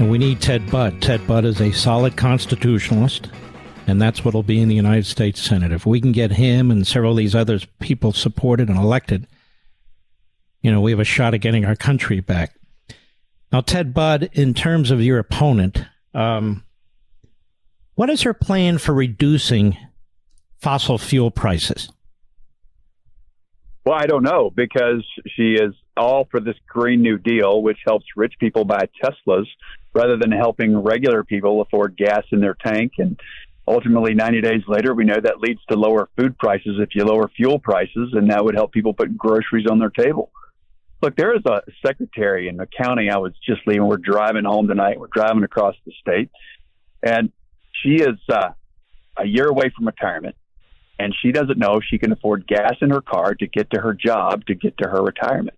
[0.00, 1.00] And we need Ted Budd.
[1.00, 3.28] Ted Budd is a solid constitutionalist,
[3.86, 5.70] and that's what'll be in the United States Senate.
[5.70, 9.28] If we can get him and several of these other people supported and elected,
[10.60, 12.56] you know, we have a shot at getting our country back.
[13.52, 15.84] Now, Ted Budd, in terms of your opponent,
[16.14, 16.64] um,
[18.00, 19.76] what is her plan for reducing
[20.58, 21.92] fossil fuel prices?
[23.84, 25.04] Well, I don't know because
[25.36, 29.44] she is all for this Green New Deal, which helps rich people buy Teslas
[29.92, 32.92] rather than helping regular people afford gas in their tank.
[32.96, 33.20] And
[33.68, 37.28] ultimately, 90 days later, we know that leads to lower food prices if you lower
[37.36, 40.30] fuel prices, and that would help people put groceries on their table.
[41.02, 43.86] Look, there is a secretary in the county I was just leaving.
[43.86, 44.98] We're driving home tonight.
[44.98, 46.30] We're driving across the state,
[47.02, 47.30] and
[47.82, 48.50] she is uh,
[49.16, 50.36] a year away from retirement
[51.00, 53.80] and she doesn't know if she can afford gas in her car to get to
[53.80, 55.56] her job to get to her retirement.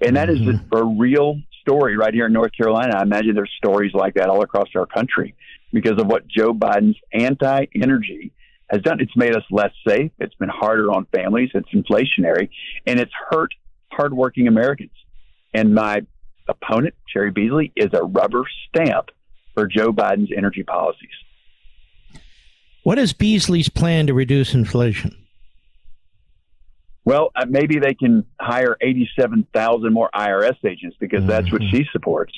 [0.00, 0.50] And that mm-hmm.
[0.50, 2.96] is a, a real story right here in North Carolina.
[2.96, 5.34] I imagine there's stories like that all across our country
[5.72, 8.32] because of what Joe Biden's anti energy
[8.70, 9.00] has done.
[9.00, 10.10] It's made us less safe.
[10.18, 11.50] It's been harder on families.
[11.54, 12.48] It's inflationary
[12.86, 13.52] and it's hurt
[13.92, 14.90] hardworking Americans.
[15.52, 16.00] And my
[16.48, 19.10] opponent, Cheri Beasley, is a rubber stamp
[19.54, 21.10] for Joe Biden's energy policies.
[22.82, 25.16] What is Beasley's plan to reduce inflation?
[27.04, 31.28] Well, uh, maybe they can hire 87,000 more IRS agents because mm-hmm.
[31.28, 31.76] that's what mm-hmm.
[31.76, 32.32] she supports.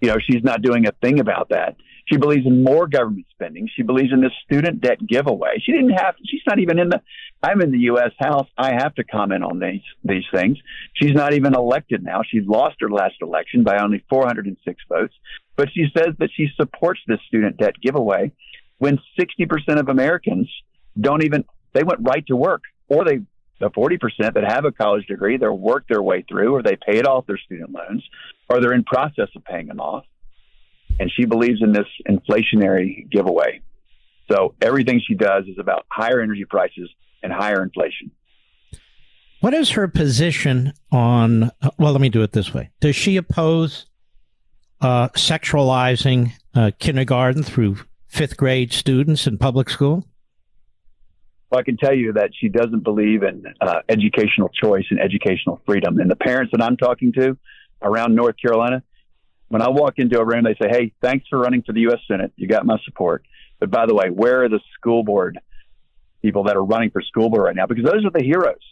[0.00, 1.76] You know, she's not doing a thing about that.
[2.06, 3.68] She believes in more government spending.
[3.74, 5.60] She believes in this student debt giveaway.
[5.60, 7.00] She didn't have, she's not even in the,
[7.42, 8.12] I'm in the U.S.
[8.18, 8.46] House.
[8.56, 10.58] I have to comment on these, these things.
[10.94, 12.20] She's not even elected now.
[12.28, 15.14] She lost her last election by only 406 votes,
[15.56, 18.30] but she says that she supports this student debt giveaway
[18.78, 20.48] when 60% of Americans
[20.98, 23.20] don't even, they went right to work or they,
[23.60, 23.98] the 40%
[24.34, 27.38] that have a college degree, they're worked their way through or they paid off their
[27.38, 28.04] student loans
[28.48, 30.04] or they're in process of paying them off.
[30.98, 33.60] And she believes in this inflationary giveaway.
[34.30, 36.90] So everything she does is about higher energy prices
[37.22, 38.10] and higher inflation.
[39.40, 41.50] What is her position on?
[41.78, 42.70] Well, let me do it this way.
[42.80, 43.86] Does she oppose
[44.80, 47.76] uh, sexualizing uh, kindergarten through
[48.16, 50.02] fifth grade students in public school?
[51.50, 55.60] Well, I can tell you that she doesn't believe in uh, educational choice and educational
[55.66, 55.98] freedom.
[55.98, 57.36] And the parents that I'm talking to
[57.82, 58.82] around North Carolina,
[59.48, 61.98] when I walk into a room, they say, Hey, thanks for running for the U.S.
[62.08, 62.32] Senate.
[62.36, 63.22] You got my support.
[63.60, 65.38] But by the way, where are the school board
[66.22, 67.66] people that are running for school board right now?
[67.66, 68.62] Because those are the heroes,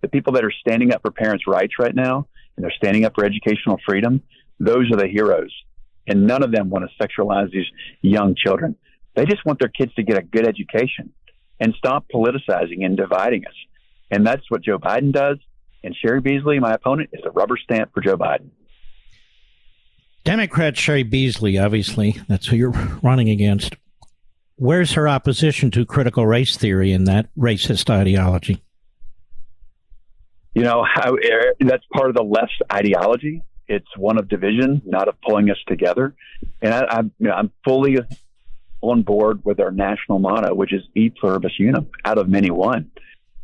[0.00, 2.26] the people that are standing up for parents' rights right now,
[2.56, 4.22] and they're standing up for educational freedom.
[4.58, 5.54] Those are the heroes.
[6.06, 7.66] And none of them want to sexualize these
[8.02, 8.76] young children.
[9.14, 11.12] They just want their kids to get a good education
[11.60, 13.54] and stop politicizing and dividing us.
[14.10, 15.38] And that's what Joe Biden does.
[15.82, 18.50] And Cheri Beasley, my opponent, is a rubber stamp for Joe Biden.
[20.24, 22.70] Democrat Cheri Beasley, obviously, that's who you're
[23.02, 23.76] running against.
[24.56, 28.62] Where's her opposition to critical race theory and that racist ideology?
[30.54, 31.12] You know, uh,
[31.60, 33.42] that's part of the left's ideology.
[33.66, 36.14] It's one of division, not of pulling us together.
[36.62, 37.98] And I, am you know, I'm fully
[38.90, 42.90] on board with our national motto, which is "E pluribus unum," out of many one.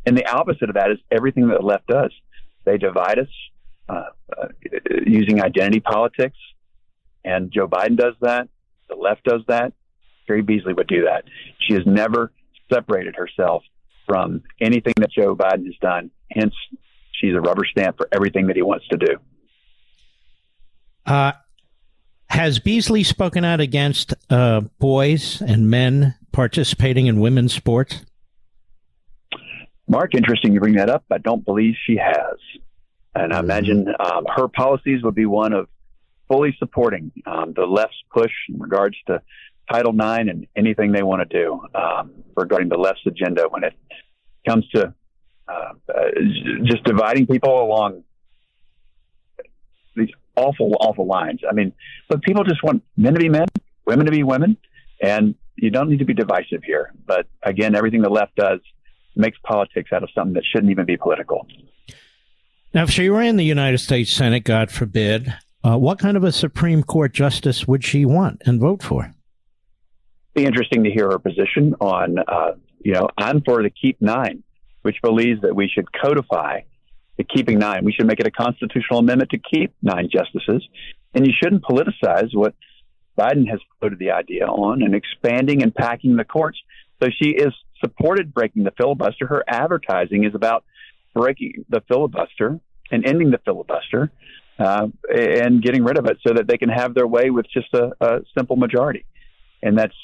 [0.07, 2.13] And the opposite of that is everything that the left does.
[2.65, 3.29] They divide us
[3.89, 4.05] uh,
[4.37, 4.49] uh,
[5.07, 6.39] using identity politics,
[7.25, 8.49] and Joe Biden does that.
[8.89, 9.73] The left does that.
[10.27, 11.25] Cheri Beasley would do that.
[11.59, 12.33] She has never
[12.73, 13.63] separated herself
[14.07, 16.11] from anything that Joe Biden has done.
[16.31, 16.55] Hence,
[17.13, 19.17] she's a rubber stamp for everything that he wants to do.
[21.07, 21.33] Uh,
[22.31, 28.05] has Beasley spoken out against uh, boys and men participating in women's sports?
[29.89, 31.05] Mark, interesting you bring that up.
[31.11, 32.37] I don't believe she has.
[33.15, 33.45] And I mm-hmm.
[33.45, 35.69] imagine um, her policies would be one of
[36.29, 39.21] fully supporting um, the left's push in regards to
[39.71, 43.75] Title IX and anything they want to do um, regarding the left's agenda when it
[44.47, 44.95] comes to
[45.49, 46.03] uh, uh,
[46.65, 48.05] just dividing people along
[50.37, 51.41] awful, awful lines.
[51.49, 51.73] I mean,
[52.09, 53.47] but people just want men to be men,
[53.87, 54.57] women to be women,
[55.03, 56.93] and you don't need to be divisive here.
[57.07, 58.61] But again, everything the left does
[59.17, 61.47] makes politics out of something that shouldn't even be political.
[62.73, 65.35] Now, if she were in the United States Senate, God forbid,
[65.65, 69.13] uh, what kind of a Supreme Court justice would she want and vote for?
[70.35, 74.45] Be interesting to hear her position on, uh, you know, I'm for the Keep Nine,
[74.83, 76.61] which believes that we should codify
[77.21, 77.85] the keeping nine.
[77.85, 80.67] We should make it a constitutional amendment to keep nine justices.
[81.13, 82.55] And you shouldn't politicize what
[83.19, 86.59] Biden has floated the idea on and expanding and packing the courts.
[87.03, 89.27] So she is supported breaking the filibuster.
[89.27, 90.65] Her advertising is about
[91.15, 92.59] breaking the filibuster
[92.91, 94.11] and ending the filibuster
[94.59, 97.69] uh, and getting rid of it so that they can have their way with just
[97.75, 99.05] a, a simple majority.
[99.63, 99.97] And that's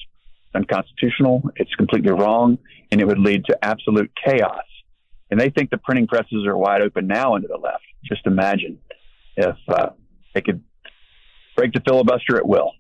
[0.55, 1.51] unconstitutional.
[1.57, 2.59] It's completely wrong,
[2.93, 4.65] and it would lead to absolute chaos
[5.31, 7.85] and they think the printing presses are wide open now into the left.
[8.05, 8.78] Just imagine
[9.36, 9.90] if uh,
[10.35, 10.62] they could
[11.57, 12.73] break the filibuster at will.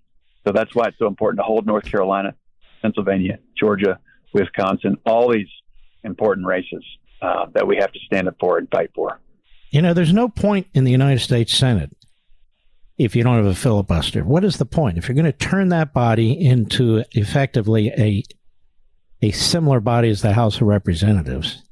[0.46, 2.34] So that's why it's so important to hold North Carolina,
[2.82, 3.98] Pennsylvania, Georgia,
[4.32, 5.48] Wisconsin, all these
[6.04, 6.84] important races
[7.20, 9.20] uh, that we have to stand up for and fight for.
[9.70, 11.96] You know, there's no point in the United States Senate
[12.96, 14.24] if you don't have a filibuster.
[14.24, 14.98] What is the point?
[14.98, 18.22] If you're going to turn that body into effectively a
[19.22, 21.62] a similar body as the House of Representatives,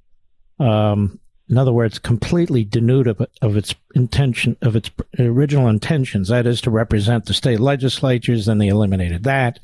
[0.59, 1.19] um,
[1.49, 6.61] in other words, completely denuded of, of, its intention, of its original intentions, that is
[6.63, 9.61] to represent the state legislatures, and they eliminated that,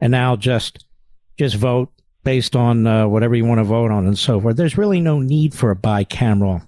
[0.00, 0.84] and now just
[1.38, 1.90] just vote
[2.24, 4.56] based on uh, whatever you want to vote on and so forth.
[4.56, 6.66] There's really no need for a bicameral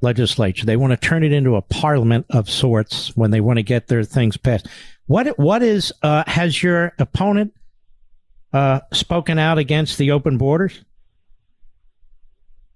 [0.00, 0.64] legislature.
[0.64, 3.88] They want to turn it into a parliament of sorts when they want to get
[3.88, 4.68] their things passed.
[5.06, 7.54] What what is uh, has your opponent
[8.52, 10.84] uh, spoken out against the open borders?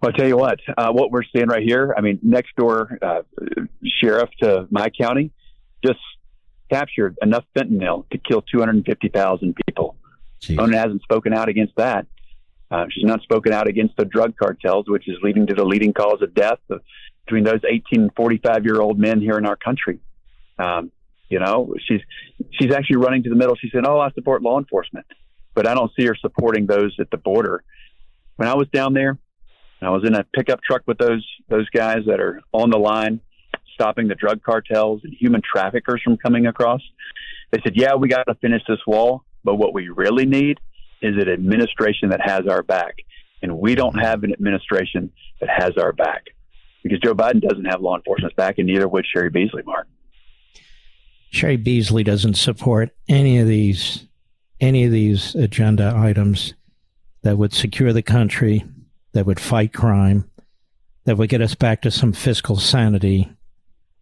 [0.03, 2.99] Well, I'll tell you what, uh, what we're seeing right here, I mean, next door
[3.01, 3.23] uh,
[3.85, 5.31] sheriff to my county
[5.85, 6.01] just
[6.69, 9.97] captured enough fentanyl to kill 250,000 people.
[10.41, 10.59] Jeez.
[10.59, 12.07] Ona hasn't spoken out against that.
[12.69, 15.93] Uh, she's not spoken out against the drug cartels, which is leading to the leading
[15.93, 16.81] cause of death of,
[17.25, 20.01] between those 18 and 45 year old men here in our country.
[20.59, 20.91] Um,
[21.29, 22.01] you know, she's
[22.59, 23.55] she's actually running to the middle.
[23.57, 25.07] She said, "Oh, I support law enforcement,"
[25.55, 27.63] but I don't see her supporting those at the border.
[28.37, 29.19] When I was down there,
[29.87, 33.21] I was in a pickup truck with those those guys that are on the line,
[33.75, 36.81] stopping the drug cartels and human traffickers from coming across.
[37.51, 40.59] They said, "Yeah, we got to finish this wall, but what we really need
[41.01, 42.97] is an administration that has our back,
[43.43, 45.11] and we don't have an administration
[45.41, 46.27] that has our back
[46.83, 49.89] because Joe Biden doesn't have law enforcement's back, and neither would Cheri Beasley, Mark."
[51.33, 54.07] Cheri Beasley doesn't support any of these
[54.61, 56.55] any of these agenda items
[57.23, 58.65] that would secure the country
[59.13, 60.31] that would fight crime,
[61.05, 63.31] that would get us back to some fiscal sanity.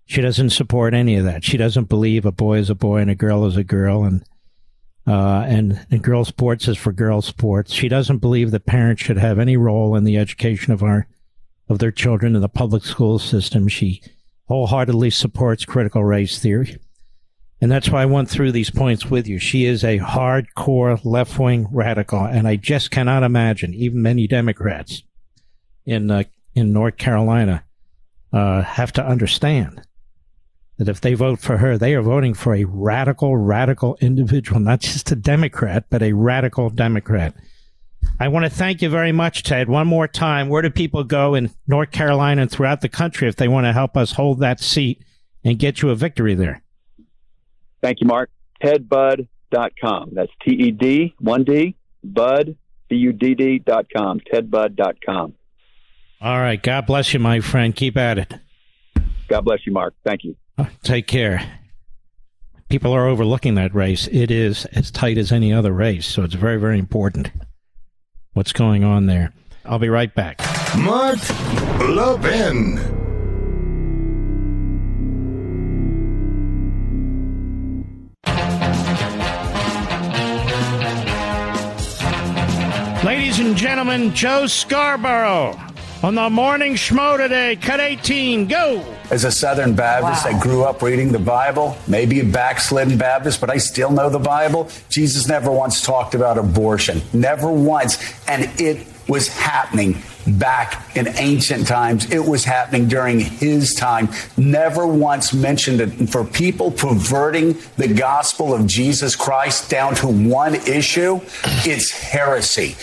[0.07, 1.45] She doesn't support any of that.
[1.45, 4.25] She doesn't believe a boy is a boy and a girl is a girl, and
[5.07, 7.73] uh, and, and girl sports is for girl sports.
[7.73, 11.07] She doesn't believe that parents should have any role in the education of our
[11.69, 13.69] of their children in the public school system.
[13.69, 14.03] She
[14.47, 16.79] wholeheartedly supports critical race theory.
[17.61, 19.39] And that's why I went through these points with you.
[19.39, 25.03] She is a hardcore left wing radical, and I just cannot imagine even many Democrats
[25.85, 26.25] in uh,
[26.55, 27.65] in North Carolina
[28.33, 29.83] uh, have to understand
[30.79, 34.81] that if they vote for her, they are voting for a radical, radical individual, not
[34.81, 37.35] just a Democrat, but a radical Democrat.
[38.19, 39.69] I want to thank you very much, Ted.
[39.69, 43.37] One more time, where do people go in North Carolina and throughout the country if
[43.37, 45.05] they want to help us hold that seat
[45.45, 46.63] and get you a victory there?
[47.83, 48.31] Thank you, Mark.
[48.63, 50.11] TedBudd.com.
[50.13, 51.75] That's T E D, 1D,
[52.05, 52.57] Budd,
[52.89, 54.21] B U D D.com.
[54.21, 55.35] TedBudd.com.
[56.21, 56.63] All right.
[56.63, 57.75] God bless you, my friend.
[57.75, 58.35] Keep at it.
[59.29, 59.95] God bless you, Mark.
[60.05, 60.37] Thank you.
[60.83, 61.59] Take care.
[62.69, 64.09] People are overlooking that race.
[64.13, 67.31] It is as tight as any other race, so it's very, very important
[68.33, 69.33] what's going on there.
[69.65, 70.41] I'll be right back.
[70.77, 71.19] Mark
[71.81, 73.00] Levin.
[83.11, 85.59] Ladies and gentlemen, Joe Scarborough
[86.05, 87.57] on the morning schmo today.
[87.57, 88.85] Cut 18, go.
[89.11, 90.31] As a Southern Baptist, wow.
[90.31, 94.21] I grew up reading the Bible, maybe a backslidden Baptist, but I still know the
[94.21, 94.71] Bible.
[94.91, 97.99] Jesus never once talked about abortion, never once.
[98.29, 100.01] And it was happening
[100.39, 102.09] back in ancient times.
[102.13, 104.09] It was happening during his time.
[104.37, 105.99] Never once mentioned it.
[105.99, 111.21] And for people perverting the gospel of Jesus Christ down to one issue,
[111.65, 112.77] it's heresy.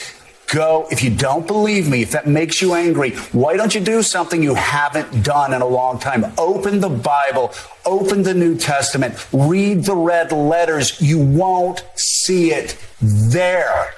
[0.47, 4.01] Go, if you don't believe me, if that makes you angry, why don't you do
[4.01, 6.25] something you haven't done in a long time?
[6.37, 7.53] Open the Bible,
[7.85, 11.01] open the New Testament, read the red letters.
[11.01, 13.93] You won't see it there.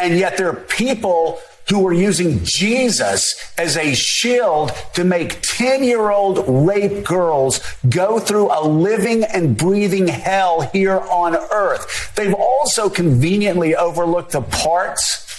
[0.00, 5.84] And yet there are people who are using Jesus as a shield to make 10
[5.84, 7.60] year old rape girls
[7.90, 12.12] go through a living and breathing hell here on earth.
[12.16, 15.29] They've also conveniently overlooked the parts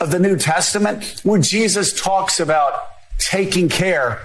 [0.00, 2.74] of the New Testament where Jesus talks about
[3.18, 4.20] taking care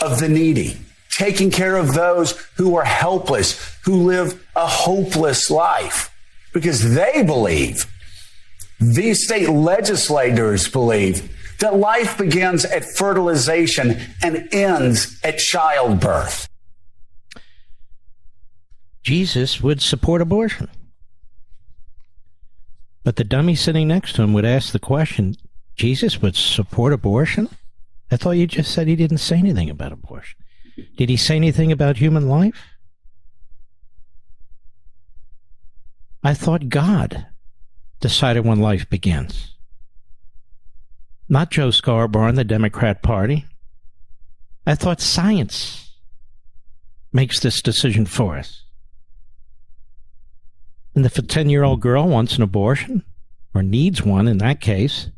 [0.00, 0.78] of the needy,
[1.10, 6.10] taking care of those who are helpless, who live a hopeless life
[6.52, 7.86] because they believe,
[8.80, 11.30] these state legislators believe
[11.60, 16.48] that life begins at fertilization and ends at childbirth.
[19.02, 20.68] Jesus would support abortion.
[23.04, 25.36] But the dummy sitting next to him would ask the question
[25.76, 27.48] Jesus would support abortion?
[28.10, 30.38] I thought you just said he didn't say anything about abortion.
[30.96, 32.64] Did he say anything about human life?
[36.22, 37.26] I thought God
[38.00, 39.54] decided when life begins.
[41.28, 43.44] Not Joe Scarborough and the Democrat Party.
[44.66, 45.92] I thought science
[47.12, 48.63] makes this decision for us.
[50.94, 53.04] And if a 10 year old girl wants an abortion,
[53.54, 55.10] or needs one in that case,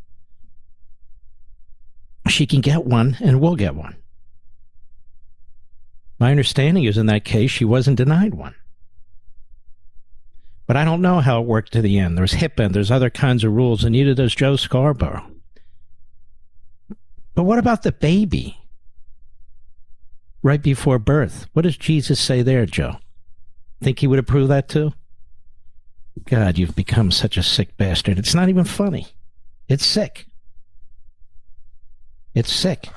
[2.28, 3.96] she can get one and will get one.
[6.18, 8.54] My understanding is in that case, she wasn't denied one.
[10.66, 12.18] But I don't know how it worked to the end.
[12.18, 15.30] There's HIPAA and there's other kinds of rules, and neither does Joe Scarborough.
[17.34, 18.58] But what about the baby?
[20.42, 21.46] Right before birth.
[21.52, 22.96] What does Jesus say there, Joe?
[23.82, 24.92] Think he would approve that too?
[26.24, 28.18] God, you've become such a sick bastard.
[28.18, 29.08] It's not even funny.
[29.68, 30.26] It's sick.
[32.34, 32.88] It's sick.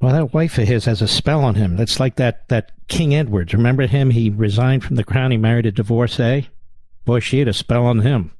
[0.00, 1.76] Well, that wife of his has a spell on him.
[1.76, 3.52] That's like that, that King Edwards.
[3.52, 4.10] Remember him?
[4.10, 5.32] He resigned from the crown.
[5.32, 6.48] He married a divorcee.
[7.04, 8.30] Boy, she had a spell on him.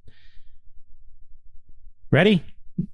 [2.10, 2.44] Ready?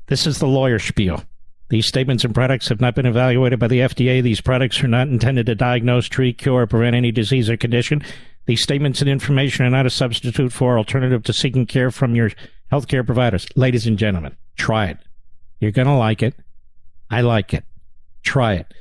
[0.07, 1.23] This is the lawyer spiel.
[1.69, 4.23] These statements and products have not been evaluated by the FDA.
[4.23, 8.03] These products are not intended to diagnose, treat, cure, or prevent any disease or condition.
[8.47, 12.15] These statements and information are not a substitute for or alternative to seeking care from
[12.15, 12.31] your
[12.71, 13.47] healthcare providers.
[13.57, 14.99] Ladies and gentlemen, try it.
[15.61, 16.35] You're going to like it.
[17.11, 17.65] I like it.
[18.23, 18.75] Try it.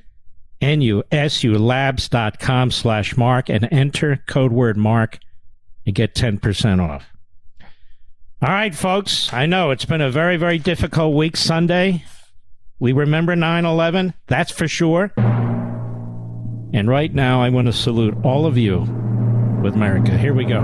[0.61, 5.19] NUSU labs.com slash mark and enter code word mark
[5.85, 7.05] and get 10% off.
[8.41, 9.31] All right, folks.
[9.31, 12.03] I know it's been a very, very difficult week Sunday.
[12.79, 15.11] We remember 9 11, that's for sure.
[15.15, 18.85] And right now, I want to salute all of you
[19.63, 20.17] with America.
[20.17, 20.61] Here we go.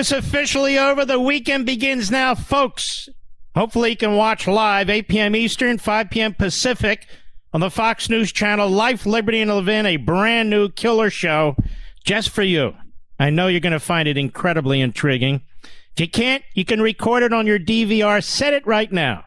[0.00, 1.04] Is officially over.
[1.04, 3.06] The weekend begins now, folks.
[3.54, 5.36] Hopefully, you can watch live 8 p.m.
[5.36, 6.32] Eastern, 5 p.m.
[6.32, 7.06] Pacific
[7.52, 8.70] on the Fox News channel.
[8.70, 11.54] Life, Liberty, and Levin, a brand new killer show
[12.02, 12.72] just for you.
[13.18, 15.42] I know you're going to find it incredibly intriguing.
[15.62, 18.24] If you can't, you can record it on your DVR.
[18.24, 19.24] Set it right now.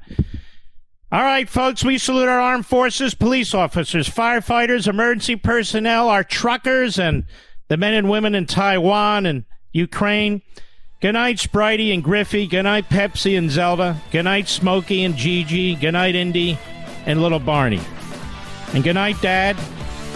[1.11, 6.97] All right, folks, we salute our armed forces, police officers, firefighters, emergency personnel, our truckers,
[6.97, 7.25] and
[7.67, 10.41] the men and women in Taiwan and Ukraine.
[11.01, 12.47] Good night, Spritey and Griffey.
[12.47, 14.01] Good night, Pepsi and Zelda.
[14.11, 15.75] Good night, Smokey and Gigi.
[15.75, 16.57] Good night, Indy
[17.05, 17.81] and little Barney.
[18.73, 19.57] And good night, Dad.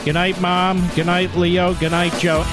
[0.06, 0.88] Good night, Mom.
[0.96, 1.74] Good night, Leo.
[1.74, 2.46] Good night, Joe.